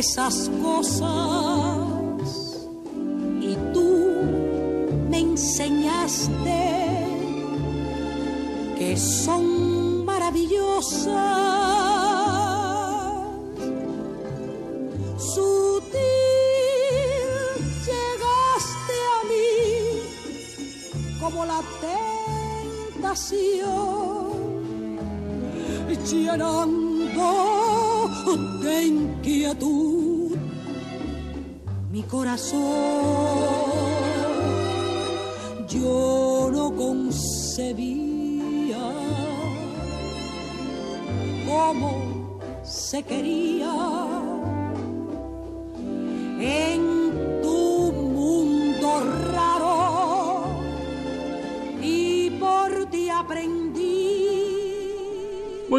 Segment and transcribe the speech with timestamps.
[0.00, 0.50] Esas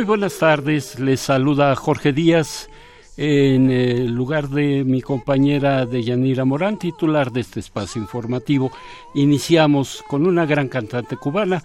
[0.01, 2.71] Muy buenas tardes, les saluda Jorge Díaz
[3.17, 8.71] en el lugar de mi compañera Deyanira Morán, titular de este espacio informativo.
[9.13, 11.61] Iniciamos con una gran cantante cubana,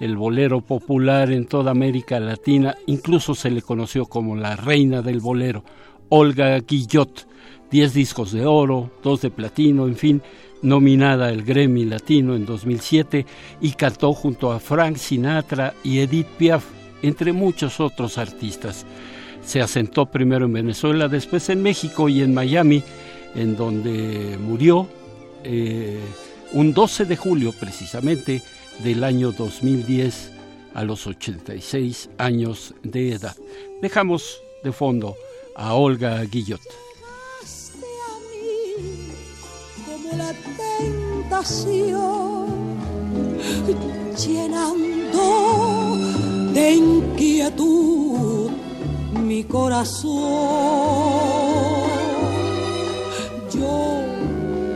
[0.00, 5.20] el bolero popular en toda América Latina, incluso se le conoció como la reina del
[5.20, 5.64] bolero,
[6.10, 7.26] Olga Guillot.
[7.70, 10.22] Diez discos de oro, dos de platino, en fin,
[10.60, 13.24] nominada al Grammy Latino en 2007
[13.62, 18.84] y cantó junto a Frank Sinatra y Edith Piaf, entre muchos otros artistas.
[19.44, 22.82] Se asentó primero en Venezuela, después en México y en Miami,
[23.34, 24.88] en donde murió
[25.44, 26.00] eh,
[26.52, 28.42] un 12 de julio precisamente
[28.82, 30.32] del año 2010
[30.74, 33.36] a los 86 años de edad.
[33.82, 35.16] Dejamos de fondo
[35.56, 36.60] a Olga Guillot.
[40.16, 40.32] La
[41.18, 42.46] tentación,
[44.16, 45.87] llenando
[46.58, 48.50] de inquietud
[49.28, 50.12] mi corazón.
[53.54, 53.76] Yo,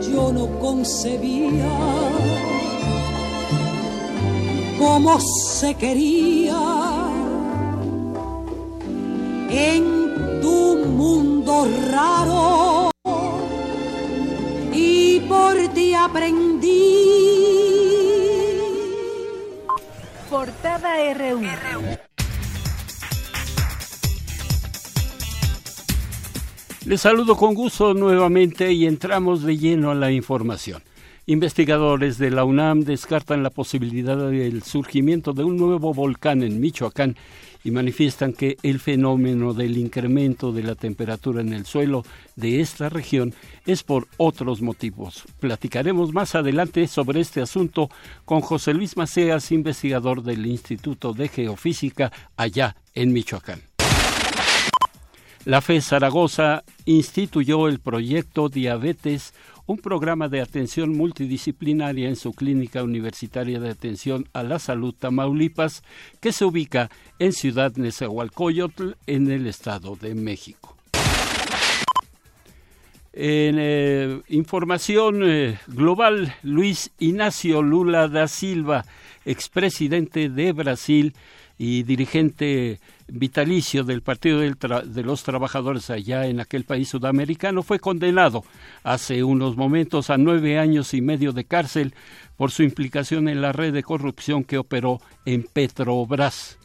[0.09, 1.73] yo no concebía
[4.79, 6.61] cómo se quería
[9.49, 9.83] en
[10.41, 10.57] tu
[10.99, 12.91] mundo raro
[14.73, 17.62] y por ti aprendí.
[20.33, 21.41] Portada RU.
[26.87, 30.81] Les saludo con gusto nuevamente y entramos de lleno a la información.
[31.27, 37.15] Investigadores de la UNAM descartan la posibilidad del surgimiento de un nuevo volcán en Michoacán
[37.63, 42.03] y manifiestan que el fenómeno del incremento de la temperatura en el suelo
[42.35, 43.33] de esta región
[43.65, 45.23] es por otros motivos.
[45.39, 47.89] Platicaremos más adelante sobre este asunto
[48.25, 53.72] con José Luis Maceas, investigador del Instituto de Geofísica allá en Michoacán.
[55.45, 59.33] La FE Zaragoza instituyó el proyecto Diabetes,
[59.65, 65.83] un programa de atención multidisciplinaria en su clínica universitaria de atención a la salud Tamaulipas,
[66.21, 66.89] que se ubica
[67.19, 70.77] en Ciudad Nezahualcóyotl, en el Estado de México.
[73.11, 78.85] En eh, información eh, global, Luis Ignacio Lula da Silva,
[79.25, 81.13] expresidente de Brasil
[81.57, 82.79] y dirigente
[83.13, 88.43] vitalicio del Partido de los Trabajadores allá en aquel país sudamericano, fue condenado
[88.83, 91.93] hace unos momentos a nueve años y medio de cárcel
[92.37, 96.57] por su implicación en la red de corrupción que operó en Petrobras.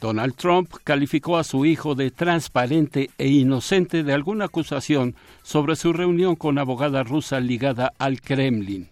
[0.00, 5.92] Donald Trump calificó a su hijo de transparente e inocente de alguna acusación sobre su
[5.92, 8.88] reunión con abogada rusa ligada al Kremlin.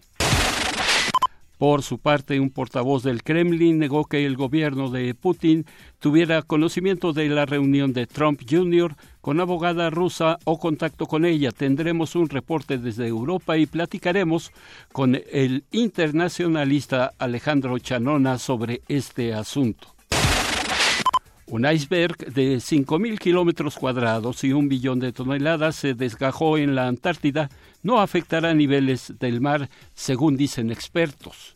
[1.57, 5.65] Por su parte, un portavoz del Kremlin negó que el gobierno de Putin
[5.99, 8.95] tuviera conocimiento de la reunión de Trump Jr.
[9.21, 11.51] con abogada rusa o contacto con ella.
[11.51, 14.51] Tendremos un reporte desde Europa y platicaremos
[14.91, 19.94] con el internacionalista Alejandro Chanona sobre este asunto.
[21.47, 26.87] Un iceberg de 5.000 kilómetros cuadrados y un billón de toneladas se desgajó en la
[26.87, 27.49] Antártida.
[27.83, 31.53] No afectará niveles del mar, según dicen expertos.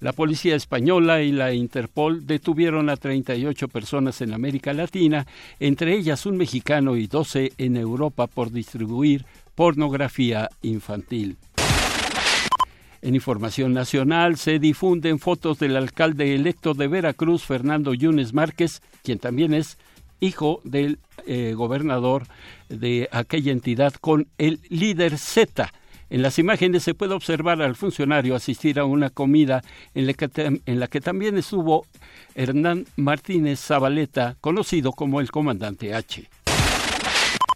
[0.00, 5.26] La policía española y la Interpol detuvieron a 38 personas en América Latina,
[5.60, 11.36] entre ellas un mexicano y 12 en Europa por distribuir pornografía infantil.
[13.02, 19.18] En información nacional se difunden fotos del alcalde electo de Veracruz, Fernando Yunes Márquez, quien
[19.18, 19.76] también es
[20.20, 22.26] hijo del eh, gobernador
[22.68, 25.72] de aquella entidad, con el líder Z
[26.12, 29.62] en las imágenes se puede observar al funcionario asistir a una comida
[29.94, 31.86] en la que, en la que también estuvo
[32.34, 36.28] Hernán Martínez Zabaleta, conocido como el comandante H.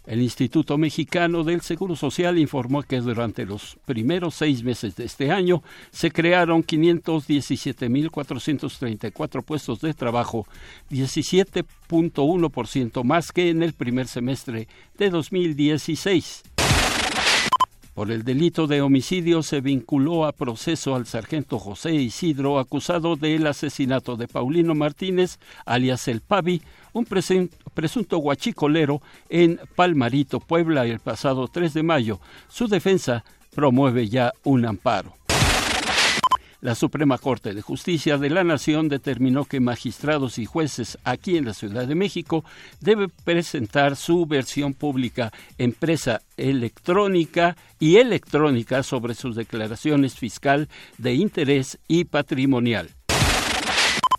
[0.07, 5.31] El Instituto Mexicano del Seguro Social informó que durante los primeros seis meses de este
[5.31, 5.61] año
[5.91, 10.47] se crearon 517.434 puestos de trabajo,
[10.89, 16.43] 17.1% más que en el primer semestre de 2016.
[17.97, 23.47] Por el delito de homicidio se vinculó a proceso al sargento José Isidro, acusado del
[23.47, 26.61] asesinato de Paulino Martínez, alias El Pavi,
[26.97, 27.05] un
[27.73, 32.19] presunto guachicolero en Palmarito, Puebla, el pasado 3 de mayo.
[32.47, 33.23] Su defensa
[33.53, 35.13] promueve ya un amparo.
[36.59, 41.45] La Suprema Corte de Justicia de la Nación determinó que magistrados y jueces aquí en
[41.45, 42.43] la Ciudad de México
[42.81, 50.67] deben presentar su versión pública empresa electrónica y electrónica sobre sus declaraciones fiscal
[50.97, 52.96] de interés y patrimonial.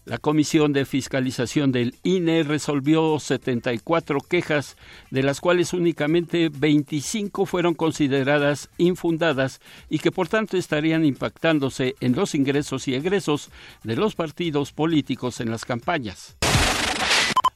[0.08, 4.78] La Comisión de Fiscalización del INE resolvió 74 quejas,
[5.10, 9.60] de las cuales únicamente 25 fueron consideradas infundadas
[9.90, 13.50] y que por tanto estarían impactándose en los ingresos y egresos
[13.84, 16.38] de los partidos políticos en las campañas.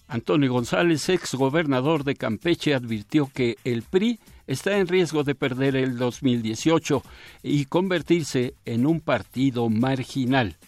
[0.07, 5.75] Antonio González, ex gobernador de Campeche, advirtió que el PRI está en riesgo de perder
[5.75, 7.03] el 2018
[7.43, 10.59] y convertirse en un partido marginal.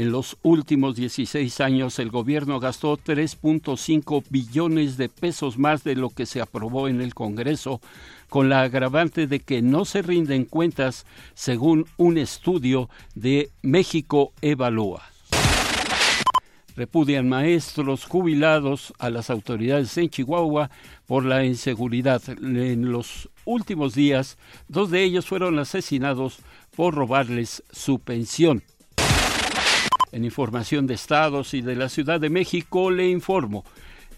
[0.00, 6.08] En los últimos 16 años el gobierno gastó 3.5 billones de pesos más de lo
[6.08, 7.82] que se aprobó en el Congreso,
[8.30, 11.04] con la agravante de que no se rinden cuentas
[11.34, 15.02] según un estudio de México Evalúa.
[16.76, 20.70] Repudian maestros jubilados a las autoridades en Chihuahua
[21.06, 22.22] por la inseguridad.
[22.26, 26.38] En los últimos días, dos de ellos fueron asesinados
[26.74, 28.62] por robarles su pensión.
[30.12, 33.64] En información de estados y de la Ciudad de México le informo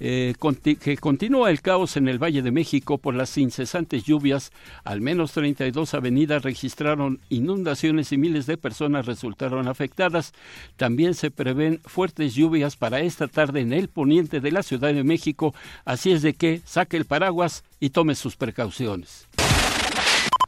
[0.05, 0.35] eh,
[0.81, 4.51] que continúa el caos en el Valle de México por las incesantes lluvias.
[4.83, 10.33] Al menos 32 avenidas registraron inundaciones y miles de personas resultaron afectadas.
[10.77, 15.05] También se prevén fuertes lluvias para esta tarde en el poniente de la Ciudad de
[15.05, 15.55] México,
[15.85, 19.29] así es de que saque el paraguas y tome sus precauciones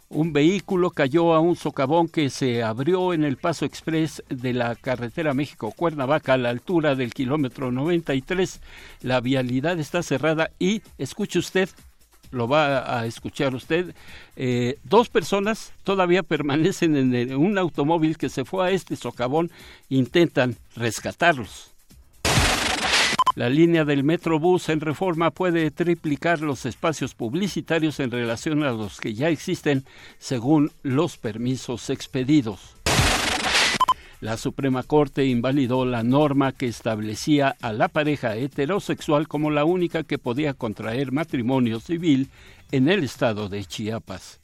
[0.08, 4.74] un vehículo cayó a un socavón que se abrió en el paso express de la
[4.74, 8.60] carretera México-Cuernavaca a la altura del kilómetro 93.
[9.02, 11.68] La vialidad está cerrada y, escuche usted,
[12.30, 13.94] lo va a escuchar usted,
[14.36, 19.50] eh, dos personas todavía permanecen en un automóvil que se fue a este socavón,
[19.88, 21.73] intentan rescatarlos.
[23.34, 29.00] La línea del Metrobús en reforma puede triplicar los espacios publicitarios en relación a los
[29.00, 29.84] que ya existen
[30.18, 32.76] según los permisos expedidos.
[34.20, 40.04] La Suprema Corte invalidó la norma que establecía a la pareja heterosexual como la única
[40.04, 42.28] que podía contraer matrimonio civil
[42.70, 44.43] en el estado de Chiapas.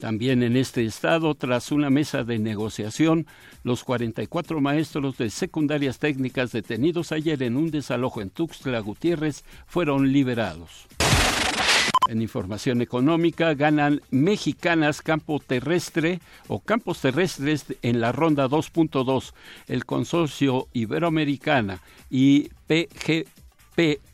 [0.00, 3.26] También en este estado, tras una mesa de negociación,
[3.64, 10.10] los 44 maestros de secundarias técnicas detenidos ayer en un desalojo en Tuxtla Gutiérrez fueron
[10.10, 10.86] liberados.
[12.08, 19.34] En información económica, ganan mexicanas campo terrestre o campos terrestres en la ronda 2.2.
[19.68, 23.39] El consorcio Iberoamericana y PGP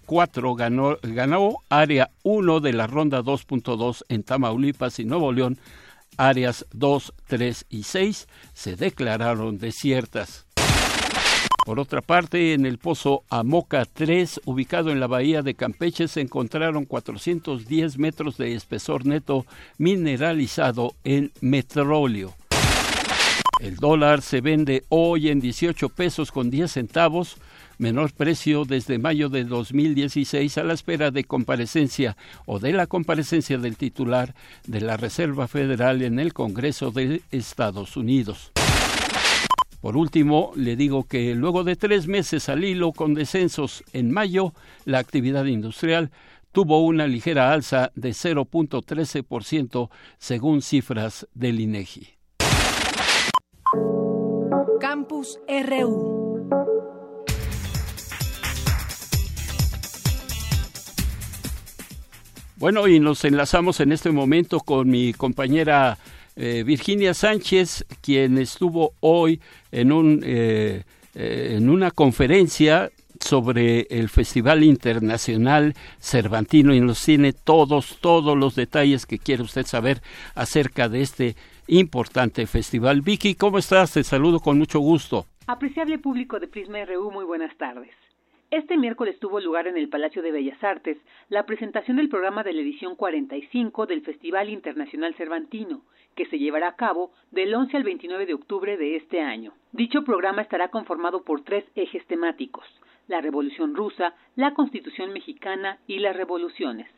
[0.06, 5.58] 4 ganó, ganó área 1 de la ronda 2.2 en Tamaulipas y Nuevo León.
[6.16, 10.46] Áreas 2, 3 y 6 se declararon desiertas.
[11.66, 16.20] Por otra parte, en el pozo Amoca 3, ubicado en la bahía de Campeche, se
[16.20, 19.44] encontraron 410 metros de espesor neto
[19.76, 22.34] mineralizado en petróleo.
[23.60, 27.36] El dólar se vende hoy en 18 pesos con 10 centavos,
[27.78, 32.16] menor precio desde mayo de 2016 a la espera de comparecencia
[32.46, 34.34] o de la comparecencia del titular
[34.66, 38.52] de la Reserva Federal en el Congreso de Estados Unidos.
[39.80, 44.52] Por último, le digo que luego de tres meses al hilo con descensos en mayo,
[44.84, 46.10] la actividad industrial
[46.50, 52.08] tuvo una ligera alza de 0.13% según cifras del INEGI.
[54.80, 56.25] Campus RU.
[62.58, 65.98] Bueno, y nos enlazamos en este momento con mi compañera
[66.36, 70.82] eh, Virginia Sánchez, quien estuvo hoy en, un, eh,
[71.14, 78.54] eh, en una conferencia sobre el Festival Internacional Cervantino y nos tiene todos, todos los
[78.54, 80.00] detalles que quiere usted saber
[80.34, 81.36] acerca de este
[81.66, 83.02] importante festival.
[83.02, 83.92] Vicky, ¿cómo estás?
[83.92, 85.26] Te saludo con mucho gusto.
[85.46, 87.90] Apreciable público de Prisma RU, muy buenas tardes.
[88.56, 90.96] Este miércoles tuvo lugar en el Palacio de Bellas Artes
[91.28, 95.82] la presentación del programa de la edición 45 del Festival Internacional Cervantino,
[96.14, 99.52] que se llevará a cabo del 11 al 29 de octubre de este año.
[99.72, 102.64] Dicho programa estará conformado por tres ejes temáticos,
[103.08, 106.88] la Revolución Rusa, la Constitución Mexicana y las revoluciones.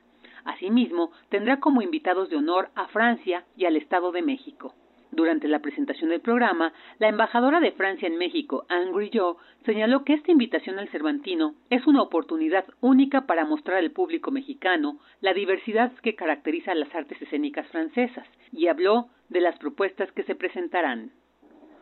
[0.44, 4.76] Asimismo, tendrá como invitados de honor a Francia y al Estado de México.
[5.10, 10.12] Durante la presentación del programa, la embajadora de Francia en México, Anne Grillo, señaló que
[10.12, 15.92] esta invitación al Cervantino es una oportunidad única para mostrar al público mexicano la diversidad
[16.02, 21.10] que caracteriza las artes escénicas francesas y habló de las propuestas que se presentarán.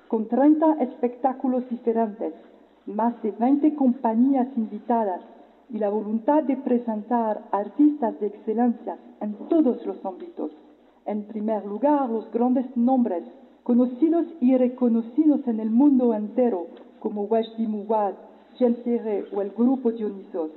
[0.09, 2.33] Con 30 espectáculos diferentes,
[2.87, 5.21] más de 20 compañías invitadas
[5.68, 10.52] y la voluntad de presentar artistas de excelencia en todos los ámbitos.
[11.07, 13.23] En primer lugar, los grandes nombres,
[13.63, 16.67] conocidos y reconocidos en el mundo entero,
[16.99, 18.15] como Wajdi Mouad,
[18.59, 20.51] Ferré o el grupo Dionysos.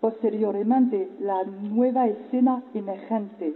[0.00, 3.54] Posteriormente, la nueva escena emergente.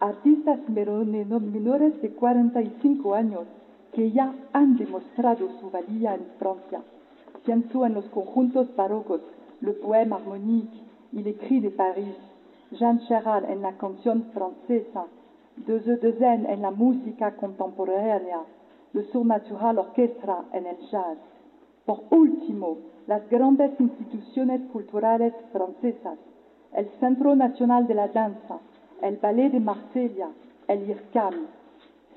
[0.00, 3.44] Artistas menores de 45 años
[3.92, 6.82] que ya han demostrado su valía en Francia.
[7.44, 9.20] Pienso en los conjuntos barrocos,
[9.60, 10.78] le poème harmonique
[11.12, 12.16] y le cri de Paris,
[12.72, 15.06] Jean Chéral en la canción francesa,
[15.66, 18.40] De Zen en la música contemporánea,
[18.94, 21.18] le Surnatural Orchestra en el jazz.
[21.84, 26.18] Por último, las grandes instituciones culturales francesas,
[26.74, 28.58] el Centro Nacional de la Danza,
[29.02, 30.30] el Ballet de Marsella,
[30.66, 31.46] el IRCAM,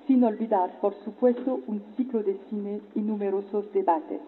[0.07, 4.21] sin olvidar, por supuesto, un ciclo de cine y numerosos debates.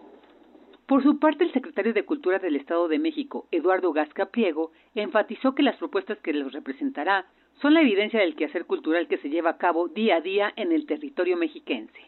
[0.86, 5.54] Por su parte, el secretario de Cultura del Estado de México, Eduardo Gasca Priego, enfatizó
[5.54, 7.24] que las propuestas que los representará
[7.62, 10.72] son la evidencia del quehacer cultural que se lleva a cabo día a día en
[10.72, 12.00] el territorio mexiquense.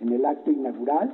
[0.00, 1.10] En el acto inaugural,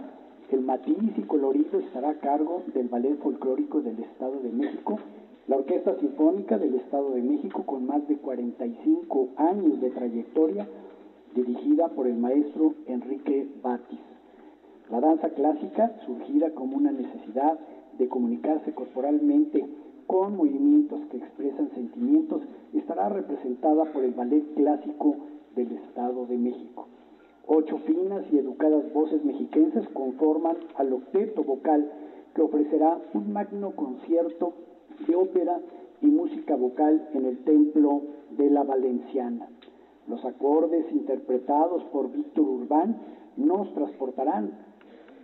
[0.51, 4.99] el matiz y colorido estará a cargo del Ballet Folclórico del Estado de México,
[5.47, 10.67] la Orquesta Sinfónica del Estado de México con más de 45 años de trayectoria,
[11.35, 14.01] dirigida por el maestro Enrique Batis.
[14.91, 17.59] La danza clásica, surgida como una necesidad
[17.99, 19.65] de comunicarse corporalmente
[20.07, 22.43] con movimientos que expresan sentimientos,
[22.73, 25.17] estará representada por el Ballet Clásico
[25.55, 26.87] del Estado de México.
[27.47, 31.91] Ocho finas y educadas voces mexiquenses conforman al octeto vocal
[32.35, 34.55] que ofrecerá un magno concierto
[35.07, 35.61] de ópera
[36.01, 38.03] y música vocal en el Templo
[38.37, 39.49] de la Valenciana.
[40.09, 42.97] Los acordes interpretados por Víctor Urbán
[43.37, 44.53] nos transportarán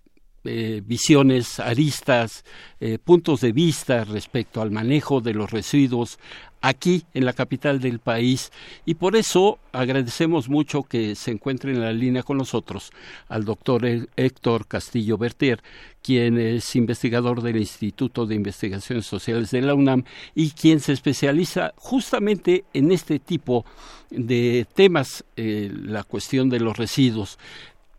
[0.47, 2.43] eh, visiones, aristas,
[2.79, 6.19] eh, puntos de vista respecto al manejo de los residuos
[6.61, 8.51] aquí en la capital del país
[8.85, 12.91] y por eso agradecemos mucho que se encuentre en la línea con nosotros
[13.29, 13.85] al doctor
[14.15, 15.61] Héctor Castillo Bertier,
[16.01, 21.73] quien es investigador del Instituto de Investigaciones Sociales de la UNAM y quien se especializa
[21.77, 23.65] justamente en este tipo
[24.09, 27.37] de temas, eh, la cuestión de los residuos.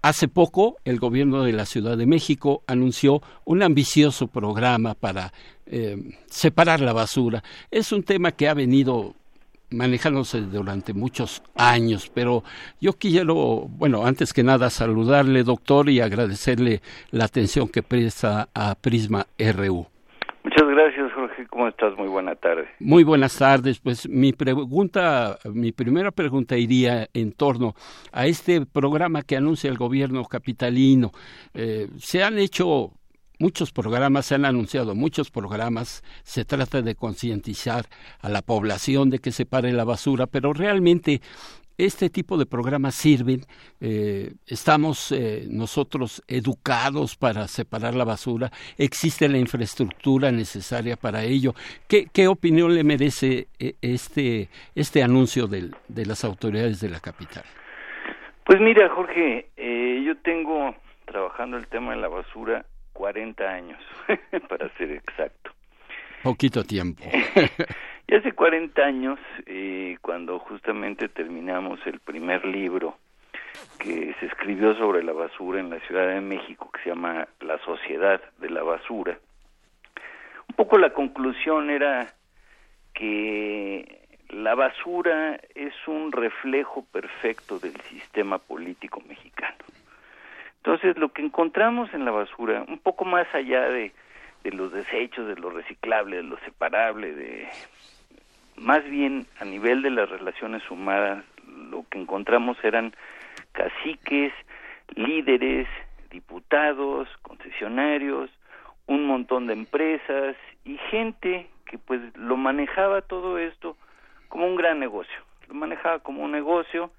[0.00, 5.33] Hace poco el gobierno de la Ciudad de México anunció un ambicioso programa para
[5.67, 7.43] eh, separar la basura.
[7.71, 9.14] Es un tema que ha venido
[9.71, 12.45] manejándose durante muchos años, pero
[12.81, 18.75] yo quiero, bueno, antes que nada saludarle, doctor, y agradecerle la atención que presta a
[18.76, 19.87] Prisma RU.
[21.47, 21.97] ¿Cómo estás?
[21.97, 22.68] Muy buena tarde.
[22.80, 23.78] Muy buenas tardes.
[23.78, 27.75] Pues mi pregunta, mi primera pregunta iría en torno
[28.12, 31.12] a este programa que anuncia el gobierno capitalino.
[31.54, 32.92] Eh, se han hecho
[33.38, 37.87] muchos programas, se han anunciado muchos programas, se trata de concientizar
[38.21, 41.21] a la población de que se pare la basura, pero realmente
[41.78, 43.42] este tipo de programas sirven,
[43.80, 51.54] eh, estamos eh, nosotros educados para separar la basura, existe la infraestructura necesaria para ello.
[51.88, 56.99] ¿Qué, qué opinión le merece eh, este, este anuncio del, de las autoridades de la
[56.99, 57.44] capital?
[58.44, 59.50] Pues mira, Jorge,
[60.04, 63.78] yo tengo trabajando el tema de la basura 40 años,
[64.49, 65.52] para ser exacto.
[66.23, 67.04] Poquito tiempo.
[68.09, 72.97] y hace 40 años, eh, cuando justamente terminamos el primer libro
[73.79, 77.59] que se escribió sobre la basura en la Ciudad de México, que se llama La
[77.59, 79.19] Sociedad de la Basura,
[80.49, 82.15] un poco la conclusión era
[82.95, 89.59] que la basura es un reflejo perfecto del sistema político mexicano.
[90.57, 93.93] Entonces, lo que encontramos en la basura, un poco más allá de,
[94.45, 97.49] de los desechos, de lo reciclable, de lo separable, de
[98.61, 101.25] más bien a nivel de las relaciones humanas,
[101.71, 102.95] lo que encontramos eran
[103.53, 104.33] caciques,
[104.95, 105.69] líderes,
[106.11, 108.31] diputados, concesionarios,
[108.87, 113.77] un montón de empresas y gente que pues lo manejaba todo esto
[114.29, 116.91] como un gran negocio, lo manejaba como un negocio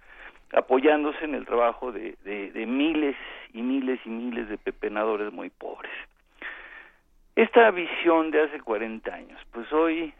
[0.54, 3.16] apoyándose en el trabajo de, de, miles
[3.54, 5.92] y miles y miles de pepenadores muy pobres.
[7.36, 10.14] Esta visión de hace 40 años, pues hoy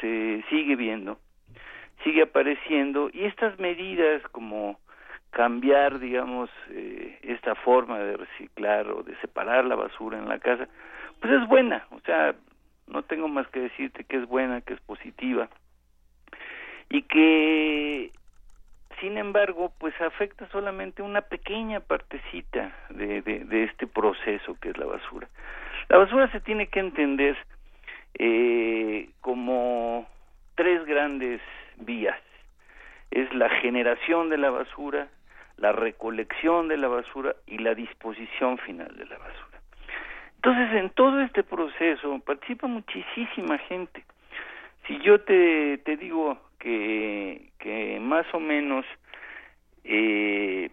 [0.00, 1.18] se sigue viendo,
[2.04, 4.78] sigue apareciendo y estas medidas como
[5.30, 10.68] cambiar, digamos, eh, esta forma de reciclar o de separar la basura en la casa,
[11.20, 12.34] pues es buena, o sea,
[12.86, 15.48] no tengo más que decirte que es buena, que es positiva
[16.88, 18.12] y que
[19.00, 24.86] sin embargo, pues afecta solamente una pequeña partecita de, de, este proceso que es la
[24.86, 25.28] basura.
[25.88, 27.36] La basura se tiene que entender
[28.14, 30.06] eh, como
[30.54, 31.40] tres grandes
[31.76, 32.18] vías.
[33.10, 35.08] Es la generación de la basura,
[35.56, 39.60] la recolección de la basura y la disposición final de la basura.
[40.36, 44.04] Entonces, en todo este proceso participa muchísima gente.
[44.86, 48.84] Si yo te, te digo que, que más o menos
[49.84, 50.70] eh,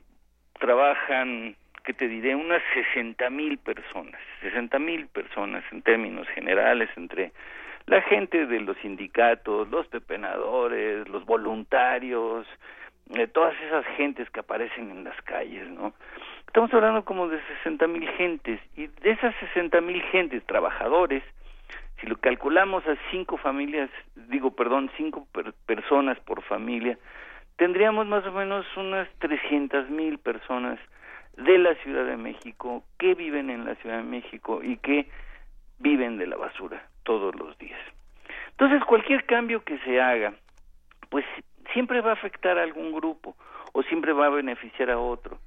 [0.60, 7.32] trabajan, que te diré, unas sesenta mil personas, sesenta mil personas en términos generales entre
[7.86, 12.48] la gente de los sindicatos, los pepenadores, los voluntarios,
[13.14, 15.94] eh, todas esas gentes que aparecen en las calles, ¿no?
[16.48, 21.24] Estamos hablando como de sesenta mil gentes y de esas sesenta mil gentes, trabajadores,
[22.02, 25.28] si lo calculamos a cinco familias, digo, perdón, cinco
[25.66, 26.98] personas por familia,
[27.58, 30.80] tendríamos más o menos unas trescientas mil personas
[31.38, 35.08] de la Ciudad de México que viven en la Ciudad de México y que
[35.80, 37.80] viven de la basura todos los días.
[38.52, 40.34] Entonces, cualquier cambio que se haga,
[41.10, 41.26] pues
[41.74, 43.36] siempre va a afectar a algún grupo
[43.74, 45.38] o siempre va a beneficiar a otro.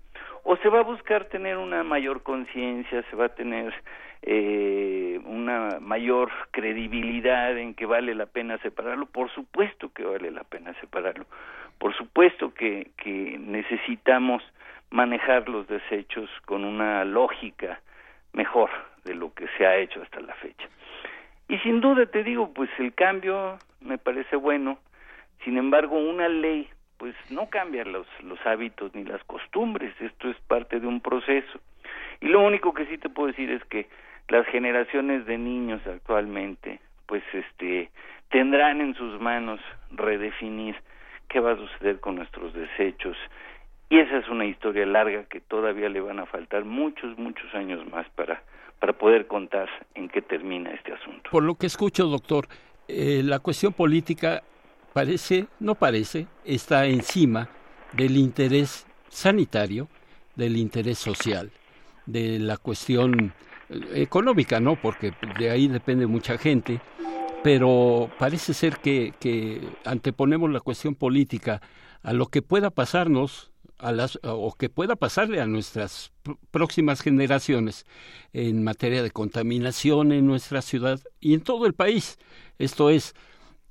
[0.45, 3.75] O se va a buscar tener una mayor conciencia, se va a tener
[4.23, 10.45] eh, una mayor credibilidad en que vale la pena separarlo, por supuesto que vale la
[10.45, 11.27] pena separarlo,
[11.79, 14.43] por supuesto que, que necesitamos
[14.91, 17.81] manejar los desechos con una lógica
[18.33, 18.71] mejor
[19.05, 20.69] de lo que se ha hecho hasta la fecha.
[21.49, 24.79] Y sin duda te digo, pues el cambio me parece bueno,
[25.45, 30.37] sin embargo una ley pues no cambia los, los hábitos ni las costumbres, esto es
[30.49, 31.61] parte de un proceso.
[32.21, 33.89] Y lo único que sí te puedo decir es que
[34.29, 37.91] las generaciones de niños actualmente pues este
[38.31, 40.77] tendrán en sus manos redefinir
[41.29, 43.17] qué va a suceder con nuestros desechos
[43.91, 47.87] Y esa es una historia larga que todavía le van a faltar muchos, muchos años
[47.91, 48.43] más para,
[48.81, 51.31] para poder contar en qué termina este asunto.
[51.31, 52.49] Por lo que escucho, doctor,
[52.87, 54.43] eh, la cuestión política
[54.93, 57.49] parece, no parece, está encima
[57.93, 59.89] del interés sanitario,
[60.37, 61.51] del interés social,
[62.05, 63.33] de la cuestión
[63.71, 64.77] eh, económica, ¿no?
[64.77, 66.81] Porque de ahí depende mucha gente,
[67.43, 71.63] pero parece ser que, que anteponemos la cuestión política
[72.03, 73.48] a lo que pueda pasarnos
[73.79, 76.13] a las, o que pueda pasarle a nuestras
[76.51, 77.87] próximas generaciones
[78.33, 82.19] en materia de contaminación en nuestra ciudad y en todo el país.
[82.59, 83.15] Esto es,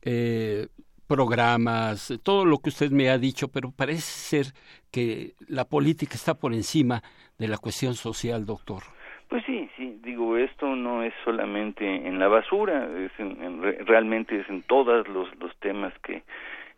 [0.04, 0.68] eh,
[1.08, 4.46] programas, todo lo que usted me ha dicho, pero parece ser
[4.92, 7.02] que la política está por encima
[7.38, 8.84] de la cuestión social, doctor.
[9.30, 14.50] Pues sí, sí, digo, esto no es solamente en la basura, es en, realmente es
[14.50, 16.24] en todos los, los temas que,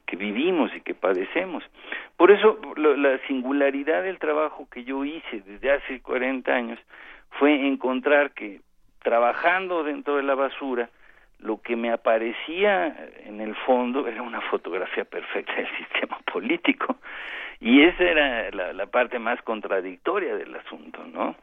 [0.09, 1.63] que vivimos y que padecemos.
[2.17, 6.79] Por eso la singularidad del trabajo que yo hice desde hace 40 años
[7.37, 8.61] fue encontrar que
[9.03, 10.89] trabajando dentro de la basura,
[11.39, 16.97] lo que me aparecía en el fondo era una fotografía perfecta del sistema político
[17.59, 21.35] y esa era la, la parte más contradictoria del asunto, ¿no?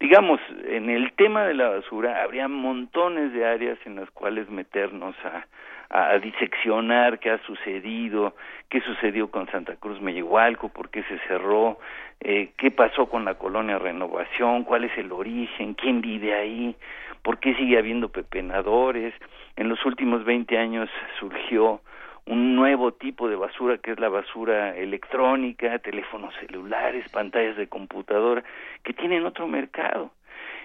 [0.00, 5.14] digamos, en el tema de la basura habría montones de áreas en las cuales meternos
[5.24, 5.44] a,
[5.90, 8.34] a diseccionar qué ha sucedido,
[8.68, 11.78] qué sucedió con Santa Cruz Mellehualco, por qué se cerró,
[12.20, 16.76] eh, qué pasó con la colonia Renovación, cuál es el origen, quién vive ahí,
[17.22, 19.14] por qué sigue habiendo pepenadores.
[19.56, 21.80] En los últimos 20 años surgió
[22.26, 28.44] un nuevo tipo de basura que es la basura electrónica, teléfonos celulares, pantallas de computadora,
[28.82, 30.10] que tienen otro mercado.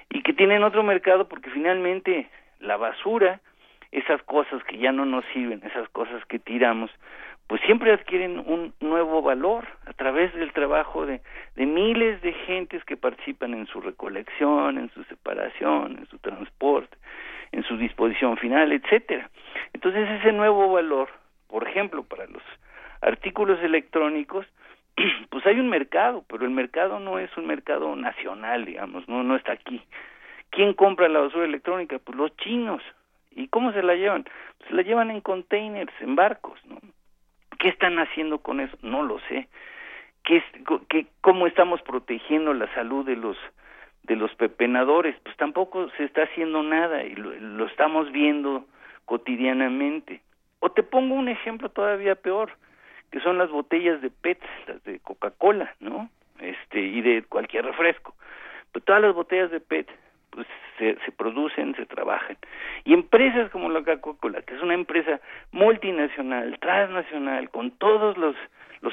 [0.10, 2.28] Y que tienen otro mercado porque finalmente
[2.60, 3.40] la basura,
[3.94, 6.92] esas cosas que ya no nos sirven, esas cosas que tiramos,
[7.48, 11.22] pues siempre adquieren un nuevo valor a través del trabajo de,
[11.56, 16.98] miles de gentes que participan en su recolección, en su separación, en su transporte,
[17.52, 19.30] en su disposición final, etcétera.
[19.74, 21.10] Entonces ese nuevo valor
[21.54, 22.42] por ejemplo, para los
[23.02, 24.48] artículos electrónicos,
[25.30, 29.36] pues hay un mercado, pero el mercado no es un mercado nacional, digamos, no, no
[29.36, 29.80] está aquí.
[30.50, 32.00] ¿Quién compra la basura electrónica?
[32.00, 32.82] Pues los chinos.
[33.36, 34.26] ¿Y cómo se la llevan?
[34.60, 36.80] Pues la llevan en containers, en barcos, ¿no?
[37.60, 38.78] ¿Qué están haciendo con eso?
[38.82, 39.48] No lo sé.
[40.24, 40.44] ¿Qué,
[40.90, 43.38] qué, ¿Cómo estamos protegiendo la salud de los
[44.04, 45.16] de los pepenadores?
[45.24, 48.66] Pues tampoco se está haciendo nada y lo estamos viendo
[49.06, 50.22] cotidianamente.
[50.60, 52.52] O te pongo un ejemplo todavía peor,
[53.12, 56.10] que son las botellas de PET, las de Coca-Cola, ¿no?
[56.40, 58.16] Este, y de cualquier refresco.
[58.72, 59.90] Pues todas las botellas de PET
[60.34, 62.38] pues se, producen, se trabajan.
[62.84, 65.20] Y empresas como la Coca-Cola, que es una empresa
[65.52, 68.36] multinacional, transnacional, con todos los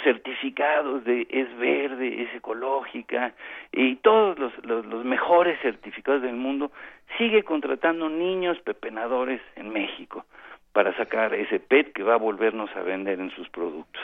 [0.05, 3.33] certificados de es verde, es ecológica
[3.73, 6.71] y todos los, los, mejores certificados del mundo,
[7.19, 10.25] sigue contratando niños pepenadores en México
[10.73, 14.03] para sacar ese PET que va a volvernos a vender en sus productos.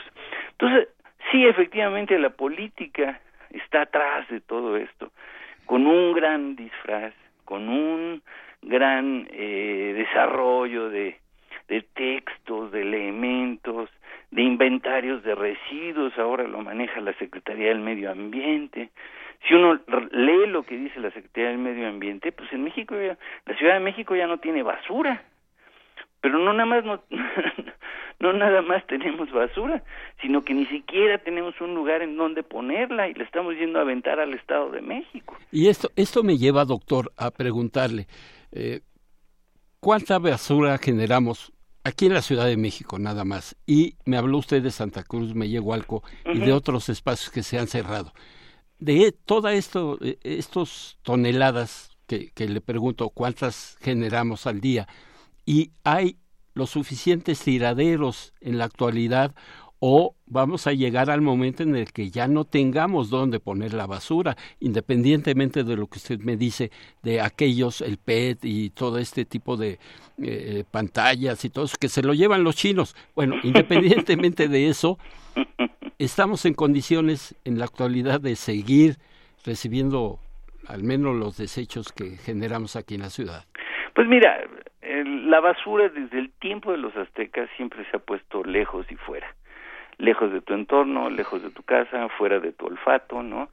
[0.53, 0.89] Entonces,
[1.31, 3.21] sí, efectivamente, la política
[3.51, 5.13] está atrás de todo esto,
[5.67, 7.15] con un gran disfraz,
[7.47, 8.23] con un
[8.61, 11.17] gran eh, desarrollo de,
[11.95, 13.89] textos, de elementos,
[14.31, 18.91] de inventarios de residuos, ahora lo maneja la Secretaría del Medio Ambiente.
[19.49, 19.81] Si uno
[20.11, 23.75] lee lo que dice la Secretaría del Medio Ambiente, pues en México, ya, la Ciudad
[23.75, 25.23] de México ya no tiene basura,
[26.21, 27.03] pero no nada más no,
[28.21, 29.83] no nada más tenemos basura,
[30.23, 33.83] sino que ni siquiera tenemos un lugar en donde ponerla y le estamos yendo a
[33.83, 35.37] aventar al Estado de México.
[35.53, 38.07] Y esto esto me lleva, doctor, a preguntarle
[38.53, 38.81] eh,
[39.81, 41.53] cuánta basura generamos
[41.85, 43.57] aquí en la Ciudad de México nada más.
[43.67, 47.69] Y me habló usted de Santa Cruz, Mellehualco y de otros espacios que se han
[47.69, 48.13] cerrado.
[48.79, 54.87] De toda esto, eh, estos toneladas que, que le pregunto cuántas generamos al día,
[55.47, 56.17] y hay
[56.55, 59.35] los suficientes tiraderos en la actualidad
[59.79, 63.87] o vamos a llegar al momento en el que ya no tengamos dónde poner la
[63.87, 66.71] basura, independientemente de lo que usted me dice
[67.03, 69.79] de aquellos, el PET y todo este tipo de
[70.23, 72.97] eh, pantallas y todo eso, que se lo llevan los chinos.
[73.15, 74.99] Bueno, independientemente de eso,
[75.99, 78.97] estamos en condiciones en la actualidad de seguir
[79.45, 80.19] recibiendo
[80.67, 83.45] al menos los desechos que generamos aquí en la ciudad.
[83.95, 84.37] Pues mira,
[85.05, 89.35] la basura desde el tiempo de los aztecas siempre se ha puesto lejos y fuera,
[89.99, 93.49] lejos de tu entorno, lejos de tu casa, fuera de tu olfato, ¿no?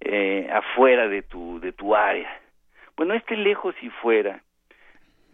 [0.00, 2.28] Eh, afuera de tu de tu área.
[2.96, 4.42] Bueno, este lejos y fuera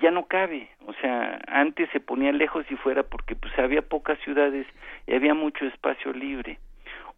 [0.01, 4.19] ya no cabe, o sea, antes se ponía lejos y fuera porque pues había pocas
[4.21, 4.67] ciudades
[5.07, 6.59] y había mucho espacio libre.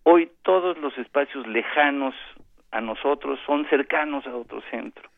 [0.03, 2.15] Hoy todos los espacios lejanos
[2.73, 5.09] a nosotros son cercanos a otro centro.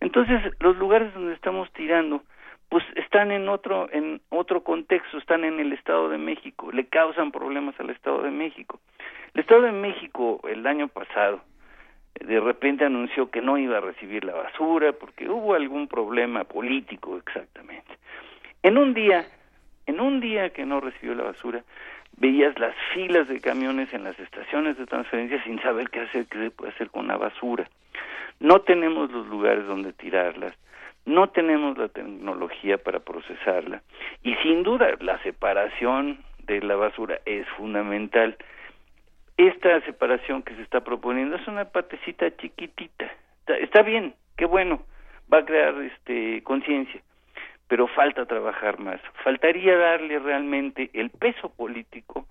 [0.00, 2.22] Entonces, los lugares donde estamos tirando,
[2.70, 7.32] pues están en otro en otro contexto, están en el Estado de México, le causan
[7.32, 8.80] problemas al Estado de México.
[9.34, 11.42] El Estado de México el año pasado
[12.14, 17.16] de repente anunció que no iba a recibir la basura porque hubo algún problema político
[17.16, 17.98] exactamente.
[18.62, 19.26] En un día,
[19.86, 21.64] en un día que no recibió la basura,
[22.16, 26.38] veías las filas de camiones en las estaciones de transferencia sin saber qué hacer, qué
[26.38, 27.68] se puede hacer con la basura.
[28.38, 30.54] No tenemos los lugares donde tirarlas,
[31.06, 33.82] no tenemos la tecnología para procesarla
[34.22, 38.36] y sin duda la separación de la basura es fundamental.
[39.36, 43.10] Esta separación que se está proponiendo es una patecita chiquitita.
[43.46, 44.82] Está, bien, qué bueno,
[45.32, 47.00] va a crear este conciencia,
[47.66, 49.00] pero falta trabajar más.
[49.24, 52.26] Faltaría darle realmente el peso político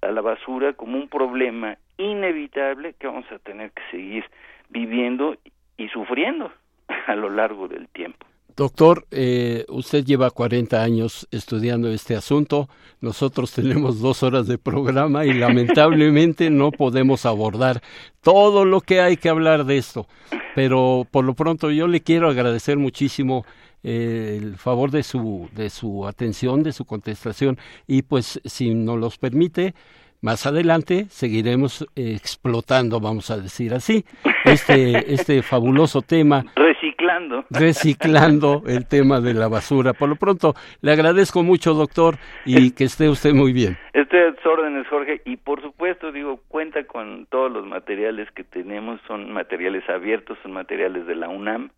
[0.00, 4.24] a la basura como un problema inevitable que vamos a tener que seguir
[4.70, 5.36] viviendo
[5.76, 6.52] y sufriendo
[7.06, 8.26] a lo largo del tiempo.
[8.54, 12.68] Doctor, eh, usted lleva 40 años estudiando este asunto.
[13.00, 17.82] Nosotros tenemos dos horas de programa y lamentablemente no podemos abordar
[18.20, 20.06] todo lo que hay que hablar de esto.
[20.54, 23.46] Pero por lo pronto yo le quiero agradecer muchísimo
[23.84, 28.98] eh, el favor de su, de su atención, de su contestación y pues si nos
[28.98, 29.74] los permite,
[30.22, 34.04] más adelante seguiremos eh, explotando, vamos a decir así,
[34.44, 36.44] este, este fabuloso tema.
[36.54, 37.44] Reciclando.
[37.50, 39.92] Reciclando el tema de la basura.
[39.92, 42.14] Por lo pronto, le agradezco mucho, doctor,
[42.46, 43.76] y que esté usted muy bien.
[43.92, 48.44] Estoy a sus órdenes, Jorge, y por supuesto, digo, cuenta con todos los materiales que
[48.44, 51.70] tenemos, son materiales abiertos, son materiales de la UNAM,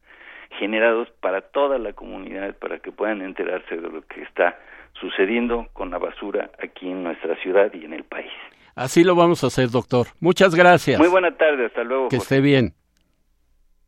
[0.58, 4.58] generados para toda la comunidad, para que puedan enterarse de lo que está
[5.00, 8.32] sucediendo con la basura aquí en nuestra ciudad y en el país.
[8.74, 10.08] Así lo vamos a hacer, doctor.
[10.20, 10.98] Muchas gracias.
[10.98, 12.08] Muy buena tarde, hasta luego.
[12.08, 12.74] Que esté bien.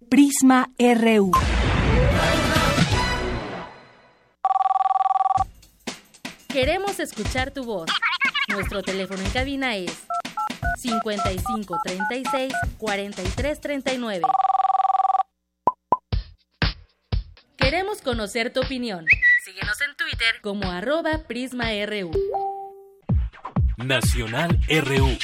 [0.09, 1.33] Prisma RU.
[6.53, 7.90] Queremos escuchar tu voz.
[8.49, 10.07] Nuestro teléfono en cabina es
[10.79, 14.23] 55 36 43 39.
[17.59, 19.05] Queremos conocer tu opinión.
[19.46, 22.11] Síguenos en Twitter como arroba PrismaRU.
[23.76, 25.16] Nacional RU.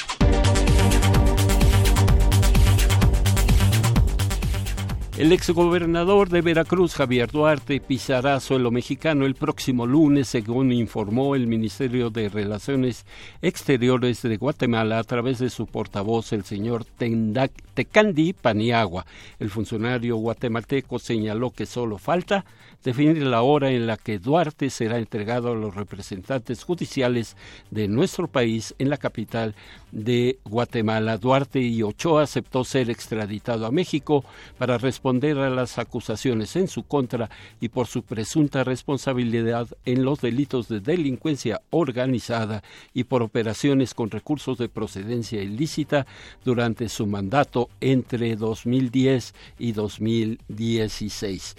[5.17, 11.45] El exgobernador de Veracruz, Javier Duarte, pisará suelo mexicano el próximo lunes, según informó el
[11.45, 13.05] Ministerio de Relaciones
[13.41, 19.05] Exteriores de Guatemala a través de su portavoz, el señor Tecandi Paniagua.
[19.37, 22.45] El funcionario guatemalteco señaló que solo falta
[22.83, 27.37] definir la hora en la que Duarte será entregado a los representantes judiciales
[27.71, 29.55] de nuestro país en la capital
[29.91, 31.17] de Guatemala.
[31.17, 34.25] Duarte y Ochoa aceptó ser extraditado a México
[34.57, 37.29] para responder a las acusaciones en su contra
[37.61, 44.09] y por su presunta responsabilidad en los delitos de delincuencia organizada y por operaciones con
[44.09, 46.05] recursos de procedencia ilícita
[46.43, 51.55] durante su mandato entre 2010 y 2016.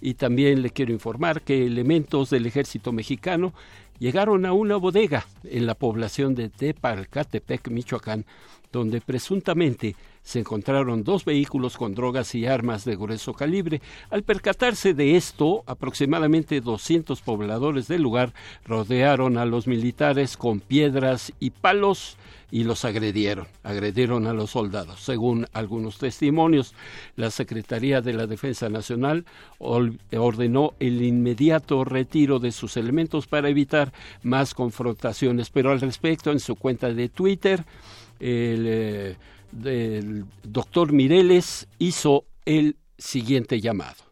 [0.00, 3.52] Y también quiero informar que elementos del ejército mexicano
[3.98, 8.24] llegaron a una bodega en la población de Tepalcatepec, Michoacán,
[8.72, 9.96] donde presuntamente
[10.26, 13.80] se encontraron dos vehículos con drogas y armas de grueso calibre.
[14.10, 18.32] Al percatarse de esto, aproximadamente 200 pobladores del lugar
[18.64, 22.16] rodearon a los militares con piedras y palos
[22.50, 24.98] y los agredieron, agredieron a los soldados.
[24.98, 26.74] Según algunos testimonios,
[27.14, 29.26] la Secretaría de la Defensa Nacional
[29.60, 33.92] ordenó el inmediato retiro de sus elementos para evitar
[34.24, 35.50] más confrontaciones.
[35.50, 37.64] Pero al respecto, en su cuenta de Twitter,
[38.18, 39.16] el, eh,
[39.64, 44.04] el doctor Mireles hizo el siguiente llamado.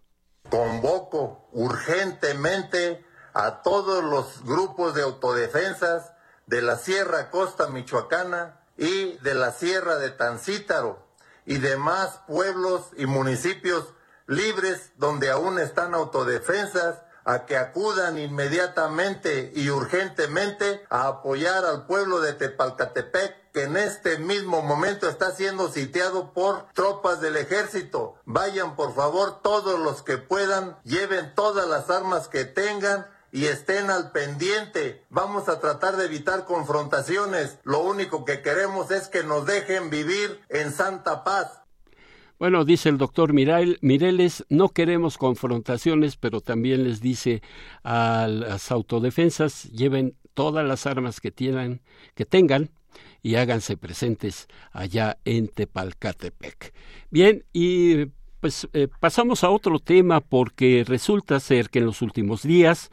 [0.50, 6.12] Convoco urgentemente a todos los grupos de autodefensas
[6.46, 11.06] de la Sierra Costa Michoacana y de la Sierra de Tancítaro
[11.46, 13.86] y demás pueblos y municipios
[14.26, 22.20] libres donde aún están autodefensas a que acudan inmediatamente y urgentemente a apoyar al pueblo
[22.20, 28.16] de Tepalcatepec que en este mismo momento está siendo sitiado por tropas del ejército.
[28.24, 33.90] Vayan por favor todos los que puedan, lleven todas las armas que tengan y estén
[33.90, 35.04] al pendiente.
[35.10, 37.58] Vamos a tratar de evitar confrontaciones.
[37.64, 41.63] Lo único que queremos es que nos dejen vivir en santa paz.
[42.38, 47.42] Bueno, dice el doctor Mireles, no queremos confrontaciones, pero también les dice
[47.84, 51.80] a las autodefensas, lleven todas las armas que, tienen,
[52.16, 52.70] que tengan
[53.22, 56.74] y háganse presentes allá en Tepalcatepec.
[57.10, 58.06] Bien, y
[58.40, 62.90] pues eh, pasamos a otro tema porque resulta ser que en los últimos días,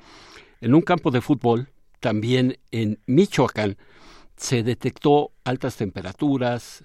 [0.62, 1.68] en un campo de fútbol,
[2.00, 3.76] también en Michoacán,
[4.38, 6.84] se detectó altas temperaturas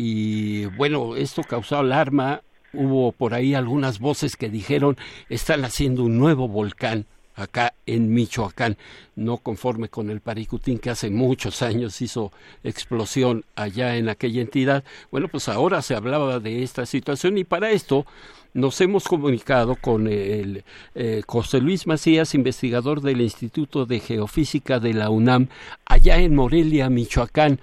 [0.00, 2.42] y bueno, esto causó alarma.
[2.72, 4.96] Hubo por ahí algunas voces que dijeron
[5.28, 8.76] están haciendo un nuevo volcán acá en Michoacán,
[9.16, 12.30] no conforme con el Paricutín que hace muchos años hizo
[12.62, 14.84] explosión allá en aquella entidad.
[15.10, 18.06] Bueno, pues ahora se hablaba de esta situación y para esto
[18.54, 20.62] nos hemos comunicado con el
[20.94, 25.48] eh, José Luis Macías, investigador del Instituto de Geofísica de la UNAM,
[25.86, 27.58] allá en Morelia, Michoacán.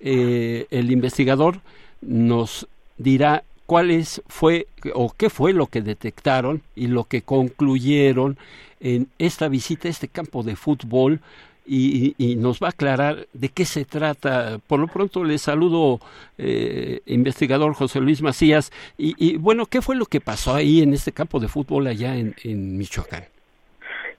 [0.00, 1.60] Eh, el investigador
[2.00, 8.38] nos dirá cuáles fue o qué fue lo que detectaron y lo que concluyeron
[8.80, 11.20] en esta visita a este campo de fútbol
[11.68, 14.58] y, nos va a aclarar de qué se trata.
[14.66, 15.98] Por lo pronto le saludo,
[16.38, 18.70] eh, investigador José Luis Macías.
[18.96, 22.34] Y, bueno, ¿qué fue lo que pasó ahí en este campo de fútbol allá en,
[22.78, 23.24] Michoacán?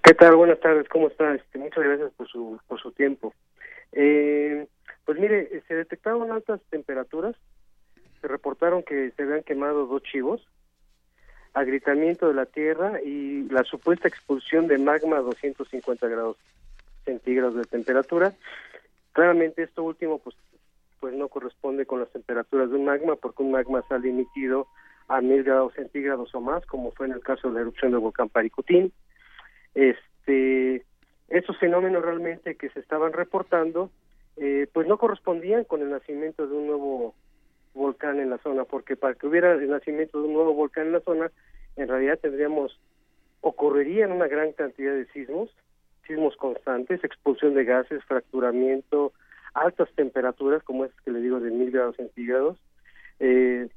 [0.03, 0.35] ¿Qué tal?
[0.35, 1.35] Buenas tardes, ¿cómo está?
[1.35, 3.33] Este, muchas gracias por su, por su tiempo.
[3.93, 4.67] Eh,
[5.07, 7.33] pues mire, se detectaron altas temperaturas,
[8.19, 10.45] se reportaron que se habían quemado dos chivos,
[11.53, 16.35] agritamiento de la tierra y la supuesta expulsión de magma a 250 grados
[17.05, 18.33] centígrados de temperatura.
[19.13, 20.35] Claramente esto último pues
[20.99, 24.67] pues no corresponde con las temperaturas de un magma porque un magma sale emitido
[25.07, 28.01] a mil grados centígrados o más, como fue en el caso de la erupción del
[28.01, 28.91] volcán Paricutín.
[29.73, 30.83] Este,
[31.29, 33.89] esos fenómenos realmente que se estaban reportando,
[34.37, 37.15] eh, pues no correspondían con el nacimiento de un nuevo
[37.73, 40.93] volcán en la zona, porque para que hubiera el nacimiento de un nuevo volcán en
[40.93, 41.31] la zona,
[41.75, 42.79] en realidad tendríamos,
[43.41, 45.49] ocurrirían una gran cantidad de sismos,
[46.07, 49.13] sismos constantes, expulsión de gases, fracturamiento,
[49.53, 52.57] altas temperaturas, como es que le digo de mil grados centígrados,
[53.19, 53.67] eh,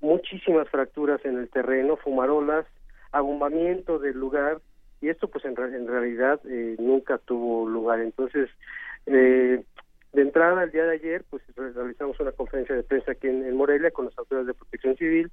[0.00, 2.66] muchísimas fracturas en el terreno, fumarolas,
[3.12, 4.60] abombamiento del lugar,
[5.00, 8.00] y esto pues en, en realidad eh, nunca tuvo lugar.
[8.00, 8.48] Entonces,
[9.06, 9.62] eh,
[10.12, 13.90] de entrada, el día de ayer, pues realizamos una conferencia de prensa aquí en, Morelia
[13.90, 15.30] con las autoridades de protección civil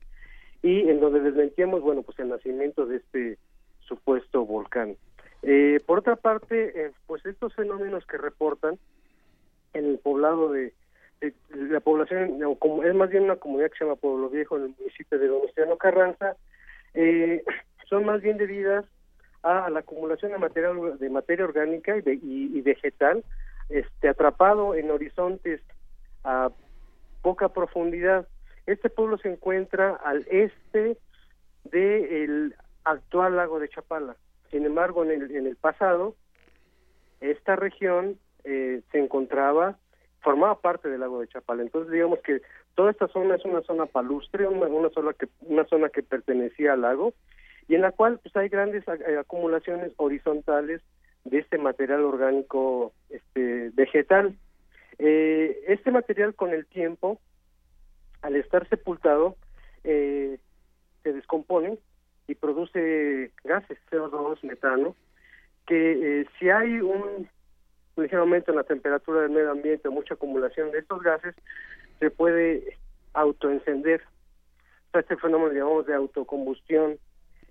[0.62, 3.38] y en donde desmentíamos, bueno, pues el nacimiento de este
[3.82, 4.96] supuesto volcán.
[5.44, 8.78] Eh, por otra parte, eh, pues estos fenómenos que reportan
[9.74, 10.74] en el poblado de,
[11.50, 14.76] la población, como es más bien una comunidad que se llama Pueblo Viejo en el
[14.80, 16.38] municipio de Donostiano Carranza,
[16.94, 17.44] eh,
[17.89, 18.86] son más bien debidas
[19.44, 22.04] a la acumulación de materia, de materia orgánica y,
[22.58, 23.24] y vegetal
[23.69, 25.62] este, atrapado en horizontes
[26.23, 26.49] a
[27.21, 28.27] poca profundidad.
[28.65, 30.97] Este pueblo se encuentra al este
[31.65, 34.15] del actual lago de Chapala.
[34.51, 36.15] Sin embargo, en el, en el pasado,
[37.21, 39.77] esta región eh, se encontraba,
[40.21, 41.62] formaba parte del lago de Chapala.
[41.62, 42.41] Entonces, digamos que
[42.75, 46.73] toda esta zona es una zona palustre, una, una, zona, que, una zona que pertenecía
[46.73, 47.13] al lago
[47.67, 50.82] y en la cual pues hay grandes eh, acumulaciones horizontales
[51.30, 54.36] de este material orgánico este, vegetal.
[54.98, 57.20] Eh, este material con el tiempo,
[58.22, 59.36] al estar sepultado,
[59.84, 60.39] eh,
[61.04, 61.78] se descompone
[62.28, 64.96] y produce gases, CO2, metano,
[65.68, 67.30] que eh, si hay un
[67.96, 71.36] ligero aumento en la temperatura del medio ambiente, mucha acumulación de estos gases,
[72.00, 72.78] se puede
[73.13, 74.02] autoencender.
[74.94, 76.98] Este fenómeno llamamos de autocombustión.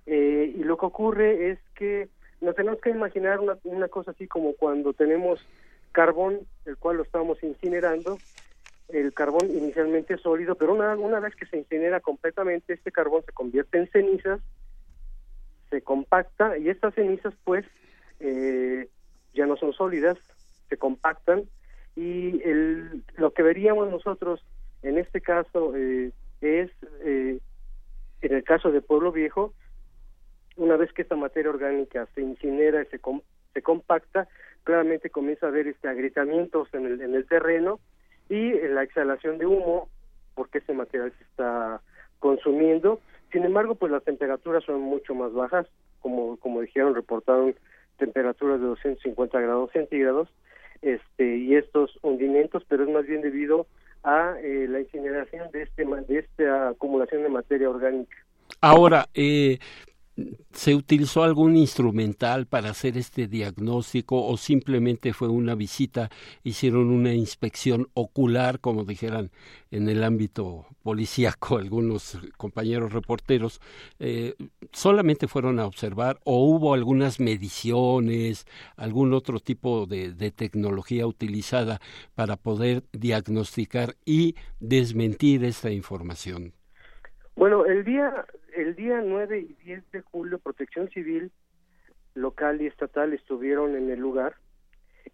[0.06, 2.08] y lo que ocurre es que
[2.40, 5.44] nos tenemos que imaginar una, una cosa así como cuando tenemos
[5.92, 8.18] carbón, el cual lo estamos incinerando,
[8.88, 13.22] el carbón inicialmente es sólido, pero una, una vez que se incinera completamente, este carbón
[13.24, 14.40] se convierte en cenizas,
[15.70, 17.66] se compacta y estas cenizas pues
[18.20, 18.88] eh,
[19.34, 20.16] ya no son sólidas,
[20.68, 21.44] se compactan
[21.96, 24.44] y el, lo que veríamos nosotros
[24.82, 26.70] en este caso eh, es,
[27.04, 27.38] eh,
[28.22, 29.52] en el caso de Pueblo Viejo,
[30.58, 33.00] una vez que esta materia orgánica se incinera y se,
[33.54, 34.28] se compacta,
[34.64, 37.80] claramente comienza a haber este agrietamientos en el, en el terreno
[38.28, 39.88] y la exhalación de humo,
[40.34, 41.80] porque ese material se está
[42.18, 43.00] consumiendo.
[43.32, 45.66] Sin embargo, pues las temperaturas son mucho más bajas,
[46.00, 47.54] como, como dijeron, reportaron
[47.96, 50.28] temperaturas de 250 grados centígrados,
[50.82, 53.66] este, y estos hundimientos, pero es más bien debido
[54.04, 58.16] a eh, la incineración de este de esta acumulación de materia orgánica.
[58.60, 59.58] Ahora, eh,
[60.52, 66.10] ¿Se utilizó algún instrumental para hacer este diagnóstico o simplemente fue una visita,
[66.42, 69.30] hicieron una inspección ocular, como dijeran
[69.70, 73.60] en el ámbito policíaco algunos compañeros reporteros?
[74.00, 74.34] Eh,
[74.72, 78.46] ¿Solamente fueron a observar o hubo algunas mediciones,
[78.76, 81.80] algún otro tipo de, de tecnología utilizada
[82.16, 86.54] para poder diagnosticar y desmentir esta información?
[87.38, 88.26] Bueno, el día
[88.56, 91.30] el día 9 y 10 de julio Protección Civil
[92.16, 94.34] local y estatal estuvieron en el lugar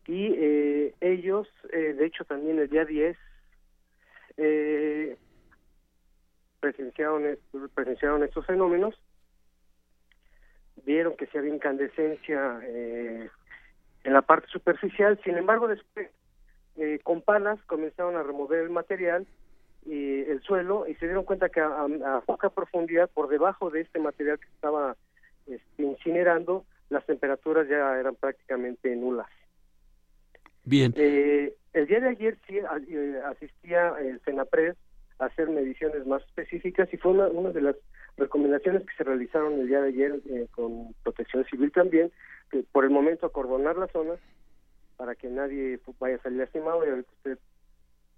[0.06, 3.18] y eh, ellos, eh, de hecho también el día 10,
[4.38, 5.18] eh,
[6.60, 7.38] presenciaron,
[7.74, 8.98] presenciaron estos fenómenos,
[10.86, 13.28] vieron que se había incandescencia eh,
[14.02, 16.08] en la parte superficial, sin embargo después
[16.76, 19.26] eh, con palas comenzaron a remover el material
[19.86, 23.98] y el suelo y se dieron cuenta que a, poca profundidad por debajo de este
[23.98, 24.96] material que estaba
[25.46, 29.28] este, incinerando las temperaturas ya eran prácticamente nulas.
[30.64, 30.94] Bien.
[30.96, 34.74] Eh, el día de ayer sí eh, asistía el Senapred
[35.18, 37.76] a hacer mediciones más específicas y fue una, una de las
[38.16, 42.12] recomendaciones que se realizaron el día de ayer eh, con Protección Civil también,
[42.50, 44.14] que por el momento acordonar la zona
[44.96, 47.38] para que nadie vaya a salir lastimado y ahorita usted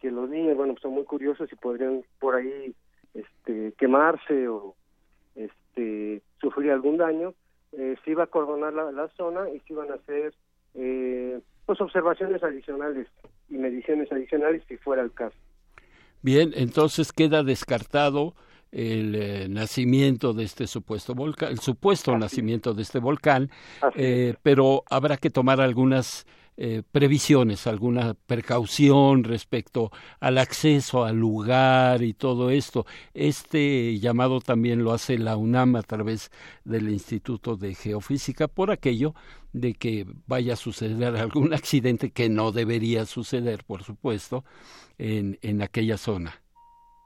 [0.01, 2.75] que los niños, bueno, pues son muy curiosos y podrían por ahí
[3.15, 4.75] este, quemarse o
[5.35, 7.35] este, sufrir algún daño,
[7.73, 10.35] eh, se iba a cordonar la, zona y se iban a hacer
[10.75, 13.09] eh, pues observaciones adicionales
[13.49, 15.37] y mediciones adicionales si fuera el caso.
[16.23, 18.35] Bien, entonces queda descartado
[18.73, 23.51] el eh, nacimiento de este supuesto volcán, el supuesto nacimiento de este volcán,
[23.95, 26.27] eh, pero habrá que tomar algunas
[26.59, 29.91] eh, previsiones, alguna precaución respecto
[30.21, 32.87] al acceso al lugar y todo esto.
[33.13, 36.31] Este llamado también lo hace la UNAM a través
[36.65, 39.13] del Instituto de Geofísica por aquello
[39.53, 44.43] de que vaya a suceder algún accidente que no debería suceder, por supuesto,
[44.97, 46.41] en, en aquella zona.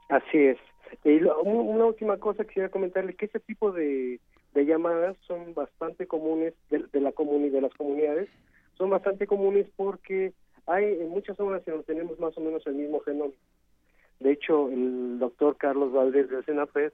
[0.07, 0.57] Así es.
[1.03, 4.19] Y una última cosa quisiera comentarle que este tipo de,
[4.55, 8.29] llamadas son bastante comunes de, de la de las comunidades
[8.81, 10.33] son bastante comunes porque
[10.65, 13.33] hay en muchas zonas donde tenemos más o menos el mismo genoma.
[14.19, 16.91] De hecho, el doctor Carlos Valdés del Senapred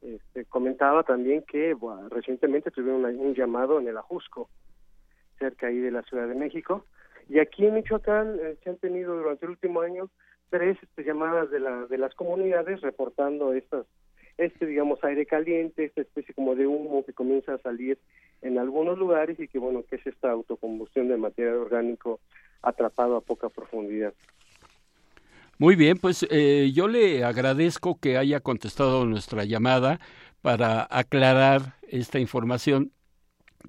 [0.00, 1.76] este, comentaba también que
[2.10, 4.48] recientemente tuvieron un llamado en el Ajusco,
[5.40, 6.84] cerca ahí de la Ciudad de México,
[7.28, 10.10] y aquí en Michoacán eh, se han tenido durante el último año
[10.50, 13.86] tres este, llamadas de, la, de las comunidades reportando estas
[14.38, 17.98] este digamos aire caliente, esta especie como de humo que comienza a salir
[18.42, 22.20] en algunos lugares y que bueno que es esta autocombustión de material orgánico
[22.62, 24.14] atrapado a poca profundidad.
[25.58, 30.00] Muy bien, pues eh, yo le agradezco que haya contestado nuestra llamada
[30.42, 32.90] para aclarar esta información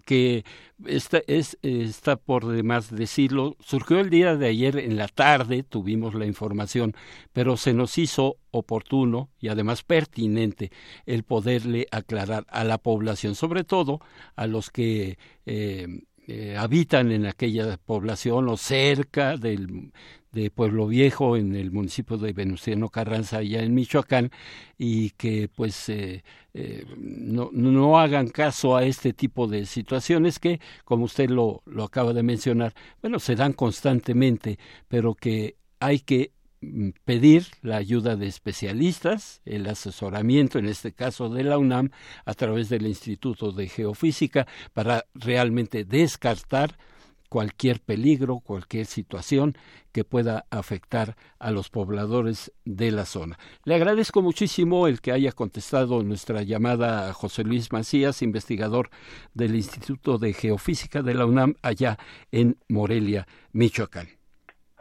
[0.03, 0.43] que
[0.85, 6.13] está, es, está por demás decirlo, surgió el día de ayer en la tarde, tuvimos
[6.15, 6.93] la información,
[7.33, 10.71] pero se nos hizo oportuno y además pertinente
[11.05, 13.99] el poderle aclarar a la población, sobre todo
[14.35, 15.87] a los que eh,
[16.27, 19.91] eh, habitan en aquella población o cerca del,
[20.31, 24.31] de Pueblo Viejo en el municipio de Venustiano Carranza allá en Michoacán
[24.77, 26.23] y que pues eh,
[26.53, 31.83] eh, no, no hagan caso a este tipo de situaciones que como usted lo, lo
[31.83, 36.34] acaba de mencionar bueno se dan constantemente pero que hay que
[37.03, 41.91] pedir la ayuda de especialistas, el asesoramiento, en este caso de la UNAM,
[42.25, 46.77] a través del Instituto de Geofísica, para realmente descartar
[47.29, 49.57] cualquier peligro, cualquier situación
[49.91, 53.37] que pueda afectar a los pobladores de la zona.
[53.63, 58.89] Le agradezco muchísimo el que haya contestado nuestra llamada a José Luis Macías, investigador
[59.33, 61.97] del Instituto de Geofísica de la UNAM allá
[62.31, 64.07] en Morelia, Michoacán.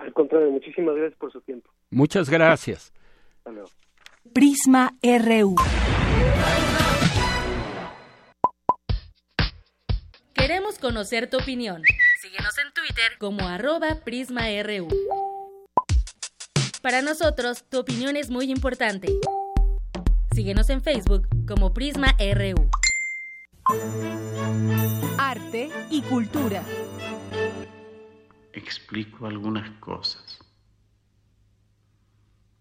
[0.05, 1.71] Al contrario, muchísimas gracias por su tiempo.
[1.91, 2.93] Muchas gracias.
[4.35, 5.57] Prisma RU.
[10.35, 11.83] Queremos conocer tu opinión.
[12.21, 14.89] Síguenos en Twitter como arroba PrismaRU.
[16.83, 19.09] Para nosotros, tu opinión es muy importante.
[20.35, 22.69] Síguenos en Facebook como Prisma RU.
[25.17, 26.63] Arte y cultura.
[28.55, 30.39] Explico algunas cosas.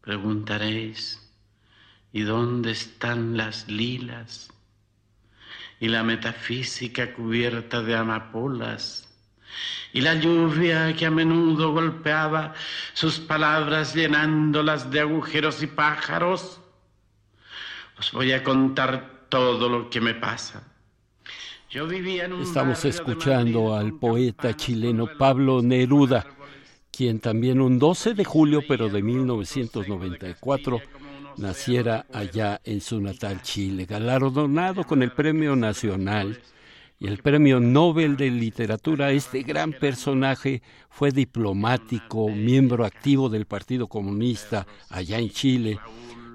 [0.02, 1.22] Preguntaréis,
[2.12, 4.52] ¿y dónde están las lilas?
[5.80, 9.08] Y la metafísica cubierta de amapolas
[9.91, 12.54] y la lluvia que a menudo golpeaba
[12.94, 16.60] sus palabras llenándolas de agujeros y pájaros.
[18.00, 20.72] Os voy a contar todo lo que me pasa.
[21.74, 26.24] Estamos escuchando al poeta chileno Pablo Neruda,
[26.91, 30.80] quien también un 12 de julio, pero de 1994,
[31.38, 36.39] naciera allá en su natal Chile, galardonado con el Premio Nacional
[36.99, 39.09] y el Premio Nobel de Literatura.
[39.09, 40.61] Este gran personaje
[40.91, 45.80] fue diplomático, miembro activo del Partido Comunista allá en Chile.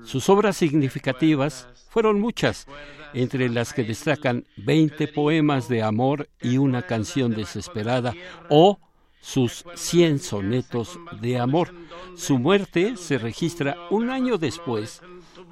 [0.03, 2.67] Sus obras significativas fueron muchas,
[3.15, 8.15] entre las que destacan 20 poemas de amor y una canción desesperada
[8.49, 8.79] o
[9.21, 11.75] sus 100 sonetos de amor.
[12.17, 15.03] Su muerte se registra un año después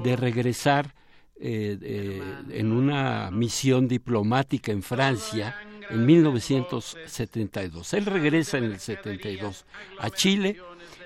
[0.03, 0.95] de regresar
[1.39, 5.55] eh, en una misión diplomática en Francia
[5.91, 7.95] en 1972.
[7.95, 9.65] Él regresa en el 72
[9.99, 10.59] a Chile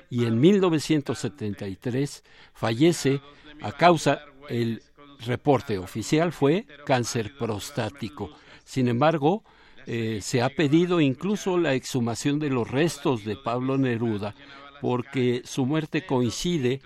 [0.08, 2.24] y en 1973
[2.54, 3.20] fallece
[3.60, 4.82] a causa el
[5.26, 8.30] reporte oficial fue cáncer prostático.
[8.64, 9.42] Sin embargo,
[9.86, 14.34] eh, se ha pedido incluso la exhumación de los restos de Pablo Neruda
[14.80, 16.80] porque su muerte coincide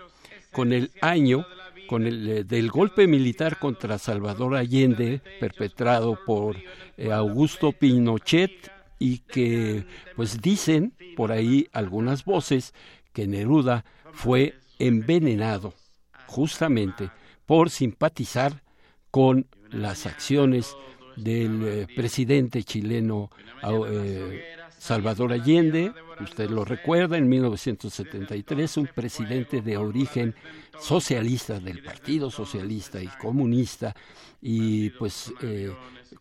[0.53, 1.47] con el año
[1.87, 6.57] con el eh, del golpe militar contra Salvador Allende perpetrado por
[6.97, 9.85] eh, Augusto Pinochet y que
[10.17, 12.73] pues dicen por ahí algunas voces
[13.13, 15.75] que Neruda fue envenenado
[16.27, 17.11] justamente
[17.47, 18.63] por simpatizar
[19.11, 20.77] con las acciones
[21.17, 23.31] del eh, presidente chileno
[23.63, 24.43] eh,
[24.79, 30.35] Salvador Allende, usted lo recuerda, en 1973, un presidente de origen
[30.79, 33.95] socialista del Partido Socialista y Comunista,
[34.43, 35.73] y pues eh,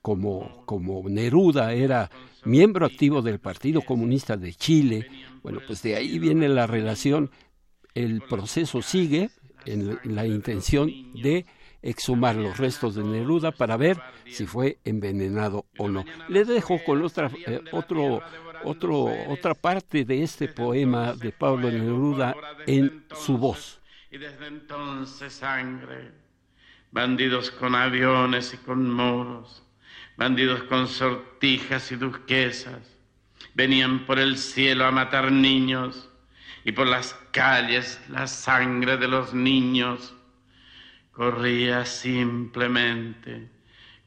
[0.01, 2.09] como, como Neruda era
[2.45, 5.07] miembro activo del Partido Comunista de Chile,
[5.41, 7.31] bueno, pues de ahí viene la relación,
[7.95, 9.29] el proceso sigue,
[9.65, 11.45] en la intención de
[11.83, 16.05] exhumar los restos de Neruda para ver si fue envenenado o no.
[16.29, 18.21] Le dejo con otra, eh, otro,
[18.63, 22.35] otro, otra parte de este poema de Pablo Neruda
[22.65, 23.81] en su voz.
[24.09, 26.11] Y desde entonces sangre,
[26.91, 29.63] bandidos con aviones y con moros,
[30.15, 32.79] bandidos con sortijas y duquesas,
[33.53, 36.09] venían por el cielo a matar niños
[36.65, 40.13] y por las calles la sangre de los niños
[41.11, 43.49] corría simplemente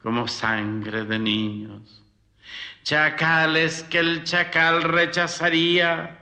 [0.03, 2.03] como sangre de niños.
[2.83, 6.19] Chacales que el chacal rechazaría,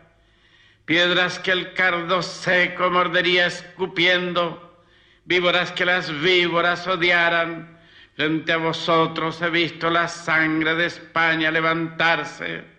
[0.85, 4.83] piedras que el cardo seco mordería escupiendo,
[5.25, 7.79] víboras que las víboras odiaran.
[8.17, 12.74] Frente a vosotros he visto la sangre de España levantarse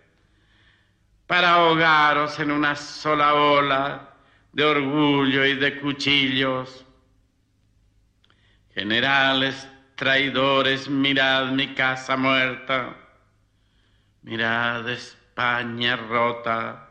[1.27, 4.09] para ahogaros en una sola ola
[4.53, 6.85] de orgullo y de cuchillos.
[8.73, 12.95] Generales, traidores, mirad mi casa muerta,
[14.21, 16.89] mirad España rota,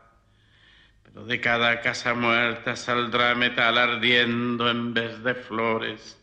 [1.03, 6.19] pero de cada casa muerta saldrá metal ardiendo en vez de flores.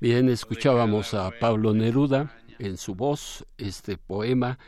[0.00, 4.58] Bien, escuchábamos a Pablo Neruda en su voz este poema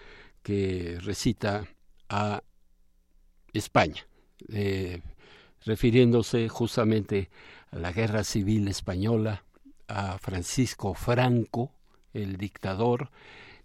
[0.43, 1.65] que recita
[2.09, 2.43] a
[3.53, 4.07] España,
[4.49, 5.01] eh,
[5.65, 7.31] refiriéndose justamente
[7.71, 9.45] a la guerra civil española,
[9.89, 11.73] a Francisco Franco,
[12.13, 13.11] el dictador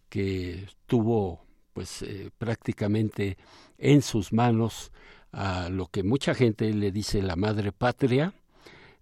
[0.10, 3.38] que tuvo pues eh, prácticamente
[3.78, 4.92] en sus manos
[5.32, 8.34] a lo que mucha gente le dice la madre patria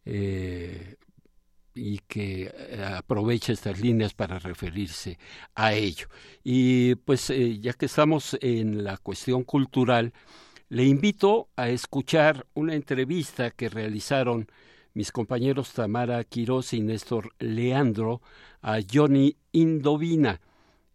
[0.05, 0.95] eh,
[1.75, 2.51] y que
[2.97, 5.17] aprovecha estas líneas para referirse
[5.55, 6.07] a ello.
[6.43, 10.13] Y pues ya que estamos en la cuestión cultural,
[10.69, 14.47] le invito a escuchar una entrevista que realizaron
[14.93, 18.21] mis compañeros Tamara Quiroz y Néstor Leandro
[18.61, 20.39] a Johnny Indovina.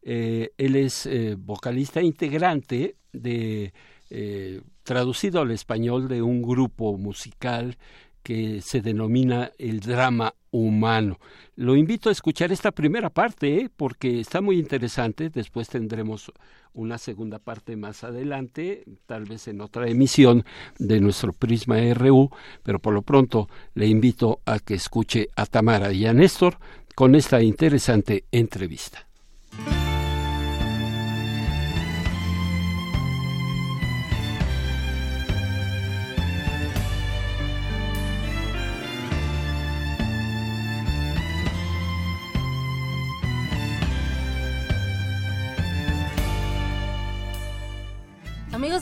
[0.02, 3.72] Eh, él es eh, vocalista integrante de
[4.10, 7.76] eh, traducido al español de un grupo musical
[8.22, 11.18] que se denomina el drama humano.
[11.56, 15.30] Lo invito a escuchar esta primera parte porque está muy interesante.
[15.30, 16.32] Después tendremos
[16.72, 20.44] una segunda parte más adelante, tal vez en otra emisión
[20.78, 22.30] de nuestro Prisma RU,
[22.62, 26.58] pero por lo pronto le invito a que escuche a Tamara y a Néstor
[26.94, 29.08] con esta interesante entrevista.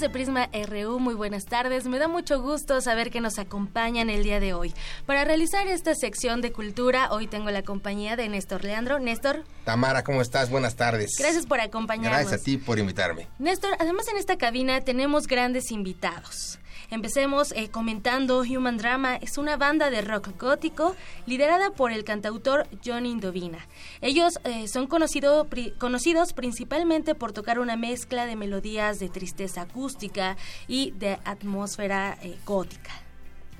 [0.07, 1.87] De Prisma RU, muy buenas tardes.
[1.87, 4.73] Me da mucho gusto saber que nos acompañan el día de hoy.
[5.05, 9.01] Para realizar esta sección de cultura, hoy tengo la compañía de Néstor Leandro.
[9.01, 9.43] Néstor.
[9.65, 10.49] Tamara, ¿cómo estás?
[10.49, 11.17] Buenas tardes.
[11.19, 12.21] Gracias por acompañarnos.
[12.21, 13.27] Gracias a ti por invitarme.
[13.41, 16.61] Néstor, además en esta cabina tenemos grandes invitados.
[16.91, 19.17] Empecemos eh, comentando Human Drama.
[19.17, 20.95] Es una banda de rock gótico
[21.27, 23.67] liderada por el cantautor Johnny Indovina.
[24.01, 30.37] Ellos eh, son conocido, conocidos principalmente por tocar una mezcla de melodías de tristeza acústica
[30.69, 32.93] y de atmósfera eh, gótica.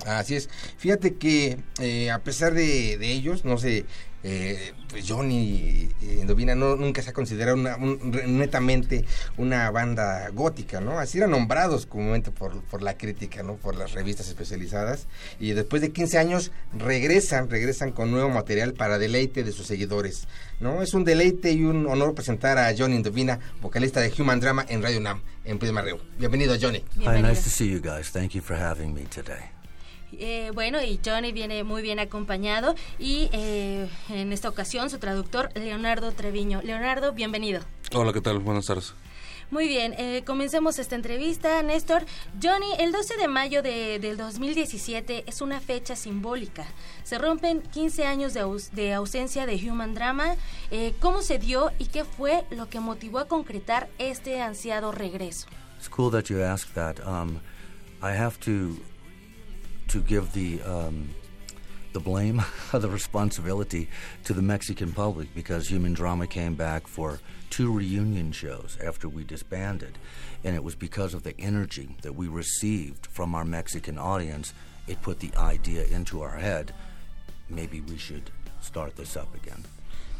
[0.05, 0.47] Así es.
[0.77, 1.59] Fíjate que
[2.13, 3.85] a pesar de, de, ellos, no sé,
[4.23, 9.05] eh, pues Johnny Endovina no, nunca se ha considerado una, netamente
[9.37, 10.99] una banda gótica, ¿no?
[10.99, 13.55] Así eran nombrados comúnmente por, por la crítica, ¿no?
[13.55, 15.07] Por las revistas especializadas.
[15.39, 20.27] Y después de 15 años regresan, regresan con nuevo material para deleite de sus seguidores,
[20.59, 20.81] ¿no?
[20.81, 24.81] Es un deleite y un honor presentar a Johnny Endovina, vocalista de Human Drama en
[24.81, 25.83] Radio Nam, en Prima
[26.17, 26.83] Bienvenido, Johnny.
[27.05, 28.09] Hi, nice to see you guys.
[28.09, 29.56] Thank you for having me today.
[30.13, 35.49] Eh, bueno, y Johnny viene muy bien acompañado y eh, en esta ocasión su traductor
[35.55, 36.61] Leonardo Treviño.
[36.63, 37.61] Leonardo, bienvenido.
[37.93, 38.39] Hola, ¿qué tal?
[38.39, 38.93] Buenas tardes.
[39.49, 42.05] Muy bien, eh, comencemos esta entrevista, Néstor.
[42.41, 46.65] Johnny, el 12 de mayo de, del 2017 es una fecha simbólica.
[47.03, 50.35] Se rompen 15 años de, de ausencia de Human Drama.
[50.99, 55.47] ¿Cómo se dio y qué fue lo que motivó a concretar este ansiado regreso?
[55.77, 56.99] It's cool that you asked that.
[57.05, 57.39] Um,
[58.01, 58.77] I have to
[59.87, 61.09] to give the um,
[61.93, 63.89] the blame, the responsibility
[64.23, 67.19] to the Mexican public because Human Drama came back for
[67.49, 69.97] two reunion shows after we disbanded,
[70.43, 74.53] and it was because of the energy that we received from our Mexican audience.
[74.87, 76.73] It put the idea into our head.
[77.49, 78.31] Maybe we should
[78.61, 79.65] start this up again.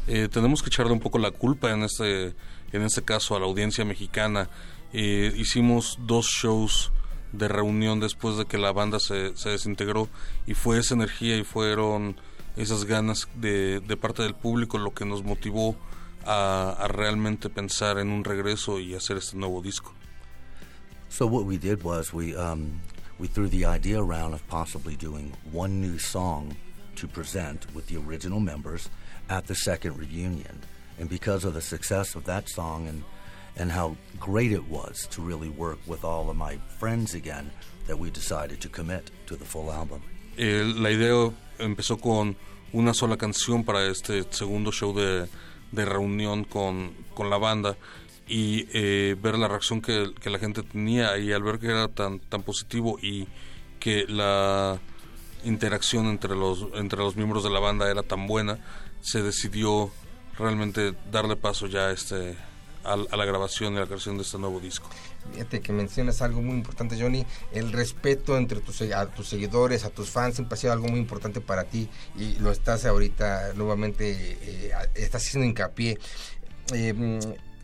[0.06, 2.34] Eh, tenemos que echarle un poco la culpa en este,
[2.72, 4.48] en este caso a la audiencia mexicana.
[4.92, 6.90] Eh, hicimos dos shows
[7.32, 10.08] de reunión después de que la banda se, se desintegró
[10.46, 12.16] y fue esa energía y fueron
[12.56, 15.76] esas ganas de, de parte del público lo que nos motivó
[16.26, 19.92] a, realmente pensar en un regreso y hacer este nuevo disco.
[21.08, 22.80] So what we did was we um,
[23.18, 26.56] we threw the idea around of possibly doing one new song
[26.96, 28.90] to present with the original members
[29.30, 30.60] at the second reunion,
[30.98, 33.04] and because of the success of that song and
[33.58, 37.50] and how great it was to really work with all of my friends again
[37.86, 40.02] that we decided to commit to the full album.
[40.36, 42.36] Eh, la idea empezó con
[42.72, 45.28] una sola canción para este segundo show de,
[45.72, 47.76] de reunión con, con, la banda
[48.28, 51.88] y eh, ver la reacción que, que, la gente tenía y al ver que era
[51.88, 53.26] tan, tan positivo y
[53.80, 54.78] que la
[55.44, 58.58] interacción entre los, entre los miembros de la banda era tan buena,
[59.00, 59.90] se decidió
[60.38, 62.36] realmente darle paso ya a este,
[62.92, 64.88] a, la grabación y la creación de este nuevo disco.
[65.32, 69.90] Fíjate que mencionas algo muy importante, Johnny, el respeto entre tus, a tus seguidores, a
[69.90, 74.38] tus fans, siempre ha sido algo muy importante para ti y lo estás ahorita nuevamente,
[74.40, 75.98] eh, estás haciendo hincapié.
[76.74, 77.18] Eh,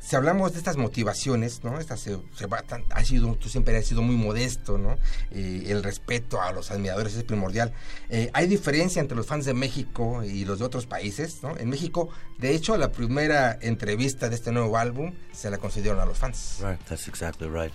[0.05, 1.81] si hablamos de estas motivaciones, ¿no?
[1.81, 4.99] Estas se, se va, tan, ha sido, tú siempre has sido muy modesto, ¿no?
[5.31, 7.73] Eh, el respeto a los admiradores es primordial.
[8.11, 11.57] Eh, hay diferencia entre los fans de México y los de otros países, ¿no?
[11.57, 16.05] En México, de hecho, la primera entrevista de este nuevo álbum se la concedieron a
[16.05, 16.59] los fans.
[16.61, 17.73] Right, that's exactly right.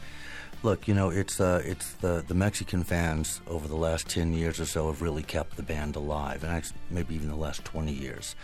[0.62, 4.60] Look, you know, it's uh, it's the the Mexican fans over the last ten years
[4.60, 6.62] or so have really kept the band alive, and
[6.92, 8.36] maybe even the last twenty years.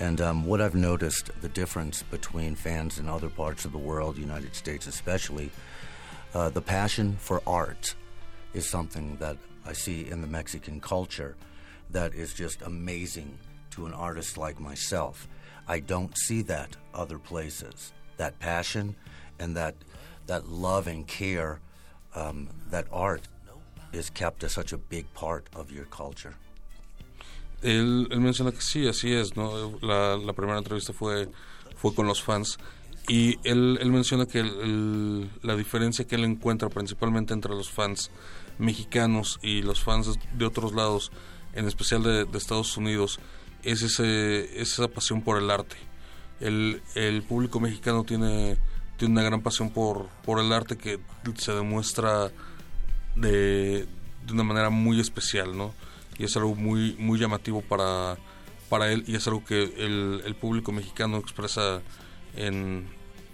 [0.00, 4.16] And um, what I've noticed, the difference between fans in other parts of the world,
[4.16, 5.50] United States especially,
[6.34, 7.94] uh, the passion for art
[8.54, 9.36] is something that
[9.66, 11.36] I see in the Mexican culture
[11.90, 13.38] that is just amazing
[13.70, 15.26] to an artist like myself.
[15.66, 17.92] I don't see that other places.
[18.16, 18.96] That passion
[19.38, 19.74] and that
[20.26, 21.60] that love and care,
[22.14, 23.22] um, that art
[23.92, 26.34] is kept as such a big part of your culture.
[27.62, 29.78] Él, él, menciona que sí, así es, ¿no?
[29.82, 31.28] La, la, primera entrevista fue,
[31.76, 32.58] fue con los fans
[33.08, 37.70] y él, él menciona que el, el, la diferencia que él encuentra principalmente entre los
[37.70, 38.10] fans
[38.58, 41.10] mexicanos y los fans de otros lados,
[41.54, 43.18] en especial de, de Estados Unidos,
[43.62, 45.76] es ese, esa pasión por el arte.
[46.40, 48.58] El, el público mexicano tiene,
[48.98, 51.00] tiene una gran pasión por, por el arte que
[51.36, 52.30] se demuestra
[53.16, 53.86] de,
[54.26, 55.72] de una manera muy especial, ¿no?
[56.18, 58.16] Y es algo muy muy llamativo para,
[58.68, 61.80] para él y es algo que el, público mexicano expresa
[62.36, 62.88] en,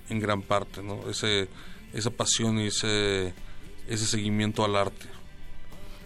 [0.08, 1.08] en gran parte, ¿no?
[1.08, 1.48] Ese,
[1.92, 3.34] esa pasión y ese,
[3.88, 5.06] ese seguimiento al arte.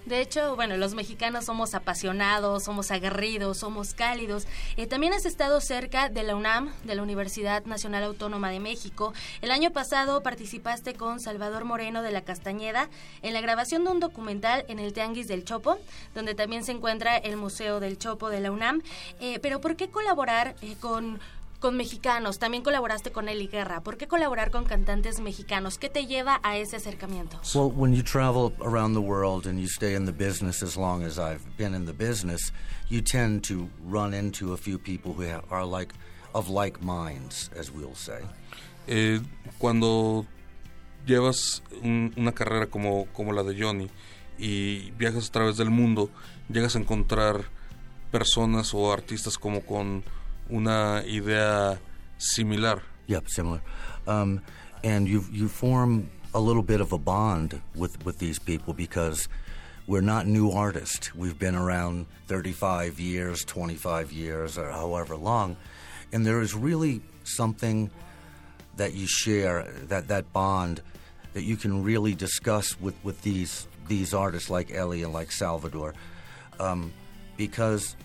[0.08, 4.46] De hecho, bueno, los mexicanos somos apasionados, somos aguerridos, somos cálidos.
[4.78, 9.12] Eh, también has estado cerca de la UNAM, de la Universidad Nacional Autónoma de México.
[9.42, 12.88] El año pasado participaste con Salvador Moreno de la Castañeda
[13.20, 15.78] en la grabación de un documental en el Tianguis del Chopo,
[16.14, 18.80] donde también se encuentra el Museo del Chopo de la UNAM.
[19.20, 21.20] Eh, pero ¿por qué colaborar eh, con
[21.58, 23.80] con mexicanos, también colaboraste con Eli Guerra.
[23.82, 25.78] ¿Por qué colaborar con cantantes mexicanos?
[25.78, 27.40] ¿Qué te lleva a ese acercamiento?
[27.54, 31.04] Well, when you travel around the world and you stay in the business as long
[31.04, 32.52] as I've been in the business,
[32.88, 35.92] you tend to run into a few people who are like
[36.34, 38.22] of like minds, as we'll say.
[38.86, 39.20] Eh,
[39.58, 40.26] cuando
[41.06, 43.90] llevas un, una carrera como, como la de Johnny
[44.38, 46.10] y viajas a través del mundo,
[46.48, 47.46] llegas a encontrar
[48.10, 50.04] personas o artistas como con
[50.50, 51.78] una idea
[52.18, 52.82] similar.
[53.06, 53.60] Yep, similar.
[54.06, 54.42] Um,
[54.84, 59.28] and you you form a little bit of a bond with with these people because
[59.86, 61.14] we're not new artists.
[61.14, 65.56] We've been around 35 years, 25 years, or however long,
[66.12, 67.90] and there is really something
[68.76, 70.82] that you share that that bond
[71.32, 75.94] that you can really discuss with with these these artists like Ellie and like Salvador,
[76.60, 76.92] um,
[77.36, 77.96] because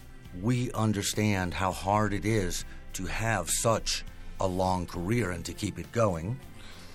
[0.41, 4.03] we understand how hard it is to have such
[4.39, 6.39] a long career and to keep it going.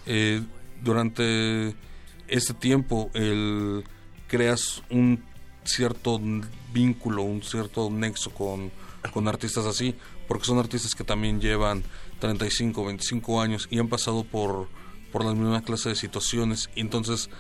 [0.07, 0.41] Eh,
[0.83, 1.75] durante
[2.29, 3.85] este tiempo, el,
[4.27, 5.23] creas un
[5.65, 6.21] cierto
[6.73, 8.71] vínculo, un cierto nexo con,
[9.13, 9.95] con artistas así,
[10.27, 11.83] porque son artistas que también llevan
[12.21, 14.69] 35, 25 años y han pasado por,
[15.13, 17.31] por la misma clase de situaciones, y entonces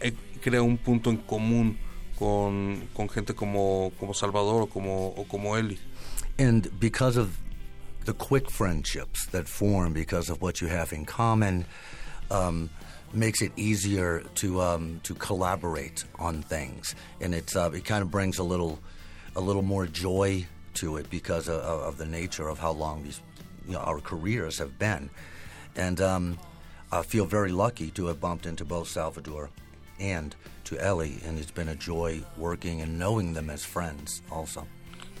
[0.00, 1.78] eh, crea un punto en común
[2.24, 5.76] con, con gente como, como Salvador o como, o como Eli.
[6.38, 7.38] And because of
[8.06, 11.66] the quick friendships that form because of what you have in common,
[12.30, 12.70] um,
[13.12, 18.10] makes it easier to um, to collaborate on things, and it's uh, it kind of
[18.10, 18.78] brings a little
[19.36, 23.20] a little more joy to it because of, of the nature of how long these
[23.66, 25.10] you know our careers have been,
[25.76, 26.38] and um,
[26.90, 29.50] I feel very lucky to have bumped into both Salvador
[30.00, 30.34] and
[30.64, 34.66] to Ellie, and it's been a joy working and knowing them as friends also.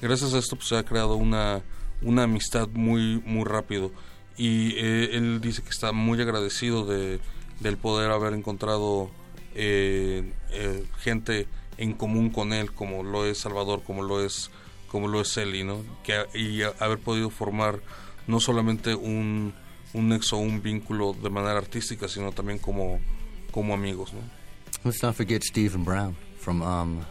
[0.00, 1.62] Gracias a esto pues, se ha creado una,
[2.02, 3.90] una amistad muy, muy rápido
[4.36, 7.20] y eh, él dice que está muy agradecido de,
[7.60, 9.10] del poder haber encontrado
[9.54, 11.46] eh, eh, gente
[11.78, 14.50] en común con él, como lo es Salvador, como lo es,
[14.88, 15.84] como lo es Ellie, ¿no?
[16.02, 17.80] Que, y haber podido formar
[18.26, 19.54] no solamente un,
[19.92, 23.00] un nexo, un vínculo de manera artística, sino también como,
[23.50, 24.20] como amigos, ¿no?
[24.84, 27.06] Let's not forget Stephen Brown from um,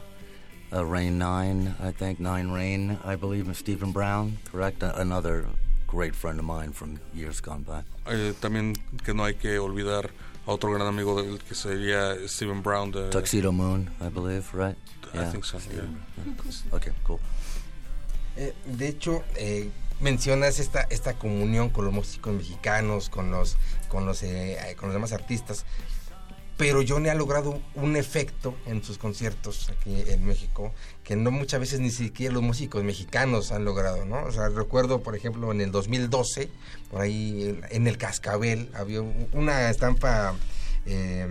[0.71, 4.83] uh, Rain 9, I think, 9 Rain, I believe, and Stephen Brown, correct?
[4.83, 5.45] Uh, another
[5.87, 7.83] great friend of mine from years gone by.
[8.07, 10.09] Eh, también que no hay que olvidar
[10.45, 12.91] a otro gran amigo del que sería Stephen Brown.
[12.91, 14.77] De, Tuxedo Moon, I believe, right?
[15.13, 15.31] I Yeah.
[15.31, 15.83] think so, yeah.
[16.73, 17.19] Okay, cool.
[18.35, 19.69] Eh, de hecho, eh,
[19.99, 23.57] mencionas esta, esta comunión con los músicos mexicanos, con los,
[23.89, 25.65] con los, eh, con los demás artistas,
[26.57, 30.71] pero Johnny ha logrado un efecto en sus conciertos aquí en México
[31.03, 34.23] que no muchas veces ni siquiera los músicos mexicanos han logrado, ¿no?
[34.23, 36.49] O sea, recuerdo, por ejemplo, en el 2012,
[36.91, 40.35] por ahí en- el Cascabel había una estampa
[40.85, 41.27] eh,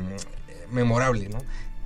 [0.71, 1.39] memorable, ¿no?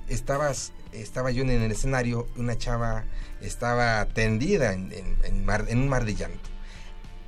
[0.07, 3.03] Estabas, estaba Johnny en el escenario, una chava
[3.41, 4.91] estaba tendida en,
[5.23, 6.49] en un mar de llanto.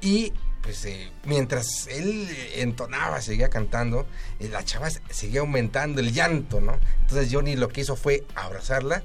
[0.01, 0.33] Y
[0.69, 4.05] pues eh, mientras él entonaba, seguía cantando,
[4.39, 6.77] eh, la chava se- seguía aumentando el llanto, ¿no?
[7.01, 9.03] Entonces Johnny lo que hizo fue abrazarla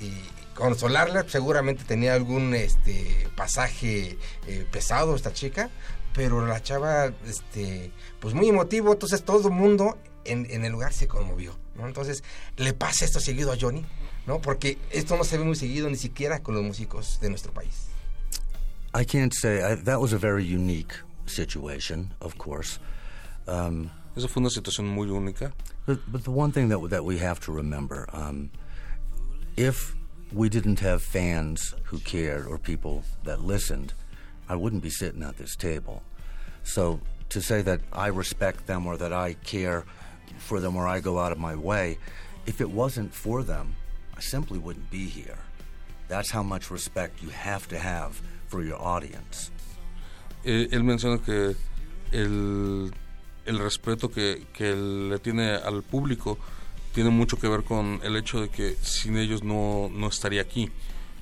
[0.00, 0.12] y
[0.54, 1.24] consolarla.
[1.28, 4.16] Seguramente tenía algún este pasaje
[4.46, 5.68] eh, pesado esta chica,
[6.14, 7.90] pero la chava, este,
[8.20, 8.92] pues muy emotivo.
[8.92, 11.88] Entonces todo el mundo en, en el lugar se conmovió, ¿no?
[11.88, 12.22] Entonces
[12.56, 13.84] le pasa esto seguido a Johnny,
[14.28, 14.40] ¿no?
[14.40, 17.86] Porque esto no se ve muy seguido ni siquiera con los músicos de nuestro país.
[18.94, 20.94] I can't say I, that was a very unique
[21.26, 22.78] situation, of course.
[23.48, 25.52] Um, fue una situación muy única.
[25.84, 28.50] But, but the one thing that that we have to remember, um,
[29.56, 29.96] if
[30.32, 33.94] we didn't have fans who cared or people that listened,
[34.48, 36.04] I wouldn't be sitting at this table.
[36.62, 39.84] So to say that I respect them or that I care
[40.38, 41.98] for them or I go out of my way,
[42.46, 43.74] if it wasn't for them,
[44.16, 45.38] I simply wouldn't be here.
[46.06, 48.22] That's how much respect you have to have
[48.54, 49.50] for your audience.
[50.44, 51.56] Eh, él menciona que
[52.12, 52.92] el,
[53.46, 56.38] el respeto que, que él le tiene al público
[56.92, 60.70] tiene mucho que ver con el hecho de que sin ellos no, no estaría aquí.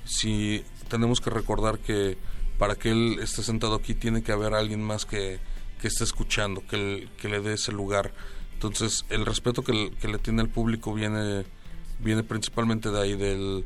[0.05, 2.17] Si tenemos que recordar que
[2.59, 5.39] para que él esté sentado aquí tiene que haber alguien más que,
[5.81, 8.13] que esté escuchando, que, el- que le dé ese lugar.
[8.53, 11.45] Entonces el respeto que, el- que le tiene al público viene
[11.99, 13.65] viene principalmente de ahí, del,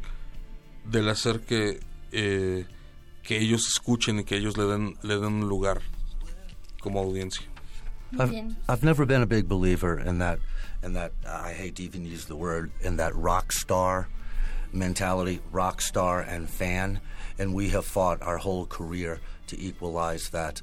[0.86, 1.80] del hacer que,
[2.11, 2.65] eh,
[3.28, 5.82] que ellos escuchen y que ellos le den, le den un lugar
[6.80, 7.45] como audiencia.
[8.17, 10.39] I've, I've never been a big believer in that,
[10.82, 14.07] in that, I hate to even use the word, in that rock star
[14.71, 17.01] mentality, rock star and fan,
[17.38, 20.61] and we have fought our whole career to equalize that.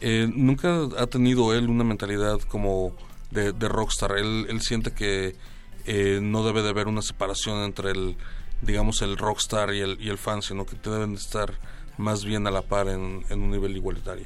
[0.00, 2.92] Eh, nunca ha tenido él una mentalidad como
[3.30, 4.18] de, de rockstar.
[4.18, 5.36] Él, él siente que
[5.86, 8.16] eh, no debe de haber una separación entre el,
[8.62, 11.52] digamos, el rockstar y el, y el fan, sino que deben estar
[11.98, 14.24] más bien a la par en, en un nivel igualitario.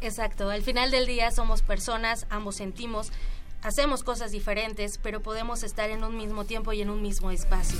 [0.00, 3.10] Exacto, al final del día somos personas, ambos sentimos,
[3.62, 7.78] hacemos cosas diferentes, pero podemos estar en un mismo tiempo y en un mismo espacio.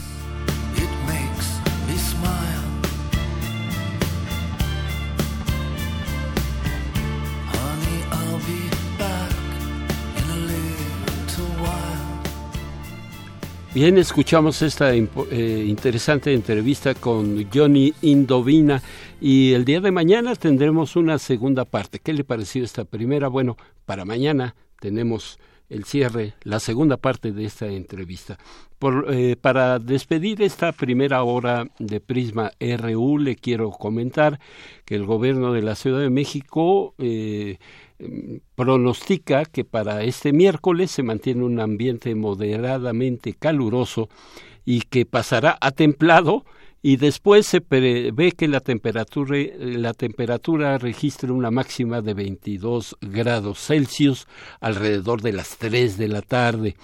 [13.72, 18.82] Bien, escuchamos esta eh, interesante entrevista con Johnny Indovina
[19.20, 22.00] y el día de mañana tendremos una segunda parte.
[22.00, 23.28] ¿Qué le pareció esta primera?
[23.28, 23.56] Bueno,
[23.86, 28.38] para mañana tenemos el cierre, la segunda parte de esta entrevista.
[28.80, 34.40] Por, eh, para despedir esta primera hora de Prisma RU, le quiero comentar
[34.84, 37.58] que el gobierno de la Ciudad de México eh,
[38.54, 44.08] pronostica que para este miércoles se mantiene un ambiente moderadamente caluroso
[44.64, 46.44] y que pasará a templado
[46.82, 53.58] y después se prevé que la temperatura, la temperatura registre una máxima de 22 grados
[53.66, 54.26] Celsius
[54.60, 56.76] alrededor de las 3 de la tarde.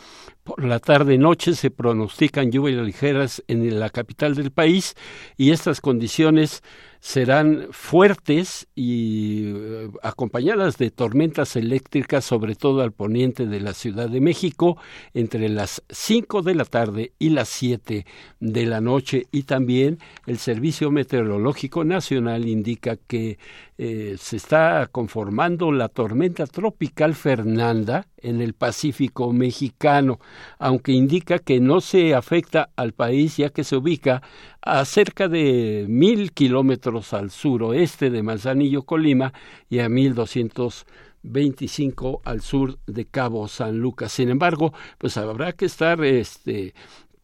[0.45, 4.95] Por la tarde-noche se pronostican lluvias ligeras en la capital del país
[5.39, 6.63] y estas condiciones
[7.07, 14.09] serán fuertes y eh, acompañadas de tormentas eléctricas, sobre todo al poniente de la Ciudad
[14.11, 14.77] de México,
[15.15, 18.05] entre las 5 de la tarde y las 7
[18.41, 19.29] de la noche.
[19.31, 23.39] Y también el Servicio Meteorológico Nacional indica que
[23.79, 30.19] eh, se está conformando la tormenta tropical Fernanda en el Pacífico mexicano,
[30.59, 34.23] aunque indica que no se afecta al país ya que se ubica
[34.67, 39.33] a cerca de mil kilómetros al suroeste de Manzanillo, Colima,
[39.71, 40.87] y a mil doscientos
[41.23, 44.13] veinticinco al sur de Cabo San Lucas.
[44.13, 46.75] Sin embargo, pues habrá que estar este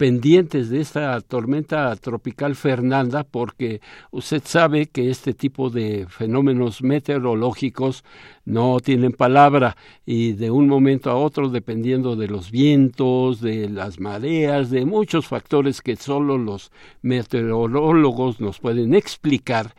[0.02, 3.80] pendientes de esta tormenta tropical Fernanda porque
[4.10, 8.02] usted sabe que este tipo de fenómenos meteorológicos
[8.44, 14.00] no tienen palabra y de un momento a otro dependiendo de los vientos, de las
[14.00, 16.72] mareas, de muchos factores que solo los
[17.02, 19.76] meteorólogos nos pueden explicar,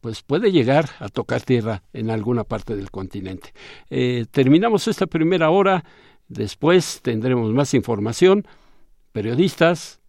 [0.00, 3.54] pues puede llegar a tocar tierra en alguna parte del continente.
[3.90, 5.84] Eh, terminamos esta primera hora,
[6.26, 8.44] después tendremos más información
[9.12, 10.00] periodistas,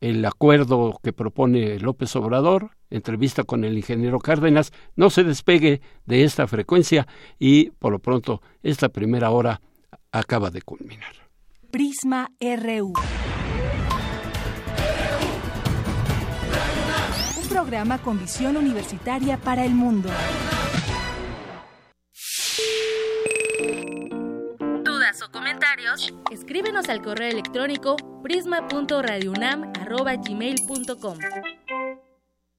[0.00, 6.24] el acuerdo que propone López Obrador, entrevista con el ingeniero Cárdenas, no se despegue de
[6.24, 7.06] esta frecuencia
[7.38, 9.60] y por lo pronto esta primera hora
[10.12, 11.12] acaba de culminar.
[11.70, 12.92] Prisma RU.
[17.42, 20.08] Un programa con visión universitaria para el mundo.
[25.22, 31.18] O comentarios, escríbenos al correo electrónico prisma.radiounam@gmail.com.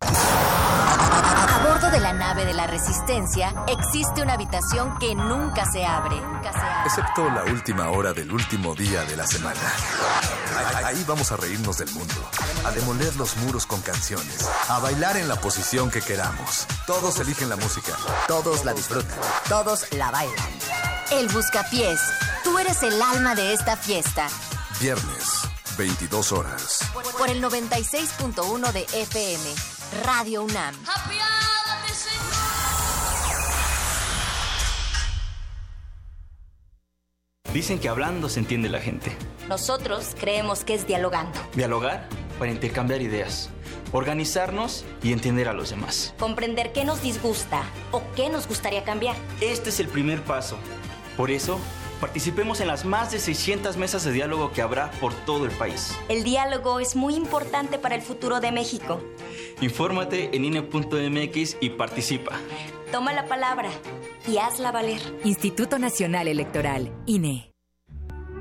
[0.02, 6.16] A bordo de la nave de la Resistencia existe una habitación que nunca se abre.
[6.86, 9.60] Excepto la última hora del último día de la semana.
[10.84, 12.14] Ahí vamos a reírnos del mundo,
[12.66, 16.68] a demoler los muros con canciones, a bailar en la posición que queramos.
[16.86, 17.94] Todos eligen la música.
[18.28, 19.18] Todos la disfrutan.
[19.48, 20.36] Todos la bailan.
[21.12, 22.00] El Buscapiés.
[22.44, 24.28] Tú eres el alma de esta fiesta.
[24.80, 25.42] Viernes,
[25.78, 26.80] 22 horas.
[27.18, 29.44] Por el 96.1 de FM.
[30.04, 30.76] Radio UNAM.
[37.54, 39.16] Dicen que hablando se entiende la gente.
[39.50, 41.38] Nosotros creemos que es dialogando.
[41.54, 42.08] Dialogar
[42.40, 43.50] para intercambiar ideas,
[43.92, 46.16] organizarnos y entender a los demás.
[46.18, 49.16] Comprender qué nos disgusta o qué nos gustaría cambiar.
[49.42, 50.58] Este es el primer paso.
[51.18, 51.60] Por eso,
[52.02, 55.98] participemos en las más de 600 mesas de diálogo que habrá por todo el país.
[56.10, 59.00] El diálogo es muy importante para el futuro de México.
[59.62, 62.34] Infórmate en INE.mx y participa.
[62.92, 63.70] Toma la palabra
[64.28, 65.00] y hazla valer.
[65.24, 67.51] Instituto Nacional Electoral, INE.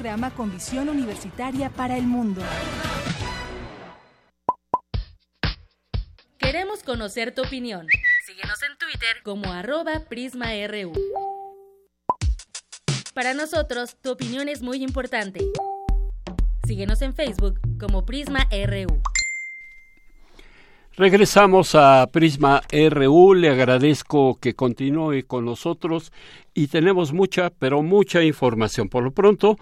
[0.00, 2.40] Programa con visión universitaria para el mundo.
[6.38, 7.86] Queremos conocer tu opinión.
[8.26, 10.94] Síguenos en Twitter como arroba PrismaRU.
[13.12, 15.40] Para nosotros, tu opinión es muy importante.
[16.66, 19.02] Síguenos en Facebook como Prisma RU.
[21.00, 26.12] Regresamos a Prisma RU, le agradezco que continúe con nosotros
[26.52, 28.90] y tenemos mucha, pero mucha información.
[28.90, 29.56] Por lo pronto,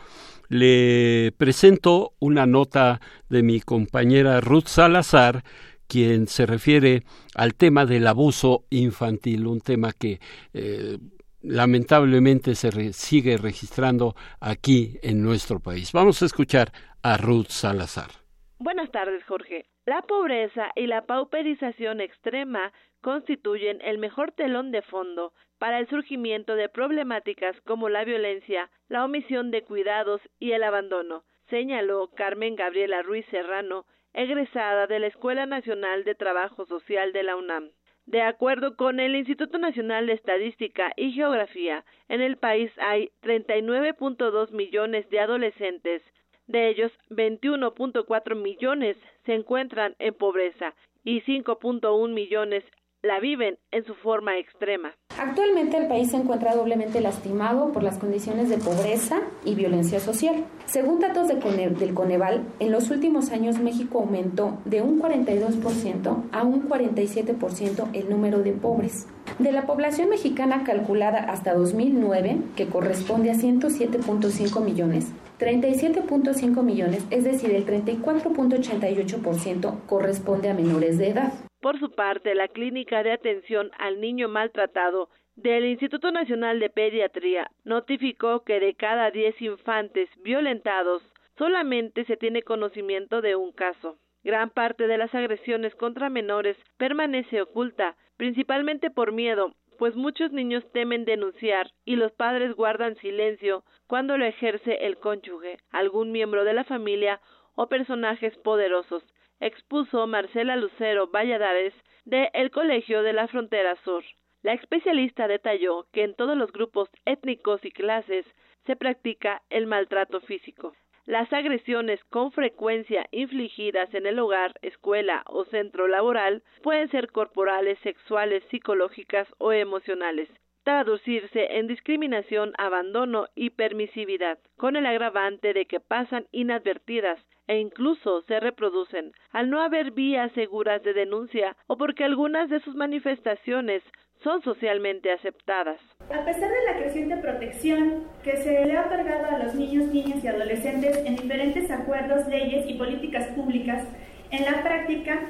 [0.48, 5.44] le presento una nota de mi compañera Ruth Salazar,
[5.86, 7.04] quien se refiere
[7.36, 10.18] al tema del abuso infantil, un tema que
[10.54, 10.98] eh,
[11.42, 15.92] lamentablemente se sigue registrando aquí en nuestro país.
[15.92, 18.10] Vamos a escuchar a Ruth Salazar.
[18.58, 19.66] Buenas tardes, Jorge.
[19.88, 26.56] La pobreza y la pauperización extrema constituyen el mejor telón de fondo para el surgimiento
[26.56, 33.00] de problemáticas como la violencia, la omisión de cuidados y el abandono, señaló Carmen Gabriela
[33.00, 37.70] Ruiz Serrano, egresada de la Escuela Nacional de Trabajo Social de la UNAM.
[38.04, 44.50] De acuerdo con el Instituto Nacional de Estadística y Geografía, en el país hay 39.2
[44.50, 46.02] millones de adolescentes,
[46.48, 50.74] de ellos 21.4 millones se encuentran en pobreza
[51.04, 52.64] y 5.1 millones
[53.02, 54.92] la viven en su forma extrema.
[55.18, 60.44] Actualmente el país se encuentra doblemente lastimado por las condiciones de pobreza y violencia social.
[60.66, 66.68] Según datos del Coneval, en los últimos años México aumentó de un 42% a un
[66.68, 69.06] 47% el número de pobres.
[69.38, 77.24] De la población mexicana calculada hasta 2009, que corresponde a 107.5 millones, 37.5 millones, es
[77.24, 81.32] decir, el 34.88% corresponde a menores de edad.
[81.60, 87.50] Por su parte, la Clínica de Atención al Niño Maltratado del Instituto Nacional de Pediatría
[87.64, 91.02] notificó que de cada 10 infantes violentados,
[91.36, 93.96] solamente se tiene conocimiento de un caso.
[94.24, 100.64] Gran parte de las agresiones contra menores permanece oculta, principalmente por miedo, pues muchos niños
[100.72, 106.52] temen denunciar y los padres guardan silencio cuando lo ejerce el cónyuge, algún miembro de
[106.52, 107.20] la familia
[107.54, 109.04] o personajes poderosos,
[109.40, 111.72] expuso Marcela Lucero Valladares
[112.04, 114.04] de El Colegio de la Frontera Sur.
[114.42, 118.26] La especialista detalló que en todos los grupos étnicos y clases
[118.66, 120.74] se practica el maltrato físico.
[121.08, 127.78] Las agresiones con frecuencia infligidas en el hogar, escuela o centro laboral pueden ser corporales,
[127.78, 130.28] sexuales, psicológicas o emocionales,
[130.64, 137.18] traducirse en discriminación, abandono y permisividad, con el agravante de que pasan inadvertidas
[137.48, 142.60] e incluso se reproducen, al no haber vías seguras de denuncia o porque algunas de
[142.60, 143.82] sus manifestaciones
[144.22, 145.80] son socialmente aceptadas.
[146.10, 150.22] A pesar de la creciente protección que se le ha otorgado a los niños, niñas
[150.22, 153.84] y adolescentes en diferentes acuerdos, leyes y políticas públicas,
[154.30, 155.20] en la práctica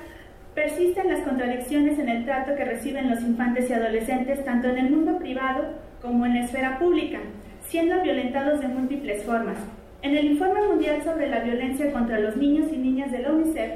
[0.55, 4.91] persisten las contradicciones en el trato que reciben los infantes y adolescentes tanto en el
[4.91, 7.21] mundo privado como en la esfera pública,
[7.61, 9.78] siendo violentados de múltiples formas.
[10.01, 13.72] En el Informe Mundial sobre la Violencia contra los Niños y Niñas de la UNICEF,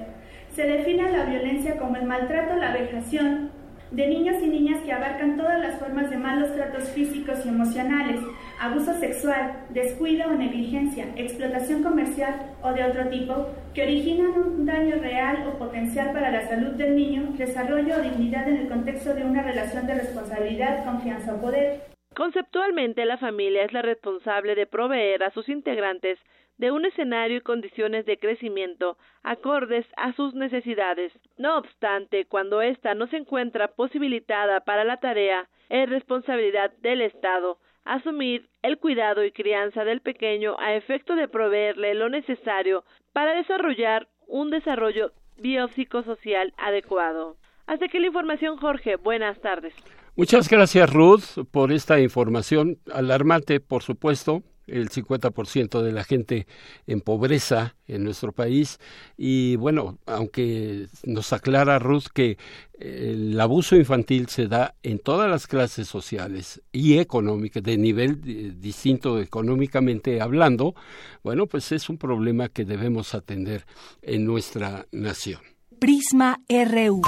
[0.55, 3.51] se define la violencia como el maltrato, la vejación,
[3.91, 8.21] de niños y niñas que abarcan todas las formas de malos tratos físicos y emocionales,
[8.61, 14.97] abuso sexual, descuido o negligencia, explotación comercial o de otro tipo, que originan un daño
[14.97, 19.25] real o potencial para la salud del niño, desarrollo o dignidad en el contexto de
[19.25, 21.92] una relación de responsabilidad, confianza o poder.
[22.15, 26.19] Conceptualmente, la familia es la responsable de proveer a sus integrantes
[26.59, 31.13] de un escenario y condiciones de crecimiento acordes a sus necesidades.
[31.39, 37.59] No obstante, cuando ésta no se encuentra posibilitada para la tarea, es responsabilidad del Estado
[37.85, 44.07] asumir el cuidado y crianza del pequeño a efecto de proveerle lo necesario para desarrollar
[44.29, 47.37] un desarrollo biopsicosocial adecuado.
[47.67, 48.97] Hasta que la información, Jorge.
[48.97, 49.75] Buenas tardes.
[50.15, 54.43] Muchas gracias, Ruth, por esta información alarmante, por supuesto.
[54.67, 56.47] El 50% de la gente
[56.87, 58.79] en pobreza en nuestro país.
[59.17, 62.39] Y bueno, aunque nos aclara Ruth que
[62.79, 68.53] el abuso infantil se da en todas las clases sociales y económicas, de nivel eh,
[68.55, 70.77] distinto económicamente hablando,
[71.25, 73.67] bueno, pues es un problema que debemos atender
[74.01, 75.41] en nuestra nación.
[75.81, 77.03] Prisma RU.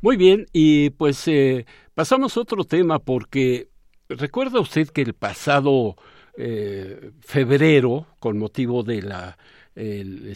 [0.00, 3.68] Muy bien, y pues eh, pasamos a otro tema porque
[4.08, 5.96] recuerda usted que el pasado
[6.36, 9.02] eh, febrero, con motivo de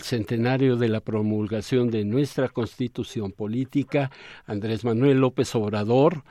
[0.01, 4.11] centenario de la promulgación de nuestra constitución política,
[4.47, 6.25] Andrés Manuel López Obrador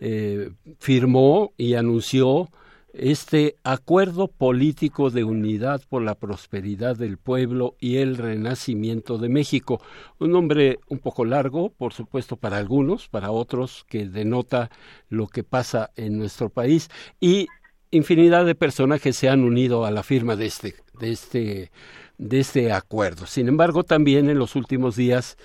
[0.00, 2.48] eh, firmó y anunció
[2.92, 9.80] este acuerdo político de unidad por la prosperidad del pueblo y el renacimiento de México.
[10.18, 14.70] Un nombre un poco largo, por supuesto, para algunos, para otros, que denota
[15.08, 16.88] lo que pasa en nuestro país
[17.20, 17.46] y
[17.90, 21.70] infinidad de personajes se han unido a la firma de este, de este,
[22.18, 23.26] de este acuerdo.
[23.26, 25.36] Sin embargo, también en los últimos días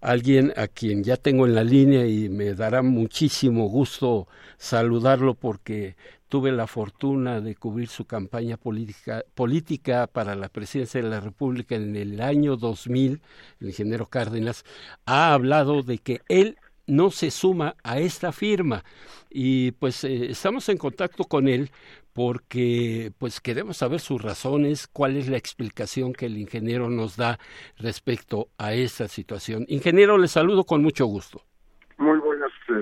[0.00, 4.26] alguien a quien ya tengo en la línea y me dará muchísimo gusto
[4.58, 5.96] saludarlo porque
[6.32, 11.74] tuve la fortuna de cubrir su campaña política, política para la presidencia de la República
[11.74, 13.20] en el año 2000,
[13.60, 14.64] el ingeniero Cárdenas,
[15.04, 16.56] ha hablado de que él
[16.86, 18.82] no se suma a esta firma
[19.28, 21.70] y pues eh, estamos en contacto con él
[22.14, 27.38] porque pues queremos saber sus razones, cuál es la explicación que el ingeniero nos da
[27.76, 29.66] respecto a esta situación.
[29.68, 31.44] Ingeniero, le saludo con mucho gusto.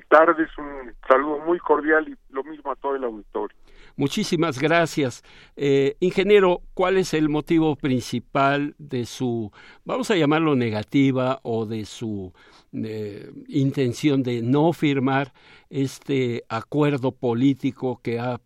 [0.08, 3.56] Tardes, un saludo muy cordial y lo mismo a todo el auditorio.
[3.96, 5.22] Muchísimas gracias.
[5.56, 9.50] Eh, ingeniero, ¿cuál es el motivo principal de su,
[9.84, 12.32] vamos a llamarlo negativa o de su
[12.72, 15.32] eh, intención de no firmar
[15.68, 18.40] este acuerdo político que ha,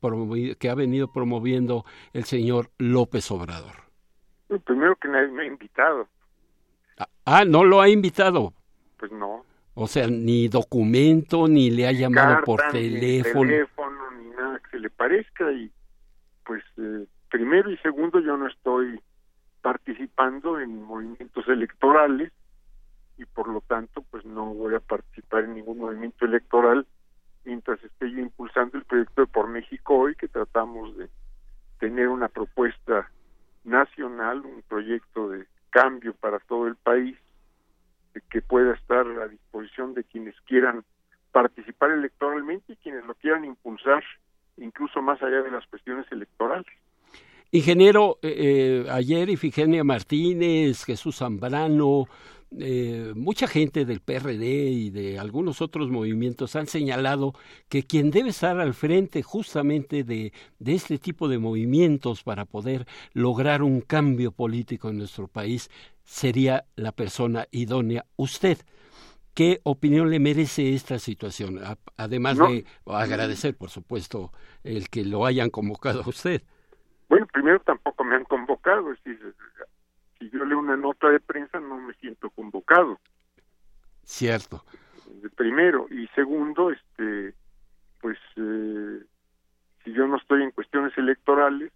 [0.59, 3.85] que ha venido promoviendo el señor López Obrador?
[4.65, 6.09] Primero que nadie me ha invitado.
[6.99, 8.53] Ah, ah no lo ha invitado.
[8.99, 9.45] Pues no.
[9.75, 13.45] O sea, ni documento, ni le ha llamado por teléfono.
[13.45, 15.51] Ni teléfono, ni nada que se le parezca.
[15.53, 15.71] Y
[16.45, 19.01] pues eh, primero y segundo yo no estoy
[19.63, 22.31] participando en movimientos electorales
[23.17, 26.87] y por lo tanto pues no voy a participar en ningún movimiento electoral
[27.45, 31.09] mientras esté yo impulsando el proyecto de Por México hoy que tratamos de
[31.79, 33.11] tener una propuesta
[33.65, 37.17] nacional, un proyecto de cambio para todo el país
[38.23, 40.85] que pueda estar a disposición de quienes quieran
[41.33, 44.05] participar electoralmente y quienes lo quieran impulsar
[44.57, 46.67] incluso más allá de las cuestiones electorales.
[47.55, 52.07] Ingeniero, eh, eh, ayer Ifigenia Martínez, Jesús Zambrano,
[52.59, 57.33] eh, mucha gente del PRD y de algunos otros movimientos han señalado
[57.69, 62.89] que quien debe estar al frente justamente de, de este tipo de movimientos para poder
[63.13, 65.71] lograr un cambio político en nuestro país
[66.03, 68.05] sería la persona idónea.
[68.17, 68.59] Usted,
[69.33, 71.61] ¿qué opinión le merece esta situación?
[71.97, 74.33] Además de agradecer, por supuesto,
[74.65, 76.43] el que lo hayan convocado a usted.
[77.09, 79.35] Bueno, primero tampoco me han convocado, es decir,
[80.19, 82.99] si yo leo una nota de prensa no me siento convocado.
[84.05, 84.65] Cierto.
[85.37, 87.35] Primero y segundo, este,
[88.01, 89.03] pues eh,
[89.83, 91.73] si yo no estoy en cuestiones electorales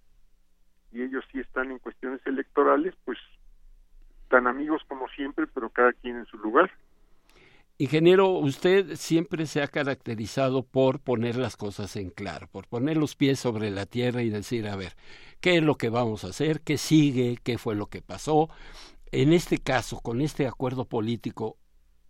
[0.93, 3.19] y ellos sí están en cuestiones electorales, pues
[4.29, 6.71] tan amigos como siempre, pero cada quien en su lugar.
[7.81, 13.15] Ingeniero, usted siempre se ha caracterizado por poner las cosas en claro, por poner los
[13.15, 14.97] pies sobre la tierra y decir, a ver,
[15.41, 16.61] ¿qué es lo que vamos a hacer?
[16.63, 17.39] ¿Qué sigue?
[17.41, 18.51] ¿Qué fue lo que pasó?
[19.13, 21.57] En este caso, con este acuerdo político,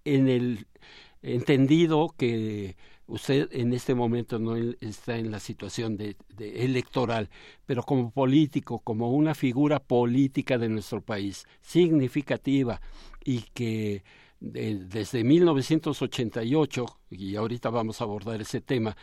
[0.07, 0.67] en el
[1.21, 7.29] entendido que usted en este momento no está en la situación de, electoral,
[7.67, 12.81] pero como político, como una figura política de nuestro país significativa
[13.23, 14.03] y que
[14.41, 18.97] desde 1988, y ahorita vamos a abordar ese tema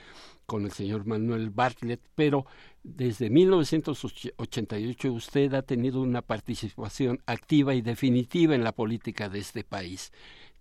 [0.45, 2.45] con el señor Manuel Bartlett, pero
[2.83, 9.63] desde 1988 usted ha tenido una participación activa y definitiva en la política de este
[9.63, 10.11] país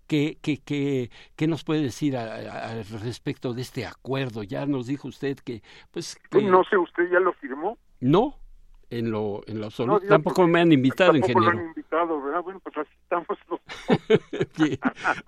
[0.06, 4.42] ¿Qué, qué, qué, qué nos puede decir al respecto de este acuerdo?
[4.42, 6.18] Ya nos dijo usted que, pues...
[6.30, 7.78] No sé, ¿usted ya lo firmó?
[8.00, 8.38] No,
[8.90, 10.06] en lo, en lo absoluto.
[10.06, 11.52] tampoco me han invitado, tampoco ingeniero.
[11.52, 12.42] Lo han invitado, ¿verdad?
[12.42, 13.60] Bueno, pues así estamos los...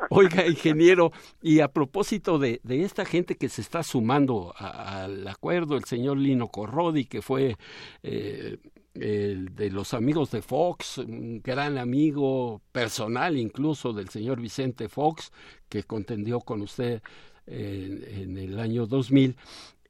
[0.10, 1.12] Oiga, ingeniero,
[1.42, 6.18] y a propósito de, de esta gente que se está sumando al acuerdo, el señor
[6.18, 7.56] Lino Corrodi, que fue
[8.02, 8.58] eh,
[8.94, 15.32] el de los amigos de Fox, un gran amigo personal incluso del señor Vicente Fox,
[15.68, 17.02] que contendió con usted
[17.46, 19.36] en, en el año 2000,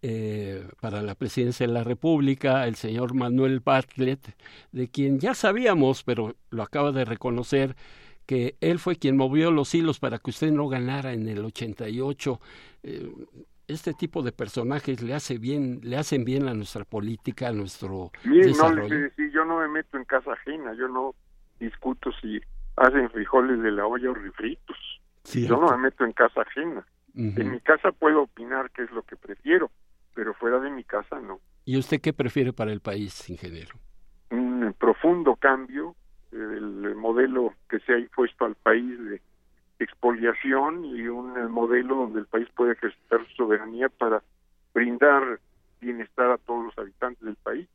[0.02, 4.36] eh, para la presidencia de la República, el señor Manuel Bartlett,
[4.72, 7.76] de quien ya sabíamos, pero lo acaba de reconocer,
[8.26, 12.40] que él fue quien movió los hilos para que usted no ganara en el 88.
[12.82, 13.12] Eh,
[13.68, 18.10] este tipo de personajes le hace bien, le hacen bien a nuestra política, a nuestro
[18.24, 18.98] desarrollo.
[18.98, 21.14] No, si yo no me meto en casa ajena, yo no
[21.58, 22.40] discuto si
[22.76, 24.76] hacen frijoles de la olla o refritos.
[25.24, 26.86] Yo no me meto en casa ajena.
[27.14, 29.70] En mi casa puedo opinar qué es lo que prefiero,
[30.16, 31.40] pero fuera de mi casa no.
[31.66, 33.76] ¿Y usted qué prefiere para el país, ingeniero?
[34.30, 35.94] Un profundo cambio
[36.32, 39.20] del modelo que se ha impuesto al país de
[39.78, 44.22] expoliación y un modelo donde el país puede ejercitar su soberanía para
[44.72, 45.38] brindar
[45.80, 47.68] bienestar a todos los habitantes del país.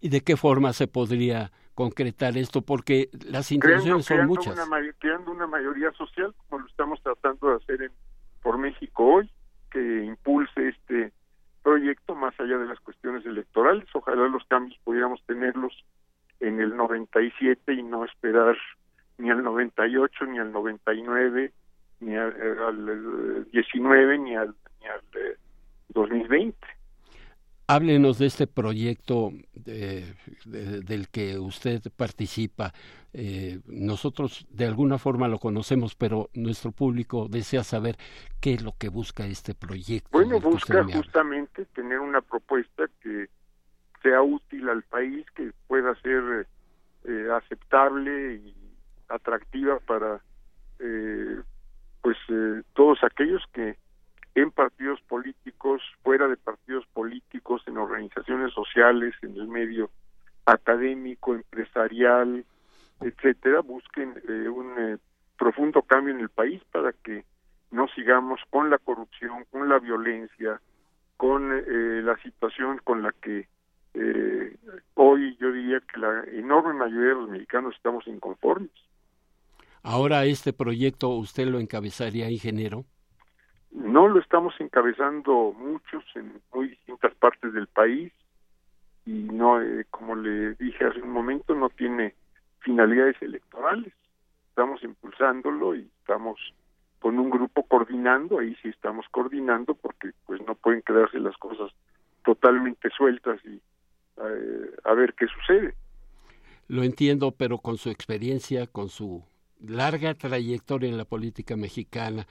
[0.00, 2.62] ¿Y de qué forma se podría concretar esto?
[2.62, 4.54] Porque las intenciones son muchas.
[4.54, 7.92] Una, creando una mayoría social, como lo estamos tratando de hacer en,
[8.42, 9.30] por México hoy,
[9.70, 11.12] que impulse este
[11.66, 13.88] proyecto más allá de las cuestiones electorales.
[13.92, 15.84] Ojalá los cambios pudiéramos tenerlos
[16.38, 18.56] en el 97 y no esperar
[19.18, 21.52] ni al 98, ni al 99,
[21.98, 25.00] ni al, al 19, ni al, ni al
[25.88, 26.56] 2020.
[27.68, 30.14] Háblenos de este proyecto de,
[30.44, 32.72] del que usted participa.
[33.12, 37.96] Eh, nosotros de alguna forma lo conocemos, pero nuestro público desea saber
[38.40, 40.10] qué es lo que busca este proyecto.
[40.12, 43.28] Bueno, busca justamente tener una propuesta que
[44.02, 46.46] sea útil al país, que pueda ser
[47.04, 48.54] eh, aceptable y
[49.08, 50.20] atractiva para
[50.78, 51.40] eh,
[52.02, 53.76] pues eh, todos aquellos que
[54.36, 59.90] en partidos políticos, fuera de partidos políticos, en organizaciones sociales, en el medio
[60.44, 62.44] académico, empresarial,
[63.00, 64.98] etcétera, busquen eh, un eh,
[65.38, 67.24] profundo cambio en el país para que
[67.70, 70.60] no sigamos con la corrupción, con la violencia,
[71.16, 73.48] con eh, la situación con la que
[73.94, 74.54] eh,
[74.94, 78.70] hoy yo diría que la enorme mayoría de los mexicanos estamos inconformes.
[79.82, 82.84] Ahora este proyecto usted lo encabezaría, ingeniero.
[83.76, 88.10] No lo estamos encabezando muchos en muy distintas partes del país
[89.04, 92.14] y no, eh, como le dije hace un momento, no tiene
[92.60, 93.92] finalidades electorales.
[94.48, 96.40] Estamos impulsándolo y estamos
[97.00, 101.70] con un grupo coordinando, ahí sí estamos coordinando porque pues no pueden quedarse las cosas
[102.24, 103.60] totalmente sueltas y
[104.16, 105.74] eh, a ver qué sucede.
[106.68, 109.22] Lo entiendo, pero con su experiencia, con su
[109.60, 112.26] larga trayectoria en la política mexicana,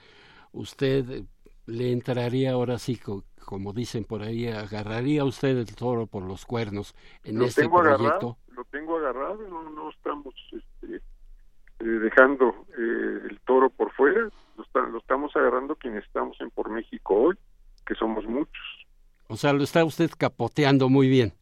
[0.52, 1.22] usted
[1.66, 2.98] le entraría ahora sí,
[3.44, 6.94] como dicen por ahí, agarraría usted el toro por los cuernos
[7.24, 8.04] en lo este tengo proyecto.
[8.04, 14.28] Agarrado, lo tengo agarrado, no, no estamos este, eh, dejando eh, el toro por fuera,
[14.56, 17.36] lo, está, lo estamos agarrando quienes estamos en Por México hoy,
[17.84, 18.86] que somos muchos.
[19.28, 21.32] O sea, lo está usted capoteando muy bien.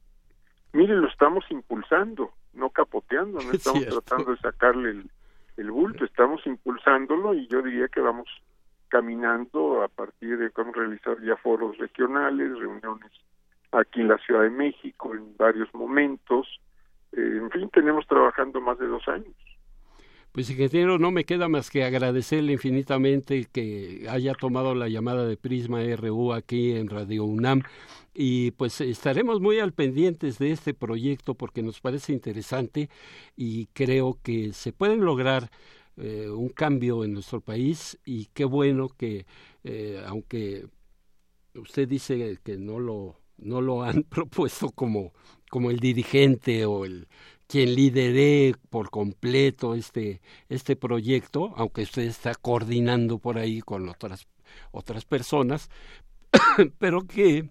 [0.73, 4.01] Mire, lo estamos impulsando, no capoteando, no Es estamos cierto.
[4.01, 5.11] tratando de sacarle el,
[5.59, 8.27] el bulto, estamos impulsándolo y yo diría que vamos
[8.95, 13.11] caminando a partir de realizar ya foros regionales, reuniones
[13.73, 16.47] aquí en la Ciudad de México en varios momentos.
[17.11, 19.35] Eh, en fin, tenemos trabajando más de dos años.
[20.31, 25.37] Pues ingeniero, no me queda más que agradecerle infinitamente que haya tomado la llamada de
[25.37, 27.62] Prisma RU aquí en Radio UNAM
[28.15, 32.91] y pues estaremos muy al pendientes de este proyecto porque nos parece interesante
[33.37, 35.51] y creo que se pueden lograr
[35.97, 39.27] eh, un cambio en nuestro país y qué bueno que
[39.62, 40.66] eh, aunque
[41.55, 45.12] usted dice que no lo no lo han propuesto como
[45.51, 47.09] como el dirigente o el
[47.47, 54.27] quien lidere por completo este este proyecto aunque usted está coordinando por ahí con otras
[54.73, 55.71] otras personas
[56.79, 57.49] pero que